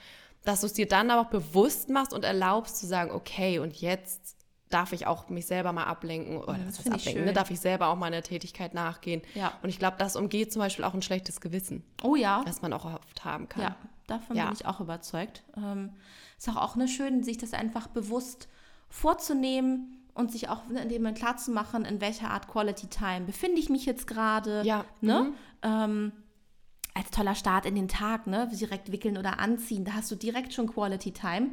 dass 0.45 0.61
du 0.61 0.67
es 0.67 0.73
dir 0.73 0.87
dann 0.87 1.11
aber 1.11 1.21
auch 1.21 1.29
bewusst 1.31 1.89
machst 1.89 2.13
und 2.13 2.23
erlaubst 2.23 2.77
zu 2.77 2.87
sagen, 2.87 3.11
okay, 3.11 3.59
und 3.59 3.75
jetzt 3.81 4.37
darf 4.69 4.93
ich 4.93 5.05
auch 5.05 5.27
mich 5.27 5.45
selber 5.45 5.73
mal 5.73 5.83
ablenken 5.83 6.37
oder 6.37 6.57
was 6.65 6.77
finde 6.77 6.97
ich 6.97 7.01
ablenken, 7.03 7.25
ne? 7.25 7.33
darf 7.33 7.51
ich 7.51 7.59
selber 7.59 7.87
auch 7.89 7.97
meiner 7.97 8.21
Tätigkeit 8.23 8.73
nachgehen. 8.73 9.21
Ja. 9.35 9.51
Und 9.61 9.67
ich 9.67 9.77
glaube, 9.77 9.97
das 9.99 10.15
umgeht 10.15 10.53
zum 10.53 10.61
Beispiel 10.61 10.85
auch 10.85 10.93
ein 10.93 11.01
schlechtes 11.01 11.41
Gewissen, 11.41 11.83
Oh 12.01 12.15
ja. 12.15 12.43
das 12.45 12.61
man 12.61 12.71
auch 12.71 12.85
oft 12.85 13.25
haben 13.25 13.49
kann. 13.49 13.63
Ja, 13.63 13.75
davon 14.07 14.37
Ja. 14.37 14.45
bin 14.45 14.53
ich 14.53 14.65
auch 14.65 14.79
überzeugt. 14.79 15.43
Ähm, 15.57 15.89
ist 16.37 16.47
auch, 16.47 16.55
auch 16.55 16.75
ne, 16.77 16.87
schön, 16.87 17.21
sich 17.23 17.37
das 17.37 17.51
einfach 17.51 17.87
bewusst 17.87 18.47
vorzunehmen 18.89 19.97
und 20.13 20.31
sich 20.31 20.49
auch 20.49 20.67
ne, 20.67 20.81
in 20.81 20.89
dem 20.89 21.01
Moment 21.01 21.17
klarzumachen, 21.17 21.85
in 21.85 22.01
welcher 22.01 22.31
Art 22.31 22.47
Quality 22.47 22.87
Time 22.87 23.21
befinde 23.21 23.59
ich 23.59 23.69
mich 23.69 23.85
jetzt 23.85 24.07
gerade. 24.07 24.61
Ja, 24.63 24.85
Ne? 25.01 25.23
mhm. 25.23 25.35
Ähm, 25.63 26.11
als 26.93 27.09
toller 27.11 27.35
Start 27.35 27.65
in 27.65 27.75
den 27.75 27.87
Tag, 27.87 28.27
ne? 28.27 28.49
Direkt 28.51 28.91
wickeln 28.91 29.17
oder 29.17 29.39
anziehen, 29.39 29.85
da 29.85 29.93
hast 29.93 30.11
du 30.11 30.15
direkt 30.15 30.53
schon 30.53 30.67
Quality 30.67 31.13
Time. 31.13 31.51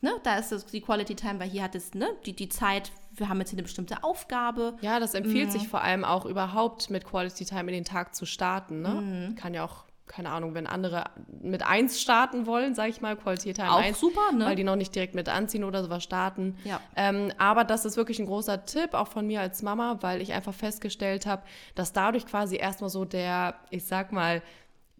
Ne? 0.00 0.10
Da 0.24 0.36
ist 0.36 0.50
das 0.50 0.66
die 0.66 0.80
Quality 0.80 1.14
Time, 1.14 1.38
weil 1.38 1.48
hier 1.48 1.62
hat 1.62 1.74
es 1.76 1.94
ne? 1.94 2.08
die, 2.26 2.34
die 2.34 2.48
Zeit, 2.48 2.90
wir 3.14 3.28
haben 3.28 3.38
jetzt 3.38 3.50
hier 3.50 3.56
eine 3.58 3.62
bestimmte 3.62 4.02
Aufgabe. 4.02 4.76
Ja, 4.80 4.98
das 4.98 5.14
empfiehlt 5.14 5.46
Mhm. 5.48 5.52
sich 5.52 5.68
vor 5.68 5.82
allem 5.82 6.04
auch 6.04 6.26
überhaupt 6.26 6.90
mit 6.90 7.04
Quality 7.04 7.44
Time 7.44 7.60
in 7.70 7.74
den 7.74 7.84
Tag 7.84 8.14
zu 8.16 8.26
starten. 8.26 8.82
Ne? 8.82 8.88
Mhm. 9.30 9.34
Kann 9.36 9.54
ja 9.54 9.64
auch, 9.64 9.84
keine 10.08 10.30
Ahnung, 10.30 10.54
wenn 10.54 10.66
andere 10.66 11.04
mit 11.42 11.62
eins 11.64 12.00
starten 12.00 12.46
wollen, 12.46 12.74
sage 12.74 12.90
ich 12.90 13.00
mal, 13.00 13.16
Quality 13.16 13.52
Time 13.52 13.70
Auch 13.72 13.78
1, 13.80 14.00
super, 14.00 14.32
ne? 14.32 14.46
weil 14.46 14.56
die 14.56 14.64
noch 14.64 14.76
nicht 14.76 14.94
direkt 14.94 15.14
mit 15.14 15.28
anziehen 15.28 15.64
oder 15.64 15.82
sowas 15.84 16.02
starten. 16.02 16.56
Ja. 16.64 16.80
Ähm, 16.96 17.32
aber 17.38 17.64
das 17.64 17.84
ist 17.84 17.96
wirklich 17.96 18.18
ein 18.18 18.26
großer 18.26 18.64
Tipp, 18.64 18.94
auch 18.94 19.08
von 19.08 19.26
mir 19.26 19.40
als 19.40 19.62
Mama, 19.62 19.98
weil 20.00 20.20
ich 20.22 20.32
einfach 20.32 20.54
festgestellt 20.54 21.26
habe, 21.26 21.42
dass 21.74 21.92
dadurch 21.92 22.26
quasi 22.26 22.56
erstmal 22.56 22.90
so 22.90 23.04
der, 23.04 23.54
ich 23.70 23.84
sag 23.84 24.12
mal, 24.12 24.42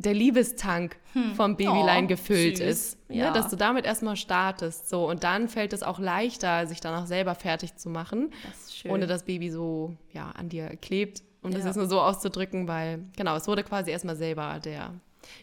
der 0.01 0.14
Liebestank 0.14 0.97
vom 1.35 1.57
Babylein 1.57 2.05
Oh, 2.05 2.09
gefüllt 2.09 2.59
süß. 2.59 2.66
ist. 2.66 3.11
Ne? 3.11 3.16
Ja. 3.16 3.33
Dass 3.33 3.49
du 3.51 3.57
damit 3.57 3.85
erstmal 3.85 4.14
startest. 4.14 4.88
So, 4.88 5.09
und 5.09 5.25
dann 5.25 5.49
fällt 5.49 5.73
es 5.73 5.83
auch 5.83 5.99
leichter, 5.99 6.68
sich 6.68 6.81
danach 6.81 7.07
selber 7.07 7.35
fertig 7.35 7.75
zu 7.75 7.88
machen 7.88 8.31
Das 8.47 8.66
ist 8.66 8.77
schön. 8.79 8.92
ohne 8.92 9.09
dass 9.09 9.25
Baby 9.25 9.51
so 9.51 9.97
ja, 10.12 10.31
an 10.38 10.49
dir 10.51 10.68
klebt. 10.77 11.25
Um 11.42 11.51
das 11.53 11.61
Ja. 11.61 11.66
jetzt 11.68 11.77
nur 11.77 11.88
so 11.88 12.01
auszudrücken, 12.01 12.66
weil, 12.68 13.05
genau, 13.16 13.37
es 13.37 13.46
wurde 13.46 13.62
quasi 13.62 13.90
erstmal 13.90 14.16
selber 14.16 14.59
der 14.59 14.92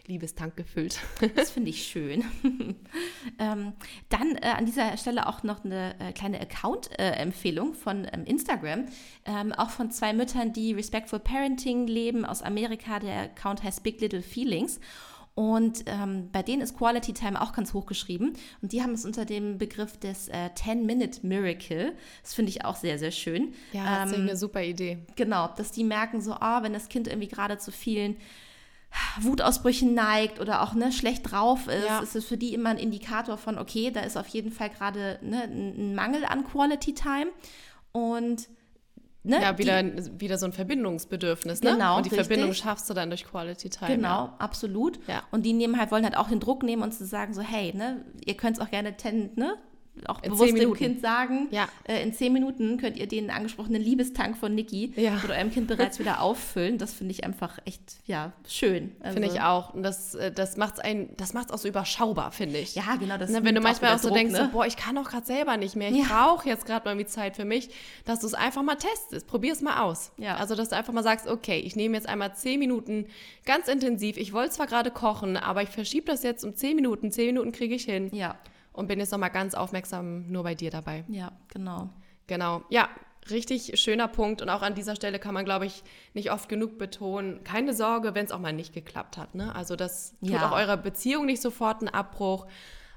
Liebestank 0.06 0.56
gefüllt. 0.56 0.98
Das 1.36 1.50
finde 1.50 1.70
ich 1.70 1.84
schön. 1.86 2.24
ähm, 3.38 3.72
dann 4.08 4.36
äh, 4.36 4.48
an 4.56 4.66
dieser 4.66 4.96
Stelle 4.96 5.28
auch 5.28 5.42
noch 5.42 5.64
eine 5.64 5.94
äh, 6.00 6.12
kleine 6.12 6.40
Account-Empfehlung 6.40 7.74
von 7.74 8.06
ähm, 8.12 8.24
Instagram. 8.24 8.86
Ähm, 9.24 9.52
auch 9.52 9.70
von 9.70 9.90
zwei 9.90 10.12
Müttern, 10.12 10.52
die 10.52 10.72
Respectful 10.72 11.18
Parenting 11.20 11.86
leben 11.86 12.24
aus 12.24 12.42
Amerika. 12.42 12.98
Der 12.98 13.22
Account 13.22 13.62
heißt 13.62 13.82
Big 13.82 14.00
Little 14.00 14.22
Feelings. 14.22 14.80
Und 15.36 15.82
ähm, 15.84 16.30
bei 16.32 16.42
denen 16.42 16.62
ist 16.62 16.78
Quality 16.78 17.12
Time 17.12 17.38
auch 17.40 17.52
ganz 17.52 17.74
hoch 17.74 17.84
geschrieben. 17.84 18.32
Und 18.62 18.72
die 18.72 18.82
haben 18.82 18.92
es 18.94 19.04
unter 19.04 19.26
dem 19.26 19.58
Begriff 19.58 19.98
des 19.98 20.28
äh, 20.28 20.48
10-Minute-Miracle. 20.54 21.92
Das 22.22 22.32
finde 22.32 22.48
ich 22.48 22.64
auch 22.64 22.74
sehr, 22.76 22.98
sehr 22.98 23.10
schön. 23.10 23.52
Ja, 23.72 24.00
das 24.04 24.12
ist 24.12 24.16
Ähm, 24.16 24.22
eine 24.22 24.36
super 24.38 24.62
Idee. 24.62 24.98
Genau, 25.14 25.48
dass 25.54 25.70
die 25.72 25.84
merken 25.84 26.22
so, 26.22 26.32
ah, 26.32 26.62
wenn 26.62 26.72
das 26.72 26.88
Kind 26.88 27.06
irgendwie 27.06 27.28
gerade 27.28 27.58
zu 27.58 27.70
vielen 27.70 28.16
Wutausbrüchen 29.20 29.92
neigt 29.94 30.40
oder 30.40 30.62
auch 30.62 30.72
ne, 30.74 30.90
schlecht 30.90 31.30
drauf 31.30 31.66
ist, 31.68 31.84
Ja. 31.86 31.98
ist 32.00 32.16
es 32.16 32.24
für 32.24 32.38
die 32.38 32.54
immer 32.54 32.70
ein 32.70 32.78
Indikator 32.78 33.36
von, 33.36 33.58
okay, 33.58 33.90
da 33.90 34.00
ist 34.00 34.16
auf 34.16 34.28
jeden 34.28 34.52
Fall 34.52 34.70
gerade 34.70 35.18
ne, 35.22 35.42
ein 35.44 35.94
Mangel 35.94 36.24
an 36.24 36.44
Quality 36.44 36.94
Time. 36.94 37.26
Und 37.92 38.48
ne, 39.26 39.40
Ja, 39.42 39.52
die- 39.52 39.58
wieder, 39.64 39.82
wieder 40.20 40.38
so 40.38 40.46
ein 40.46 40.52
Verbindungsbedürfnis, 40.52 41.62
ne? 41.62 41.72
Genau, 41.72 41.96
Und 41.96 42.06
die 42.06 42.10
richtig. 42.10 42.26
Verbindung 42.26 42.54
schaffst 42.54 42.88
du 42.88 42.94
dann 42.94 43.10
durch 43.10 43.24
Quality 43.24 43.70
Time. 43.70 43.96
Genau, 43.96 44.08
Ja. 44.26 44.34
absolut. 44.38 44.98
Ja. 45.06 45.22
Und 45.30 45.44
die 45.44 45.52
nehmen 45.52 45.78
halt, 45.78 45.90
wollen 45.90 46.04
halt 46.04 46.16
auch 46.16 46.28
den 46.28 46.40
Druck 46.40 46.62
nehmen 46.62 46.82
und 46.82 46.92
zu 46.92 47.04
sagen, 47.04 47.34
so, 47.34 47.42
hey, 47.42 47.74
ne, 47.76 48.04
ihr 48.24 48.34
könnt 48.36 48.56
es 48.58 48.62
auch 48.64 48.70
gerne 48.70 48.96
ten, 48.96 49.30
ne, 49.36 49.54
auch 50.06 50.22
In 50.22 50.30
bewusst 50.32 50.56
dem. 50.58 50.74
Kind 50.74 51.00
sagen, 51.00 51.48
Ja. 51.50 51.68
äh, 51.84 52.02
in 52.02 52.12
zehn 52.12 52.32
Minuten 52.32 52.76
könnt 52.78 52.96
ihr 52.96 53.06
den 53.06 53.30
angesprochenen 53.30 53.80
Liebestank 53.82 54.36
von 54.36 54.54
Niki 54.54 54.92
Ja. 54.96 55.12
mit 55.22 55.30
eurem 55.30 55.50
Kind 55.50 55.68
bereits 55.68 55.98
wieder 55.98 56.20
auffüllen. 56.20 56.78
Das 56.78 56.92
finde 56.92 57.12
ich 57.12 57.24
einfach 57.24 57.58
echt, 57.64 57.80
ja, 58.06 58.32
schön. 58.48 58.92
Also, 59.00 59.14
Finde 59.20 59.34
ich 59.34 59.40
auch. 59.40 59.72
Und 59.74 59.82
das, 59.82 60.14
äh, 60.14 60.30
das 60.32 60.56
macht 60.56 60.74
es 60.80 61.50
auch 61.50 61.58
so 61.58 61.66
überschaubar, 61.68 62.32
finde 62.32 62.58
ich. 62.58 62.74
Ja, 62.74 62.96
genau. 62.98 63.16
Das 63.18 63.30
Ne, 63.30 63.42
wenn 63.44 63.54
du 63.54 63.60
manchmal 63.60 63.90
wieder 63.92 63.96
auch 63.96 64.02
so 64.02 64.08
Druck, 64.08 64.18
denkst, 64.18 64.32
ne? 64.34 64.44
so, 64.44 64.48
boah, 64.50 64.66
ich 64.66 64.76
kann 64.76 64.94
doch 64.96 65.08
gerade 65.08 65.26
selber 65.26 65.56
nicht 65.56 65.76
mehr, 65.76 65.90
ich 65.90 65.98
Ja. 65.98 66.04
brauche 66.08 66.48
jetzt 66.48 66.66
gerade 66.66 66.84
mal 66.88 66.96
die 66.96 67.06
Zeit 67.06 67.36
für 67.36 67.44
mich, 67.44 67.70
dass 68.04 68.20
du 68.20 68.26
es 68.26 68.34
einfach 68.34 68.62
mal 68.62 68.76
testest. 68.76 69.26
Probier 69.26 69.52
es 69.52 69.62
mal 69.62 69.82
aus. 69.82 70.12
Ja. 70.18 70.36
Also, 70.36 70.54
dass 70.54 70.68
du 70.68 70.76
einfach 70.76 70.92
mal 70.92 71.02
sagst, 71.02 71.26
okay, 71.26 71.58
ich 71.60 71.74
nehme 71.76 71.96
jetzt 71.96 72.08
einmal 72.08 72.34
zehn 72.34 72.58
Minuten 72.58 73.06
ganz 73.44 73.68
intensiv. 73.68 74.16
Ich 74.18 74.32
wollte 74.32 74.50
zwar 74.52 74.66
gerade 74.66 74.90
kochen, 74.90 75.36
aber 75.36 75.62
ich 75.62 75.68
verschiebe 75.70 76.06
das 76.06 76.22
jetzt 76.22 76.44
um 76.44 76.54
zehn 76.54 76.76
Minuten. 76.76 77.10
Zehn 77.10 77.26
Minuten 77.26 77.52
kriege 77.52 77.74
ich 77.74 77.84
hin. 77.84 78.10
Ja, 78.12 78.36
Und 78.76 78.86
bin 78.88 78.98
jetzt 79.00 79.10
nochmal 79.10 79.30
ganz 79.30 79.54
aufmerksam 79.54 80.30
nur 80.30 80.42
bei 80.44 80.54
dir 80.54 80.70
dabei. 80.70 81.04
ja, 81.08 81.32
genau. 81.48 81.88
Genau. 82.28 82.62
Ja, 82.70 82.88
richtig 83.30 83.80
schöner 83.80 84.08
Punkt. 84.08 84.42
Und 84.42 84.48
auch 84.50 84.62
an 84.62 84.74
dieser 84.74 84.96
Stelle 84.96 85.18
kann 85.18 85.32
man, 85.34 85.44
glaube 85.44 85.66
ich, 85.66 85.82
nicht 86.14 86.30
oft 86.32 86.48
genug 86.48 86.76
betonen, 86.78 87.42
keine 87.44 87.72
Sorge, 87.74 88.14
wenn 88.14 88.26
es 88.26 88.32
auch 88.32 88.40
mal 88.40 88.52
nicht 88.52 88.72
geklappt 88.74 89.16
hat. 89.16 89.34
Ne? 89.34 89.54
Also 89.54 89.76
das 89.76 90.14
tut 90.20 90.30
Ja. 90.30 90.48
auch 90.48 90.52
eurer 90.56 90.76
Beziehung 90.76 91.24
nicht 91.26 91.40
sofort 91.40 91.80
einen 91.80 91.88
Abbruch. 91.88 92.46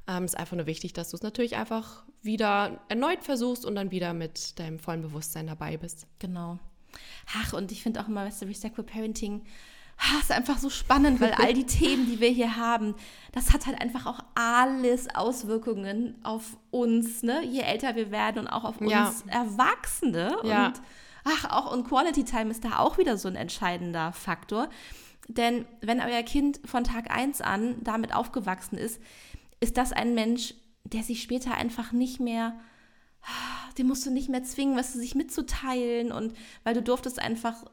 Ähm, 0.08 0.26
ist 0.26 0.38
einfach 0.38 0.58
nur 0.58 0.66
wichtig, 0.66 0.94
dass 0.94 1.12
du 1.12 1.18
es 1.18 1.22
natürlich 1.24 1.56
einfach 1.56 2.04
wieder 2.22 2.80
erneut 2.90 3.24
versuchst 3.24 3.66
und 3.66 3.76
dann 3.76 3.92
wieder 3.92 4.14
mit 4.14 4.60
deinem 4.60 4.80
vollen 4.80 5.02
Bewusstsein 5.04 5.48
dabei 5.48 5.78
bist. 5.78 6.08
Genau. 6.20 6.58
Ach, 7.38 7.54
und 7.54 7.72
ich 7.72 7.84
finde 7.84 8.02
auch 8.02 8.08
immer, 8.08 8.26
weißt 8.26 8.42
du, 8.42 8.46
Respectful 8.48 8.84
Parenting 8.84 9.44
ah, 10.00 10.20
ist 10.20 10.32
einfach 10.32 10.58
so 10.58 10.70
spannend, 10.70 11.20
weil 11.22 11.34
all 11.34 11.54
die 11.54 11.66
Themen, 11.66 12.06
die 12.06 12.20
wir 12.20 12.30
hier 12.30 12.56
haben, 12.56 12.96
das 13.32 13.54
hat 13.54 13.66
halt 13.66 13.80
einfach 13.80 14.06
auch 14.06 14.20
alles 14.36 15.14
Auswirkungen 15.14 16.16
auf 16.24 16.58
uns, 16.72 17.22
ne? 17.22 17.44
Je 17.46 17.62
älter 17.62 17.96
wir 17.96 18.12
werden 18.12 18.40
und 18.40 18.48
auch 18.48 18.64
auf 18.64 18.80
uns 18.82 18.92
Ja. 18.92 19.14
Erwachsene. 19.28 20.38
Ja. 20.44 20.68
Und 20.68 20.82
ach, 21.26 21.46
auch 21.52 21.72
und 21.72 21.88
Quality 21.88 22.24
Time 22.24 22.50
ist 22.52 22.64
da 22.64 22.80
auch 22.80 22.98
wieder 22.98 23.18
so 23.18 23.28
ein 23.28 23.36
entscheidender 23.36 24.14
Faktor. 24.14 24.70
Denn 25.28 25.66
wenn 25.82 26.00
euer 26.00 26.24
Kind 26.24 26.60
von 26.66 26.84
Tag 26.84 27.12
1 27.12 27.42
an 27.42 27.76
damit 27.82 28.16
aufgewachsen 28.16 28.78
ist, 28.78 29.00
ist 29.60 29.78
das 29.78 29.92
ein 29.92 30.16
Mensch, 30.16 30.56
der 30.86 31.04
sich 31.04 31.22
später 31.22 31.54
einfach 31.56 31.92
nicht 31.92 32.20
mehr 32.20 32.56
den 33.78 33.88
musst 33.88 34.06
du 34.06 34.12
nicht 34.12 34.30
mehr 34.30 34.44
zwingen, 34.44 34.78
was 34.78 34.94
sich 34.94 35.16
mitzuteilen 35.16 36.12
und 36.12 36.34
weil 36.64 36.74
du 36.74 36.82
durftest 36.82 37.20
einfach 37.20 37.66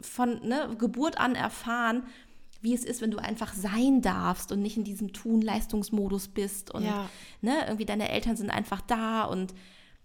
von 0.00 0.46
ne, 0.46 0.74
Geburt 0.78 1.18
an 1.18 1.34
erfahren, 1.34 2.04
wie 2.62 2.74
es 2.74 2.84
ist, 2.84 3.00
wenn 3.00 3.10
du 3.10 3.18
einfach 3.18 3.52
sein 3.54 4.02
darfst 4.02 4.50
und 4.50 4.60
nicht 4.62 4.76
in 4.76 4.84
diesem 4.84 5.12
Tun-Leistungsmodus 5.12 6.28
bist 6.28 6.70
und 6.70 6.84
Ja. 6.84 7.08
ne, 7.40 7.54
irgendwie 7.66 7.84
deine 7.84 8.08
Eltern 8.08 8.36
sind 8.36 8.50
einfach 8.50 8.80
da 8.80 9.24
und 9.24 9.54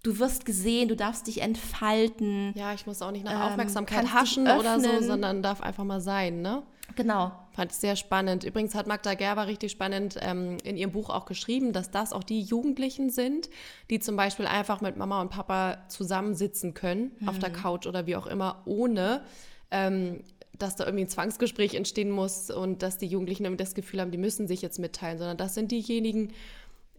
du 0.04 0.20
wirst 0.20 0.46
gesehen, 0.46 0.88
du 0.88 0.96
darfst 0.96 1.28
dich 1.28 1.42
entfalten. 1.42 2.54
Ja, 2.56 2.74
ich 2.74 2.86
muss 2.86 3.02
auch 3.02 3.12
nicht 3.12 3.26
nach 3.26 3.34
Ähm, 3.34 3.42
Aufmerksamkeit 3.42 4.04
dich 4.04 4.14
haschen 4.14 4.48
oder 4.48 4.80
so, 4.80 5.02
sondern 5.02 5.44
darf 5.44 5.62
einfach 5.62 5.84
mal 5.84 6.02
sein, 6.02 6.42
ne? 6.42 6.64
Genau. 6.96 7.32
Fand 7.52 7.72
ich 7.72 7.78
sehr 7.78 7.96
spannend. 7.96 8.44
Übrigens 8.44 8.76
hat 8.76 8.88
Magda 8.88 9.14
Gerber 9.14 9.48
richtig 9.48 9.72
spannend 9.72 10.18
ähm, 10.22 10.58
in 10.64 10.76
ihrem 10.78 10.92
Buch 10.92 11.10
auch 11.10 11.26
geschrieben, 11.26 11.72
dass 11.74 11.92
das 11.92 12.12
auch 12.12 12.24
die 12.24 12.42
Jugendlichen 12.42 13.10
sind, 13.10 13.50
die 13.90 14.00
zum 14.00 14.16
Beispiel 14.16 14.46
einfach 14.46 14.82
mit 14.82 14.98
Mama 14.98 15.22
und 15.22 15.30
Papa 15.30 15.78
zusammensitzen 15.88 16.74
können 16.74 17.12
auf 17.26 17.40
der 17.40 17.50
Couch 17.52 17.88
oder 17.88 18.08
wie 18.08 18.16
auch 18.16 18.28
immer, 18.28 18.62
ohne 18.66 19.22
ähm, 19.70 20.22
dass 20.58 20.76
da 20.76 20.86
irgendwie 20.86 21.06
ein 21.06 21.10
Zwangsgespräch 21.10 21.76
entstehen 21.76 22.12
muss 22.12 22.52
und 22.52 22.84
dass 22.84 22.98
die 22.98 23.08
Jugendlichen 23.08 23.46
irgendwie 23.46 23.64
das 23.64 23.74
Gefühl 23.74 24.02
haben, 24.02 24.12
die 24.12 24.18
müssen 24.18 24.48
sich 24.48 24.62
jetzt 24.62 24.78
mitteilen, 24.80 25.18
sondern 25.18 25.38
das 25.38 25.56
sind 25.56 25.72
diejenigen, 25.72 26.34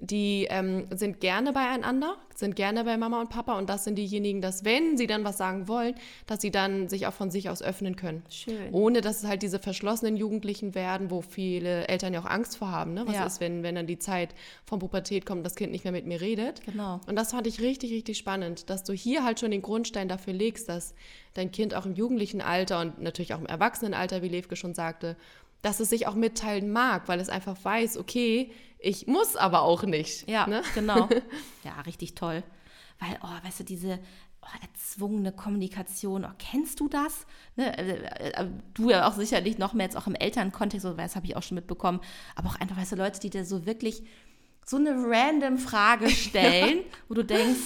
die 0.05 0.49
ähm, 0.51 0.87
sind 0.93 1.21
gerne 1.21 1.53
beieinander, 1.53 2.17
sind 2.35 2.57
gerne 2.57 2.83
bei 2.83 2.97
Mama 2.97 3.21
und 3.21 3.31
Papa 3.31 3.57
und 3.57 3.71
das 3.71 3.85
sind 3.85 3.95
diejenigen, 3.95 4.41
dass 4.41 4.65
wenn 4.65 4.97
sie 4.99 5.07
dann 5.07 5.23
was 5.23 5.39
sagen 5.39 5.69
wollen, 5.69 5.95
dass 6.27 6.41
sie 6.43 6.51
dann 6.51 6.89
sich 6.89 7.07
auch 7.07 7.13
von 7.13 7.31
sich 7.31 7.49
aus 7.49 7.63
öffnen 7.63 7.95
können. 7.95 8.25
Schön. 8.29 8.73
Ohne 8.73 9.01
dass 9.01 9.23
es 9.23 9.29
halt 9.29 9.43
diese 9.43 9.61
verschlossenen 9.61 10.17
Jugendlichen 10.17 10.75
werden, 10.75 11.13
wo 11.13 11.21
viele 11.21 11.87
Eltern 11.87 12.13
ja 12.15 12.21
auch 12.21 12.27
Angst 12.29 12.57
vor 12.57 12.73
haben. 12.73 12.95
Ne? 12.95 13.07
Was 13.07 13.15
Ja. 13.15 13.27
ist, 13.27 13.41
wenn, 13.41 13.63
wenn 13.63 13.77
dann 13.77 13.87
die 13.87 13.99
Zeit 14.01 14.35
von 14.65 14.81
Pubertät 14.81 15.25
kommt, 15.25 15.47
das 15.47 15.55
Kind 15.55 15.71
nicht 15.71 15.85
mehr 15.85 15.93
mit 15.93 16.05
mir 16.05 16.21
redet? 16.21 16.63
Genau. 16.67 17.01
Und 17.07 17.15
das 17.15 17.31
fand 17.31 17.47
ich 17.47 17.61
richtig, 17.61 17.93
richtig 17.93 18.19
spannend, 18.19 18.71
dass 18.71 18.83
du 18.83 18.93
hier 18.93 19.23
halt 19.23 19.39
schon 19.39 19.53
den 19.53 19.63
Grundstein 19.63 20.09
dafür 20.09 20.33
legst, 20.33 20.69
dass 20.69 20.95
dein 21.35 21.53
Kind 21.53 21.77
auch 21.77 21.87
im 21.87 21.95
jugendlichen 21.95 22.41
Alter 22.41 22.81
und 22.81 23.01
natürlich 23.01 23.35
auch 23.35 23.41
im 23.41 23.47
Erwachsenenalter, 23.47 24.21
wie 24.21 24.29
Levke 24.29 24.57
schon 24.57 24.75
sagte, 24.75 25.17
dass 25.63 25.79
es 25.79 25.91
sich 25.91 26.09
auch 26.09 26.17
mitteilen 26.17 26.73
mag, 26.73 27.07
weil 27.07 27.21
es 27.21 27.29
einfach 27.29 27.57
weiß, 27.65 27.97
okay, 27.99 28.51
ich 28.83 29.07
muss 29.07 29.37
aber 29.37 29.63
auch 29.63 29.83
nicht. 29.85 30.29
Ja, 30.29 30.47
Ne? 30.47 30.63
genau. 30.75 31.09
Ja, 31.65 31.81
richtig 31.83 32.15
toll. 32.15 32.43
Weil, 32.99 33.19
oh, 33.23 33.47
weißt 33.47 33.61
du, 33.61 33.65
diese 33.65 33.99
oh, 34.43 34.47
erzwungene 34.63 35.33
Kommunikation, 35.33 36.25
oh, 36.25 36.33
kennst 36.39 36.81
du 36.81 36.89
das? 36.89 37.27
Ne? 37.57 37.77
äh, 37.79 38.31
äh, 38.31 38.47
Du 38.75 38.91
ja 38.91 39.09
auch 39.09 39.15
sicherlich 39.15 39.59
noch 39.59 39.73
mehr 39.73 39.87
jetzt 39.87 39.97
auch 39.97 40.07
im 40.07 40.15
Elternkontext, 40.15 40.83
so, 40.85 40.93
das 40.95 41.17
habe 41.17 41.27
ich 41.27 41.37
auch 41.37 41.43
schon 41.43 41.55
mitbekommen, 41.57 42.01
aber 42.37 42.49
auch 42.51 42.57
einfach, 42.61 42.77
weißt 42.77 42.93
du, 42.93 42.97
Leute, 42.97 43.21
die 43.21 43.31
dir 43.31 43.45
so 43.45 43.65
wirklich 43.67 44.03
so 44.67 44.77
eine 44.77 44.91
random 44.97 45.59
Frage 45.59 46.11
stellen, 46.27 46.81
wo 47.09 47.15
du 47.15 47.25
denkst, 47.25 47.61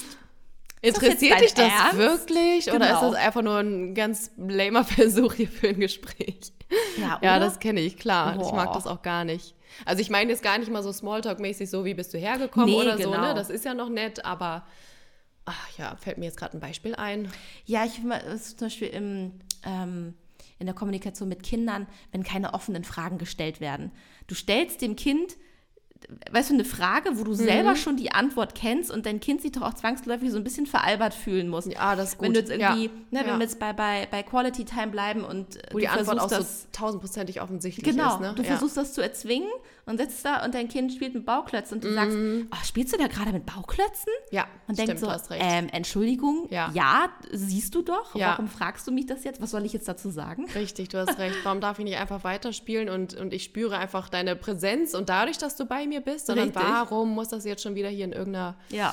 Interessiert 0.83 1.41
dich 1.41 1.55
das 1.55 1.73
Ernst? 1.73 1.97
wirklich 1.97 2.71
oder 2.71 2.91
ist 2.93 3.01
Genau. 3.01 3.11
das 3.13 3.15
einfach 3.15 3.43
nur 3.43 3.59
ein 3.59 3.95
ganz 3.95 4.31
lamer 4.37 4.85
Versuch 4.85 5.33
hier 5.35 5.49
für 5.49 5.69
ein 5.71 5.81
Gespräch? 5.81 6.53
ja, 6.99 7.19
Ja, 7.23 7.39
das 7.41 7.59
kenne 7.59 7.81
ich, 7.81 7.97
klar. 7.97 8.37
Ich 8.41 8.53
mag 8.53 8.67
Boah. 8.67 8.75
das 8.75 8.87
auch 8.87 9.03
gar 9.03 9.25
nicht. 9.25 9.55
Also 9.85 10.01
ich 10.01 10.11
meine 10.11 10.31
jetzt 10.31 10.43
gar 10.43 10.59
nicht 10.59 10.71
mal 10.71 10.83
so 10.83 10.91
Smalltalk-mäßig, 10.91 11.69
so 11.69 11.85
wie 11.85 11.95
bist 11.95 12.15
du 12.15 12.19
hergekommen 12.19 12.71
Nee, 12.71 12.77
oder 12.81 12.99
so, 12.99 13.11
genau. 13.11 13.29
ne? 13.29 13.35
Das 13.35 13.51
ist 13.51 13.65
ja 13.65 13.75
noch 13.75 13.89
nett, 13.89 14.25
aber 14.25 14.67
ach 15.45 15.79
ja, 15.79 15.97
fällt 15.97 16.19
mir 16.19 16.27
jetzt 16.27 16.39
gerade 16.39 16.57
ein 16.57 16.61
Beispiel 16.61 16.95
ein. 16.95 17.31
Ja, 17.65 17.85
ich 17.85 17.95
zum 17.95 18.67
Beispiel 18.67 18.89
im, 18.89 19.33
ähm, 19.65 20.15
in 20.59 20.67
der 20.67 20.75
Kommunikation 20.75 21.29
mit 21.29 21.43
Kindern, 21.43 21.87
wenn 22.13 22.23
keine 22.23 22.55
offenen 22.55 22.85
Fragen 22.85 23.19
gestellt 23.19 23.61
werden. 23.61 23.93
Du 24.27 24.35
stellst 24.35 24.83
dem 24.83 24.97
Kind, 24.97 25.37
weißt 26.31 26.51
du, 26.51 26.55
eine 26.55 26.65
Frage, 26.65 27.19
wo 27.19 27.25
du 27.25 27.33
Mhm. 27.33 27.37
selber 27.37 27.77
schon 27.77 27.97
die 27.97 28.13
Antwort 28.13 28.55
kennst 28.55 28.91
und 28.91 29.07
dein 29.07 29.21
Kind 29.21 29.43
sich 29.43 29.53
doch 29.53 29.63
auch 29.63 29.75
zwangsläufig 29.75 30.31
so 30.31 30.37
ein 30.37 30.45
bisschen 30.45 30.67
veralbert 30.67 31.15
fühlen 31.15 31.49
muss. 31.49 31.67
Ja, 31.67 31.97
das 31.97 32.11
ist 32.11 32.19
gut. 32.19 32.27
Wenn 32.27 32.35
du 32.35 32.41
jetzt 32.41 32.51
irgendwie, 32.51 32.85
ja. 32.85 32.91
ne, 32.91 33.21
wenn 33.21 33.27
ja. 33.27 33.37
wir 33.39 33.43
jetzt 33.43 33.59
bei, 33.59 33.73
bei, 33.73 34.07
bei 34.11 34.23
Quality 34.23 34.65
Time 34.65 34.89
bleiben 34.89 35.25
und 35.25 35.57
äh, 35.57 35.69
Wo 35.73 35.79
die 35.79 35.89
Antwort 35.89 36.21
auch 36.21 36.29
so 36.29 36.45
tausendprozentig 36.73 37.41
offensichtlich 37.41 37.85
Genau, 37.85 38.15
ist. 38.15 38.21
Ne? 38.21 38.33
du 38.37 38.43
ja. 38.43 38.49
versuchst 38.49 38.77
das 38.77 38.93
zu 38.93 39.01
erzwingen 39.03 39.49
und 39.87 39.99
sitzt 39.99 40.25
da 40.25 40.45
und 40.45 40.55
dein 40.55 40.69
Kind 40.69 40.93
spielt 40.93 41.15
mit 41.15 41.25
Bauklötzen 41.25 41.77
und 41.77 41.85
du 41.85 41.93
sagst, 41.95 42.17
oh, 42.17 42.65
spielst 42.65 42.93
du 42.93 42.99
da 42.99 43.07
gerade 43.07 43.33
mit 43.33 43.47
Bauklötzen? 43.47 44.13
Ja, 44.33 44.47
Und 44.67 44.77
denkt 44.79 44.99
so, 44.99 45.07
du 45.07 45.13
hast 45.13 45.31
recht. 45.31 45.41
ähm, 45.45 45.69
Entschuldigung, 45.73 46.49
Ja. 46.51 46.71
ja. 46.75 47.09
siehst 47.33 47.75
du 47.75 47.83
doch, 47.83 48.15
Ja. 48.17 48.31
warum 48.31 48.49
fragst 48.49 48.87
du 48.87 48.93
mich 48.93 49.07
das 49.07 49.23
jetzt? 49.25 49.41
Was 49.41 49.53
soll 49.53 49.65
ich 49.65 49.73
jetzt 49.73 49.87
dazu 49.89 50.11
sagen? 50.11 50.47
Richtig, 50.55 50.89
du 50.89 50.99
hast 50.99 51.19
recht. 51.19 51.37
Warum 51.45 51.61
darf 51.61 51.79
ich 51.79 51.85
nicht 51.85 51.99
einfach 51.99 52.25
weiterspielen 52.25 52.89
und, 52.89 53.15
und 53.15 53.33
ich 53.33 53.45
spüre 53.45 53.79
einfach 53.79 54.09
deine 54.09 54.35
Präsenz 54.37 54.93
und 54.95 55.09
dadurch, 55.09 55.39
dass 55.39 55.57
du 55.57 55.65
bei 55.67 55.87
mir 55.87 56.01
bist, 56.01 56.27
sondern 56.27 56.49
Richtig. 56.49 56.65
warum 56.65 57.15
muss 57.15 57.29
das 57.29 57.45
jetzt 57.45 57.63
schon 57.63 57.75
wieder 57.77 57.89
hier 57.89 58.05
in 58.07 58.13
irgendeiner 58.13 58.57
Ja, 58.71 58.93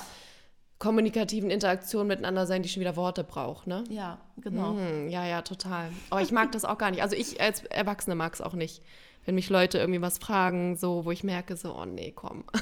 kommunikativen 0.80 1.50
Interaktion 1.50 2.08
miteinander 2.08 2.46
sein, 2.46 2.62
die 2.64 2.70
schon 2.70 2.82
wieder 2.82 2.96
Worte 2.96 3.24
braucht, 3.24 3.68
ne? 3.68 3.84
ja, 3.90 4.18
genau. 4.38 4.76
Hm, 4.76 5.10
ja, 5.10 5.26
ja, 5.26 5.42
total. 5.42 5.90
Aber 6.10 6.22
ich 6.22 6.32
mag 6.32 6.52
das 6.52 6.66
auch 6.66 6.78
gar 6.78 6.92
nicht. 6.92 7.02
Also 7.02 7.16
ich 7.16 7.40
als 7.40 7.64
Erwachsene 7.66 8.16
mag 8.16 8.34
es 8.34 8.42
auch 8.42 8.54
nicht, 8.54 8.82
wenn 9.26 9.36
mich 9.36 9.50
Leute 9.50 9.78
irgendwie 9.78 10.02
was 10.02 10.18
fragen, 10.18 10.76
so, 10.76 11.06
wo 11.06 11.12
ich 11.12 11.24
merke, 11.24 11.56
so, 11.56 11.74
oh 11.76 11.86
nee, 11.86 12.12
komm. 12.12 12.44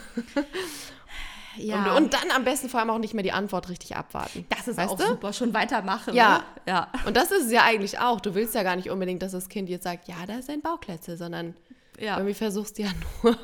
Ja, 1.57 1.95
Und, 1.97 2.03
und 2.05 2.14
dann 2.14 2.32
am 2.34 2.45
besten 2.45 2.70
vor 2.70 2.80
allem 2.80 2.89
auch 2.91 2.97
nicht 2.97 3.14
mehr 3.14 3.24
die 3.24 3.34
Antwort 3.34 3.68
richtig 3.68 3.97
abwarten. 3.97 4.45
das 4.49 4.70
ist 4.70 4.80
auch 4.80 4.95
du? 4.95 5.05
super, 5.05 5.34
schon 5.34 5.53
weitermachen. 5.53 6.14
Ja. 6.14 6.38
Ne? 6.38 6.43
ja. 6.66 6.88
Und 7.05 7.18
das 7.18 7.30
ist 7.32 7.47
es 7.47 7.51
ja 7.51 7.64
eigentlich 7.64 7.99
auch. 7.99 8.22
Du 8.22 8.36
willst 8.36 8.55
ja 8.55 8.64
gar 8.64 8.78
nicht 8.78 8.89
unbedingt, 8.89 9.22
dass 9.22 9.34
das 9.34 9.49
Kind 9.49 9.68
jetzt 9.68 9.84
sagt, 9.84 10.07
ja, 10.07 10.16
da 10.26 10.36
ist 10.36 10.49
ein 10.49 10.62
Bauklötze, 10.62 11.18
sondern 11.18 11.55
Ja. 11.99 12.16
irgendwie 12.16 12.36
versuchst 12.36 12.78
du 12.78 12.84
ja 12.84 12.89
nur, 13.24 13.38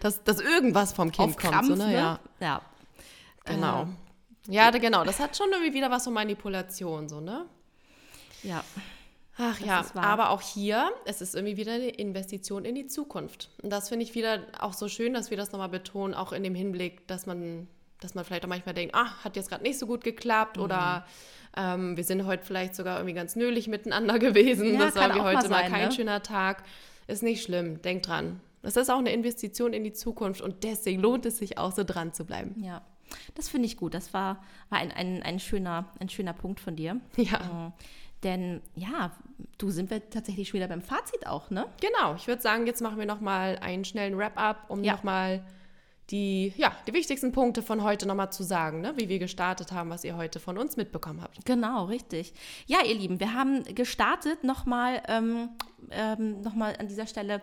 dass, 0.00 0.22
dass 0.24 0.40
irgendwas 0.40 0.92
vom 0.92 1.10
Kind 1.10 1.26
Auf 1.30 1.36
kommt. 1.38 1.52
Krampf, 1.54 1.68
so, 1.68 1.74
ne? 1.76 1.86
ne? 1.86 1.94
Ja, 1.94 2.20
Ja. 2.38 2.60
genau. 3.46 3.86
Ja, 4.48 4.70
genau. 4.70 5.04
Das 5.04 5.20
hat 5.20 5.36
schon 5.36 5.50
irgendwie 5.52 5.74
wieder 5.74 5.90
was 5.90 6.04
von 6.04 6.12
Manipulation, 6.12 7.08
so, 7.08 7.20
ne? 7.20 7.46
Ja. 8.42 8.62
Ach 9.36 9.58
Das 9.58 9.66
ja, 9.66 9.84
aber 9.96 10.30
auch 10.30 10.40
hier, 10.40 10.92
es 11.06 11.20
ist 11.20 11.34
irgendwie 11.34 11.56
wieder 11.56 11.72
eine 11.72 11.88
Investition 11.88 12.64
in 12.64 12.74
die 12.76 12.86
Zukunft. 12.86 13.50
Und 13.62 13.70
das 13.70 13.88
finde 13.88 14.04
ich 14.04 14.14
wieder 14.14 14.42
auch 14.60 14.74
so 14.74 14.86
schön, 14.88 15.12
dass 15.12 15.30
wir 15.30 15.36
das 15.36 15.50
nochmal 15.50 15.68
betonen, 15.70 16.14
auch 16.14 16.32
in 16.32 16.44
dem 16.44 16.54
Hinblick, 16.54 17.08
dass 17.08 17.26
man, 17.26 17.66
dass 18.00 18.14
man 18.14 18.24
vielleicht 18.24 18.44
auch 18.44 18.48
manchmal 18.48 18.74
denkt, 18.74 18.94
ah, 18.94 19.24
hat 19.24 19.34
jetzt 19.34 19.48
gerade 19.48 19.64
nicht 19.64 19.78
so 19.78 19.86
gut 19.86 20.04
geklappt 20.04 20.56
Mhm. 20.56 20.62
oder 20.62 21.04
ähm, 21.56 21.96
wir 21.96 22.04
sind 22.04 22.26
heute 22.26 22.44
vielleicht 22.44 22.76
sogar 22.76 22.98
irgendwie 22.98 23.14
ganz 23.14 23.34
nölig 23.34 23.66
miteinander 23.66 24.18
gewesen. 24.20 24.74
Ja, 24.74 24.86
das 24.86 24.94
war 24.94 25.12
wie 25.14 25.18
mal 25.18 25.36
heute 25.36 25.48
mal, 25.48 25.62
sein, 25.62 25.72
kein 25.72 25.88
ne? 25.88 25.92
schöner 25.92 26.22
Tag. 26.22 26.62
Ist 27.08 27.22
nicht 27.24 27.42
schlimm, 27.42 27.82
denk 27.82 28.04
dran. 28.04 28.40
Das 28.62 28.76
ist 28.76 28.88
auch 28.88 28.98
eine 28.98 29.12
Investition 29.12 29.72
in 29.72 29.82
die 29.84 29.92
Zukunft 29.92 30.40
und 30.42 30.62
deswegen 30.64 31.02
lohnt 31.02 31.26
es 31.26 31.38
sich 31.38 31.58
auch 31.58 31.72
so 31.72 31.82
dran 31.82 32.12
zu 32.14 32.24
bleiben. 32.24 32.54
Ja. 32.62 32.82
Das 33.34 33.48
finde 33.48 33.66
ich 33.66 33.76
gut. 33.76 33.94
Das 33.94 34.12
war, 34.14 34.42
war 34.70 34.78
ein, 34.78 34.92
ein, 34.92 35.22
ein, 35.22 35.38
schöner, 35.40 35.86
ein 36.00 36.08
schöner 36.08 36.32
Punkt 36.32 36.60
von 36.60 36.76
dir. 36.76 37.00
Ja, 37.16 37.38
Mhm. 37.40 37.72
Denn 38.22 38.62
ja, 38.74 39.10
du 39.58 39.68
sind 39.68 39.90
wir 39.90 40.08
tatsächlich 40.08 40.48
schon 40.48 40.56
wieder 40.58 40.68
beim 40.68 40.80
Fazit 40.80 41.26
auch, 41.26 41.50
ne? 41.50 41.66
genau. 41.80 42.14
Ich 42.14 42.26
würde 42.26 42.40
sagen, 42.40 42.66
jetzt 42.66 42.80
machen 42.80 42.98
wir 42.98 43.04
nochmal 43.04 43.58
einen 43.60 43.84
schnellen 43.84 44.16
Wrap-up, 44.16 44.64
um 44.68 44.82
Ja. 44.82 44.94
nochmal 44.94 45.44
die, 46.10 46.52
ja, 46.56 46.72
die 46.86 46.94
wichtigsten 46.94 47.32
Punkte 47.32 47.62
von 47.62 47.82
heute 47.82 48.06
nochmal 48.06 48.30
zu 48.32 48.42
sagen, 48.42 48.80
ne? 48.80 48.94
wie 48.96 49.08
wir 49.10 49.18
gestartet 49.18 49.72
haben, 49.72 49.90
was 49.90 50.04
ihr 50.04 50.16
heute 50.16 50.40
von 50.40 50.56
uns 50.58 50.76
mitbekommen 50.78 51.20
habt. 51.22 51.44
Genau, 51.44 51.84
richtig. 51.84 52.32
Ja, 52.66 52.78
ihr 52.84 52.94
Lieben, 52.94 53.20
wir 53.20 53.34
haben 53.34 53.62
gestartet 53.74 54.42
nochmal 54.44 55.02
ähm, 55.08 55.50
ähm, 55.90 56.40
noch 56.40 56.54
mal 56.54 56.74
an 56.78 56.88
dieser 56.88 57.06
Stelle 57.06 57.42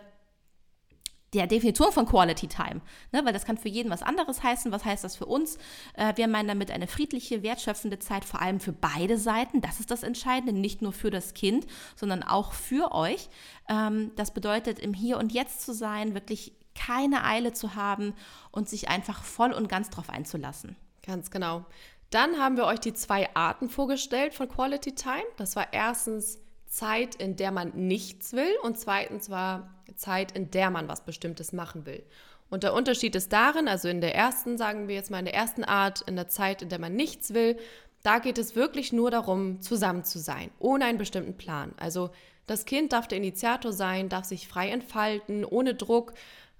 der 1.32 1.46
Definition 1.46 1.92
von 1.92 2.06
Quality 2.06 2.46
Time, 2.46 2.82
ne, 3.10 3.24
weil 3.24 3.32
das 3.32 3.44
kann 3.44 3.56
für 3.56 3.68
jeden 3.68 3.90
was 3.90 4.02
anderes 4.02 4.42
heißen. 4.42 4.70
Was 4.70 4.84
heißt 4.84 5.02
das 5.02 5.16
für 5.16 5.26
uns? 5.26 5.56
Äh, 5.94 6.12
wir 6.16 6.28
meinen 6.28 6.48
damit 6.48 6.70
eine 6.70 6.86
friedliche, 6.86 7.42
wertschöpfende 7.42 7.98
Zeit, 7.98 8.24
vor 8.24 8.42
allem 8.42 8.60
für 8.60 8.72
beide 8.72 9.16
Seiten. 9.16 9.60
Das 9.60 9.80
ist 9.80 9.90
das 9.90 10.02
Entscheidende, 10.02 10.52
nicht 10.52 10.82
nur 10.82 10.92
für 10.92 11.10
das 11.10 11.34
Kind, 11.34 11.66
sondern 11.96 12.22
auch 12.22 12.52
für 12.52 12.92
euch. 12.92 13.28
Ähm, 13.68 14.12
das 14.16 14.34
bedeutet, 14.34 14.78
im 14.78 14.92
Hier 14.92 15.18
und 15.18 15.32
Jetzt 15.32 15.62
zu 15.62 15.72
sein, 15.72 16.14
wirklich 16.14 16.52
keine 16.74 17.24
Eile 17.24 17.52
zu 17.52 17.74
haben 17.74 18.14
und 18.50 18.68
sich 18.68 18.88
einfach 18.88 19.22
voll 19.22 19.52
und 19.52 19.68
ganz 19.68 19.90
drauf 19.90 20.10
einzulassen. 20.10 20.76
Ganz 21.04 21.30
genau. 21.30 21.64
Dann 22.10 22.38
haben 22.38 22.56
wir 22.56 22.66
euch 22.66 22.80
die 22.80 22.92
zwei 22.92 23.34
Arten 23.34 23.70
vorgestellt 23.70 24.34
von 24.34 24.48
Quality 24.48 24.94
Time. 24.94 25.24
Das 25.36 25.56
war 25.56 25.72
erstens 25.72 26.38
Zeit, 26.66 27.14
in 27.14 27.36
der 27.36 27.52
man 27.52 27.70
nichts 27.74 28.32
will 28.32 28.52
und 28.62 28.78
zweitens 28.78 29.30
war 29.30 29.81
Zeit, 29.96 30.32
in 30.32 30.50
der 30.50 30.70
man 30.70 30.88
was 30.88 31.04
Bestimmtes 31.04 31.52
machen 31.52 31.86
will. 31.86 32.02
Und 32.50 32.64
der 32.64 32.74
Unterschied 32.74 33.14
ist 33.16 33.32
darin, 33.32 33.66
also 33.66 33.88
in 33.88 34.00
der 34.00 34.14
ersten, 34.14 34.58
sagen 34.58 34.86
wir 34.86 34.94
jetzt 34.94 35.10
mal 35.10 35.20
in 35.20 35.24
der 35.24 35.34
ersten 35.34 35.64
Art, 35.64 36.02
in 36.02 36.16
der 36.16 36.28
Zeit, 36.28 36.60
in 36.60 36.68
der 36.68 36.78
man 36.78 36.94
nichts 36.94 37.32
will, 37.32 37.56
da 38.02 38.18
geht 38.18 38.36
es 38.36 38.56
wirklich 38.56 38.92
nur 38.92 39.10
darum, 39.10 39.60
zusammen 39.60 40.04
zu 40.04 40.18
sein, 40.18 40.50
ohne 40.58 40.84
einen 40.84 40.98
bestimmten 40.98 41.36
Plan. 41.36 41.72
Also 41.78 42.10
das 42.46 42.64
Kind 42.64 42.92
darf 42.92 43.08
der 43.08 43.18
Initiator 43.18 43.72
sein, 43.72 44.08
darf 44.08 44.24
sich 44.24 44.48
frei 44.48 44.68
entfalten, 44.68 45.44
ohne 45.44 45.74
Druck, 45.74 46.12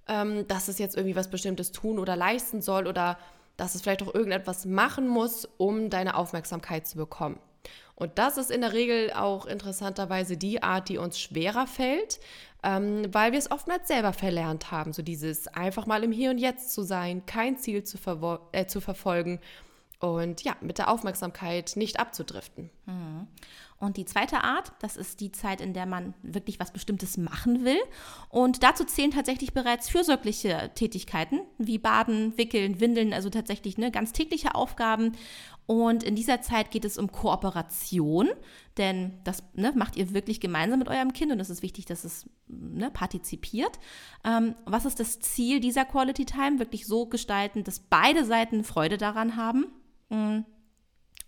ähm, 0.08 0.46
dass 0.48 0.68
es 0.68 0.78
jetzt 0.78 0.96
irgendwie 0.96 1.16
was 1.16 1.30
Bestimmtes 1.30 1.72
tun 1.72 1.98
oder 1.98 2.16
leisten 2.16 2.62
soll 2.62 2.86
oder 2.86 3.18
dass 3.56 3.74
es 3.74 3.82
vielleicht 3.82 4.02
auch 4.02 4.14
irgendetwas 4.14 4.64
machen 4.64 5.06
muss, 5.06 5.48
um 5.58 5.90
deine 5.90 6.16
Aufmerksamkeit 6.16 6.86
zu 6.86 6.96
bekommen. 6.96 7.38
Und 7.94 8.18
das 8.18 8.36
ist 8.36 8.50
in 8.50 8.62
der 8.62 8.72
Regel 8.72 9.12
auch 9.12 9.46
interessanterweise 9.46 10.36
die 10.36 10.62
Art, 10.62 10.88
die 10.88 10.98
uns 10.98 11.20
schwerer 11.20 11.66
fällt, 11.66 12.18
ähm, 12.62 13.02
weil 13.12 13.32
wir 13.32 13.38
es 13.38 13.50
oftmals 13.50 13.88
selber 13.88 14.12
verlernt 14.12 14.70
haben. 14.70 14.92
So 14.92 15.02
dieses 15.02 15.48
einfach 15.48 15.86
mal 15.86 16.04
im 16.04 16.12
Hier 16.12 16.30
und 16.30 16.38
Jetzt 16.38 16.72
zu 16.72 16.82
sein, 16.82 17.26
kein 17.26 17.56
Ziel 17.56 17.84
zu, 17.84 17.98
äh, 18.52 18.66
zu 18.66 18.80
verfolgen 18.80 19.40
und 19.98 20.42
ja, 20.42 20.56
mit 20.60 20.78
der 20.78 20.90
Aufmerksamkeit 20.90 21.72
nicht 21.76 22.00
abzudriften. 22.00 22.70
Und 23.82 23.96
die 23.96 24.04
zweite 24.04 24.44
Art, 24.44 24.70
das 24.78 24.96
ist 24.96 25.18
die 25.18 25.32
Zeit, 25.32 25.60
in 25.60 25.74
der 25.74 25.86
man 25.86 26.14
wirklich 26.22 26.60
was 26.60 26.70
Bestimmtes 26.70 27.16
machen 27.16 27.64
will. 27.64 27.80
Und 28.28 28.62
dazu 28.62 28.84
zählen 28.84 29.10
tatsächlich 29.10 29.54
bereits 29.54 29.88
fürsorgliche 29.88 30.70
Tätigkeiten, 30.76 31.40
wie 31.58 31.78
Baden, 31.78 32.38
Wickeln, 32.38 32.78
Windeln, 32.78 33.12
also 33.12 33.28
tatsächlich 33.28 33.78
ne, 33.78 33.90
ganz 33.90 34.12
tägliche 34.12 34.54
Aufgaben. 34.54 35.16
Und 35.66 36.04
in 36.04 36.14
dieser 36.14 36.40
Zeit 36.42 36.70
geht 36.70 36.84
es 36.84 36.96
um 36.96 37.10
Kooperation, 37.10 38.28
denn 38.78 39.18
das 39.24 39.42
ne, 39.54 39.72
macht 39.74 39.96
ihr 39.96 40.14
wirklich 40.14 40.38
gemeinsam 40.38 40.78
mit 40.78 40.88
eurem 40.88 41.12
Kind 41.12 41.32
und 41.32 41.40
es 41.40 41.50
ist 41.50 41.62
wichtig, 41.62 41.84
dass 41.84 42.04
es 42.04 42.30
ne, 42.46 42.88
partizipiert. 42.88 43.80
Ähm, 44.22 44.54
was 44.64 44.84
ist 44.84 45.00
das 45.00 45.18
Ziel 45.18 45.58
dieser 45.58 45.84
Quality 45.84 46.24
Time? 46.24 46.60
Wirklich 46.60 46.86
so 46.86 47.06
gestalten, 47.06 47.64
dass 47.64 47.80
beide 47.80 48.24
Seiten 48.24 48.62
Freude 48.62 48.96
daran 48.96 49.34
haben. 49.34 49.66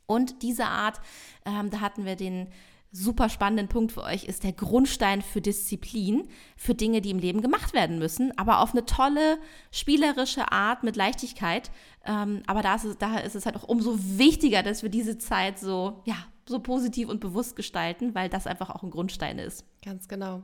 Und 0.07 0.43
diese 0.43 0.67
Art, 0.67 1.01
ähm, 1.45 1.71
da 1.71 1.81
hatten 1.81 2.05
wir 2.05 2.17
den 2.17 2.49
super 2.95 3.29
spannenden 3.29 3.67
Punkt 3.67 3.91
für 3.91 4.05
euch 4.05 4.25
ist 4.25 4.45
der 4.45 4.53
Grundstein 4.53 5.21
für 5.21 5.41
Disziplin, 5.41 6.29
für 6.57 6.77
Dinge, 6.77 7.01
die 7.01 7.11
im 7.11 7.19
Leben 7.19 7.43
gemacht 7.43 7.75
werden 7.75 7.99
müssen, 7.99 8.37
aber 8.39 8.61
auf 8.61 8.71
eine 8.71 8.87
tolle, 8.87 9.39
spielerische 9.73 10.53
Art 10.53 10.85
mit 10.85 10.95
Leichtigkeit. 10.95 11.73
Ähm, 12.07 12.45
aber 12.47 12.63
da 12.63 12.77
ist, 12.77 12.85
es, 12.85 12.97
daher 12.97 13.25
ist 13.25 13.35
es 13.35 13.47
halt 13.47 13.57
auch 13.57 13.65
umso 13.65 13.99
wichtiger, 13.99 14.63
dass 14.63 14.85
wir 14.85 14.91
diese 14.91 15.19
Zeit 15.19 15.59
so, 15.59 16.03
ja, 16.05 16.17
so 16.49 16.61
positiv 16.61 17.09
und 17.09 17.19
bewusst 17.19 17.57
gestalten, 17.57 18.15
weil 18.15 18.29
das 18.29 18.47
einfach 18.47 18.71
auch 18.71 18.85
ein 18.85 18.91
Grundstein 18.91 19.41
ist. 19.41 19.65
Ganz 19.85 20.07
genau. 20.07 20.43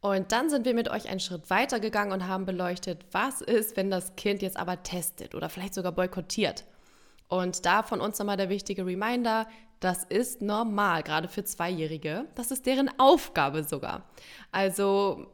Und 0.00 0.30
dann 0.30 0.50
sind 0.50 0.66
wir 0.66 0.74
mit 0.74 0.90
euch 0.90 1.08
einen 1.08 1.20
Schritt 1.20 1.48
weiter 1.48 1.80
gegangen 1.80 2.12
und 2.12 2.28
haben 2.28 2.44
beleuchtet, 2.44 3.06
was 3.12 3.40
ist, 3.40 3.76
wenn 3.78 3.90
das 3.90 4.14
Kind 4.14 4.42
jetzt 4.42 4.58
aber 4.58 4.82
testet 4.82 5.34
oder 5.34 5.48
vielleicht 5.48 5.74
sogar 5.74 5.92
boykottiert. 5.92 6.66
Und 7.28 7.66
da 7.66 7.82
von 7.82 8.00
uns 8.00 8.18
nochmal 8.18 8.36
der 8.36 8.48
wichtige 8.48 8.86
Reminder, 8.86 9.46
das 9.80 10.04
ist 10.04 10.42
normal, 10.42 11.02
gerade 11.02 11.28
für 11.28 11.44
Zweijährige. 11.44 12.24
Das 12.34 12.50
ist 12.50 12.66
deren 12.66 12.90
Aufgabe 12.98 13.62
sogar. 13.62 14.04
Also 14.50 15.26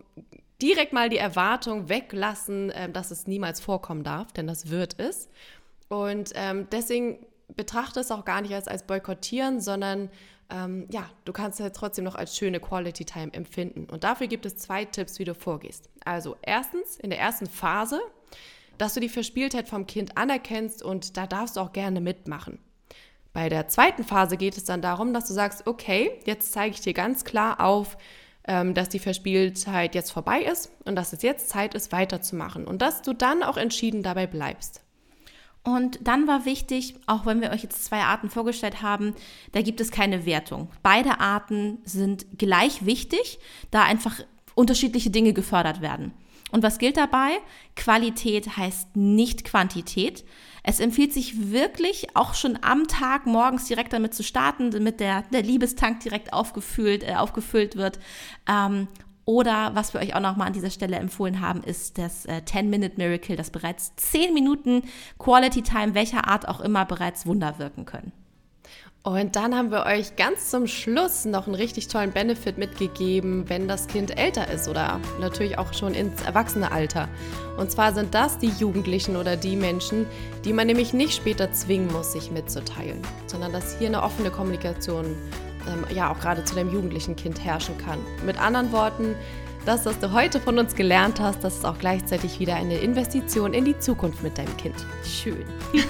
direkt 0.61 0.92
mal 0.92 1.09
die 1.09 1.18
Erwartung 1.18 1.88
weglassen, 1.88 2.72
ähm, 2.74 2.92
dass 2.92 3.11
es 3.11 3.26
niemals 3.26 3.61
vorkommen 3.61 4.03
darf, 4.03 4.32
denn 4.32 4.47
das 4.47 4.70
wird 4.70 4.99
es. 4.99 5.28
Und 5.88 6.32
ähm, 6.34 6.66
deswegen 6.70 7.24
betrachte 7.55 8.01
es 8.01 8.11
auch 8.11 8.24
gar 8.24 8.40
nicht 8.42 8.55
als, 8.55 8.68
als 8.68 8.84
Boykottieren, 8.84 9.61
sondern 9.61 10.11
ähm, 10.51 10.86
ja, 10.90 11.09
du 11.24 11.32
kannst 11.32 11.61
es 11.61 11.72
trotzdem 11.72 12.05
noch 12.05 12.14
als 12.14 12.36
schöne 12.36 12.61
Quality 12.61 13.05
Time 13.05 13.32
empfinden. 13.32 13.86
Und 13.90 14.05
dafür 14.05 14.26
gibt 14.26 14.47
es 14.47 14.57
zwei 14.57 14.84
Tipps, 14.84 15.18
wie 15.18 15.24
du 15.24 15.34
vorgehst. 15.34 15.88
Also 16.05 16.36
erstens, 16.42 16.97
in 16.97 17.11
der 17.11 17.20
ersten 17.20 17.47
Phase, 17.47 18.01
dass 18.79 18.95
du 18.95 19.01
die 19.01 19.09
Verspieltheit 19.09 19.68
vom 19.68 19.87
Kind 19.87 20.16
anerkennst 20.16 20.83
und 20.83 21.16
da 21.16 21.27
darfst 21.27 21.57
du 21.57 21.61
auch 21.61 21.72
gerne 21.72 22.01
mitmachen. 22.01 22.59
Bei 23.33 23.49
der 23.49 23.68
zweiten 23.68 24.05
Phase 24.05 24.37
geht 24.37 24.57
es 24.57 24.64
dann 24.64 24.81
darum, 24.81 25.12
dass 25.12 25.27
du 25.27 25.35
sagst, 25.35 25.66
okay, 25.66 26.12
jetzt 26.25 26.53
zeige 26.53 26.75
ich 26.75 26.81
dir 26.81 26.95
ganz 26.95 27.25
klar 27.25 27.61
auf, 27.61 27.97
ähm, 28.47 28.75
dass 28.75 28.89
die 28.89 29.01
Verspieltheit 29.01 29.95
jetzt 29.95 30.12
vorbei 30.12 30.43
ist 30.43 30.70
und 30.85 30.97
dass 30.97 31.12
es 31.12 31.22
jetzt 31.22 31.49
Zeit 31.49 31.75
ist, 31.75 31.93
weiterzumachen 31.93 32.66
und 32.66 32.81
dass 32.81 33.03
du 33.03 33.12
dann 33.12 33.43
auch 33.43 33.57
entschieden 33.57 34.03
dabei 34.03 34.27
bleibst. 34.27 34.83
Und 35.64 35.99
dann 36.07 36.29
war 36.29 36.45
wichtig, 36.45 36.95
auch 37.07 37.25
wenn 37.25 37.41
wir 37.41 37.51
euch 37.51 37.62
jetzt 37.62 37.87
zwei 37.87 38.03
Arten 38.03 38.29
vorgestellt 38.29 38.83
haben, 38.83 39.14
da 39.53 39.62
gibt 39.62 39.81
es 39.81 39.91
keine 39.91 40.27
Wertung. 40.27 40.68
Beide 40.83 41.20
Arten 41.20 41.79
sind 41.85 42.39
gleich 42.39 42.85
wichtig, 42.85 43.39
da 43.70 43.83
einfach 43.83 44.20
unterschiedliche 44.55 45.11
Dinge 45.11 45.33
gefördert 45.33 45.81
werden. 45.81 46.12
Und 46.51 46.62
was 46.62 46.78
gilt 46.78 46.97
dabei? 46.97 47.38
Qualität 47.74 48.57
heißt 48.57 48.97
nicht 48.97 49.45
Quantität. 49.45 50.24
Es 50.62 50.80
empfiehlt 50.80 51.12
sich 51.12 51.51
wirklich 51.51 52.16
auch 52.16 52.34
schon 52.34 52.59
am 52.62 52.86
Tag 52.86 53.26
morgens 53.26 53.66
direkt 53.66 53.92
damit 53.92 54.14
zu 54.14 54.22
starten, 54.22 54.70
damit 54.70 55.01
der, 55.01 55.22
der 55.32 55.42
Liebestank 55.42 56.01
direkt 56.01 56.32
aufgefüllt, 56.32 57.03
äh, 57.03 57.16
aufgefüllt 57.16 57.76
wird. 57.76 57.99
Ähm, 58.49 58.88
oder 59.26 59.74
was 59.74 59.95
wir 59.95 60.01
euch 60.01 60.14
auch 60.14 60.20
nochmal 60.20 60.47
an 60.47 60.53
dieser 60.53 60.70
Stelle 60.70 60.97
empfohlen 60.97 61.40
haben, 61.40 61.62
ist 61.62 61.99
das 61.99 62.26
äh, 62.26 62.42
10-Minute-Miracle, 62.45 63.36
das 63.36 63.51
bereits 63.51 63.95
10 63.97 64.34
Minuten 64.34 64.82
Quality 65.18 65.62
Time, 65.62 65.95
welcher 65.95 66.28
Art 66.28 66.47
auch 66.49 66.61
immer, 66.61 66.84
bereits 66.84 67.26
Wunder 67.26 67.59
wirken 67.59 67.84
können. 67.84 68.12
Und 69.07 69.37
dann 69.37 69.55
haben 69.55 69.71
wir 69.71 69.85
euch 69.85 70.17
ganz 70.17 70.49
zum 70.49 70.67
Schluss 70.67 71.27
noch 71.27 71.47
einen 71.47 71.55
richtig 71.55 71.89
tollen 71.89 72.13
Benefit 72.13 72.57
mitgegeben, 72.57 73.51
wenn 73.51 73.69
das 73.69 73.87
Kind 73.87 74.19
älter 74.19 74.51
ist 74.51 74.67
oder 74.67 74.99
natürlich 75.21 75.59
auch 75.59 75.75
schon 75.75 75.93
ins 75.93 76.23
Erwachsenealter. 76.23 77.11
Und 77.59 77.71
zwar 77.71 77.93
sind 77.93 78.15
das 78.15 78.39
die 78.39 78.49
Jugendlichen 78.49 79.17
oder 79.17 79.37
die 79.37 79.57
Menschen, 79.57 80.07
die 80.47 80.55
man 80.55 80.69
nämlich 80.69 80.95
nicht 80.95 81.13
später 81.13 81.53
zwingen 81.53 81.93
muss, 81.93 82.13
sich 82.13 82.31
mitzuteilen, 82.31 83.03
sondern 83.27 83.53
dass 83.53 83.79
hier 83.79 83.89
eine 83.89 84.03
offene 84.03 84.31
Kommunikation 84.31 85.05
ähm, 85.05 85.85
ja 85.95 86.11
auch 86.11 86.19
gerade 86.19 86.43
zu 86.43 86.55
deinem 86.55 86.73
jugendlichen 86.73 87.15
Kind 87.15 87.45
herrschen 87.45 87.77
kann. 87.77 87.99
Mit 88.25 88.41
anderen 88.41 88.73
Worten, 88.73 89.17
das, 89.65 89.87
was 89.87 89.99
du 89.99 90.12
heute 90.12 90.41
von 90.41 90.59
uns 90.59 90.75
gelernt 90.75 91.21
hast, 91.21 91.43
das 91.43 91.57
ist 91.57 91.65
auch 91.65 91.79
gleichzeitig 91.79 92.39
wieder 92.41 92.55
eine 92.57 92.79
Investition 92.79 93.55
in 93.55 93.65
die 93.65 93.79
Zukunft 93.79 94.23
mit 94.23 94.37
deinem 94.37 94.57
Kind. 94.57 94.75
Schön. 95.05 95.45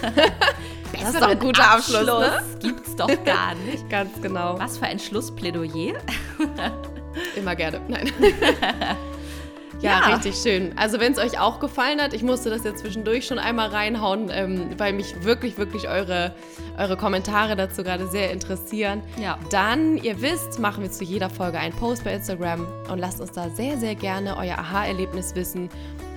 das 0.93 1.15
ist 1.15 1.21
doch 1.21 1.29
ein 1.29 1.39
guter 1.39 1.71
Abschluss, 1.71 2.09
Abschluss 2.09 2.21
ne? 2.21 2.59
gibt's 2.61 2.97
doch 2.97 3.25
gar 3.25 3.55
nicht. 3.67 3.89
Ganz 3.91 4.21
genau. 4.21 4.59
Was 4.59 4.79
für 4.79 4.87
ein 4.87 4.99
Schlussplädoyer. 4.99 5.95
Immer 7.37 7.57
gerne. 7.57 7.81
Nein. 7.89 8.13
Ja, 9.81 10.01
ja, 10.01 10.15
richtig 10.15 10.37
schön. 10.37 10.73
Also 10.77 11.01
wenn 11.01 11.13
es 11.13 11.19
euch 11.19 11.39
auch 11.39 11.61
gefallen 11.61 12.01
hat, 12.01 12.13
ich 12.15 12.23
musste 12.23 12.51
das 12.51 12.65
jetzt 12.65 12.81
zwischendurch 12.81 13.27
schon 13.27 13.39
einmal 13.39 13.69
reinhauen, 13.69 14.31
ähm, 14.33 14.71
weil 14.79 14.93
mich 14.93 15.25
wirklich, 15.25 15.59
wirklich 15.59 15.89
eure, 15.89 16.35
eure 16.79 16.97
Kommentare 16.97 17.57
dazu 17.57 17.83
gerade 17.83 18.07
sehr 18.09 18.31
interessieren. 18.31 19.03
Ja. 19.21 19.39
Dann, 19.51 19.97
ihr 19.99 20.21
wisst, 20.23 20.59
machen 20.59 20.83
wir 20.83 20.91
zu 20.91 21.05
jeder 21.05 21.31
Folge 21.31 21.59
einen 21.59 21.75
Post 21.75 22.05
bei 22.05 22.15
Instagram 22.15 22.67
und 22.91 22.99
lasst 22.99 23.21
uns 23.21 23.33
da 23.33 23.51
sehr, 23.51 23.79
sehr 23.79 23.95
gerne 23.95 24.37
euer 24.37 24.59
Aha-Erlebnis 24.59 25.35
wissen. 25.35 25.69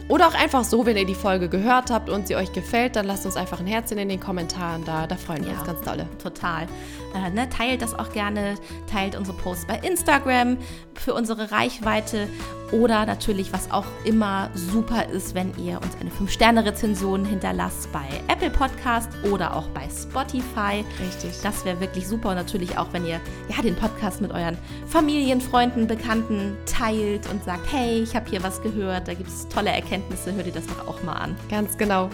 Oder 0.10 0.28
auch 0.30 0.34
einfach 0.34 0.64
so, 0.64 0.86
wenn 0.86 0.96
ihr 0.96 1.06
die 1.06 1.16
Folge 1.16 1.50
gehört 1.50 1.92
habt 1.92 2.10
und 2.10 2.28
sie 2.28 2.38
euch 2.38 2.54
gefällt, 2.54 2.96
dann 2.96 3.06
lasst 3.06 3.26
uns 3.26 3.36
einfach 3.36 3.60
ein 3.60 3.68
Herzchen 3.68 3.98
in 3.98 4.08
den 4.08 4.22
Kommentaren 4.22 4.86
da. 4.86 5.06
Da 5.06 5.18
freuen 5.18 5.44
wir 5.44 5.52
ja, 5.52 5.60
uns 5.60 5.68
ganz 5.68 5.82
dolle. 5.82 6.08
Total. 6.24 6.66
Äh, 7.14 7.30
ne, 7.32 7.50
teilt 7.50 7.82
das 7.82 7.94
auch 7.94 8.14
gerne, 8.14 8.56
teilt 8.90 9.18
unsere 9.18 9.36
Posts 9.36 9.68
bei 9.68 9.80
Instagram 9.80 10.58
für 10.94 11.14
unsere 11.14 11.52
Reichweite 11.52 12.30
oder 12.72 13.06
natürlich, 13.06 13.54
was 13.54 13.72
auch 13.72 13.86
immer 14.04 14.50
super 14.54 15.08
ist, 15.10 15.36
wenn 15.36 15.54
ihr 15.58 15.82
uns 15.82 15.96
eine 16.00 16.10
5-Sterne-Rezension 16.10 17.26
hinterlasst 17.26 17.92
bei 17.92 18.06
Apple 18.28 18.50
Podcast 18.50 19.10
oder 19.32 19.56
auch 19.56 19.68
bei 19.70 19.88
Spotify. 19.90 20.84
Richtig. 21.00 21.42
Das 21.44 21.66
wäre 21.66 21.80
wirklich 21.80 22.08
super. 22.08 22.30
Und 22.30 22.36
natürlich 22.36 22.78
auch, 22.78 22.88
wenn 22.92 23.06
ihr 23.06 23.20
ja, 23.50 23.62
den 23.62 23.76
Podcast 23.76 24.22
mit 24.22 24.32
euren 24.32 24.58
Familien, 24.86 25.42
Freunden, 25.42 25.88
Bekannten 25.88 26.58
teilt 26.66 27.30
und 27.30 27.44
sagt, 27.44 27.72
hey, 27.72 28.02
ich 28.02 28.16
habe 28.16 28.30
hier 28.30 28.44
was 28.44 28.62
gehört, 28.62 29.08
da 29.08 29.14
gibt 29.14 29.30
es 29.30 29.48
tolle 29.48 29.70
Erkenntnisse, 29.70 30.34
hört 30.34 30.48
ihr 30.48 30.54
das 30.54 30.68
doch 30.68 30.88
auch 30.88 31.02
mal 31.04 31.14
an. 31.14 31.36
Ganz 31.50 31.78
genau. 31.78 32.10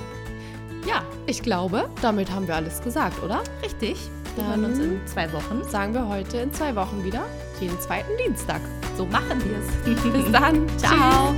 Ja, 0.85 1.03
ich 1.25 1.41
glaube, 1.41 1.89
damit 2.01 2.31
haben 2.31 2.47
wir 2.47 2.55
alles 2.55 2.81
gesagt, 2.81 3.21
oder? 3.23 3.41
Richtig. 3.63 3.97
Wir 4.35 4.47
hören 4.47 4.65
uns 4.65 4.79
in 4.79 4.99
zwei 5.05 5.31
Wochen. 5.31 5.63
Sagen 5.69 5.93
wir 5.93 6.07
heute 6.07 6.37
in 6.37 6.51
zwei 6.51 6.75
Wochen 6.75 7.03
wieder, 7.03 7.23
jeden 7.59 7.79
zweiten 7.79 8.11
Dienstag. 8.25 8.61
So 8.97 9.05
machen 9.05 9.41
wir 9.45 9.57
es. 9.59 10.03
Bis 10.03 10.31
dann. 10.31 10.67
Ciao. 10.77 11.33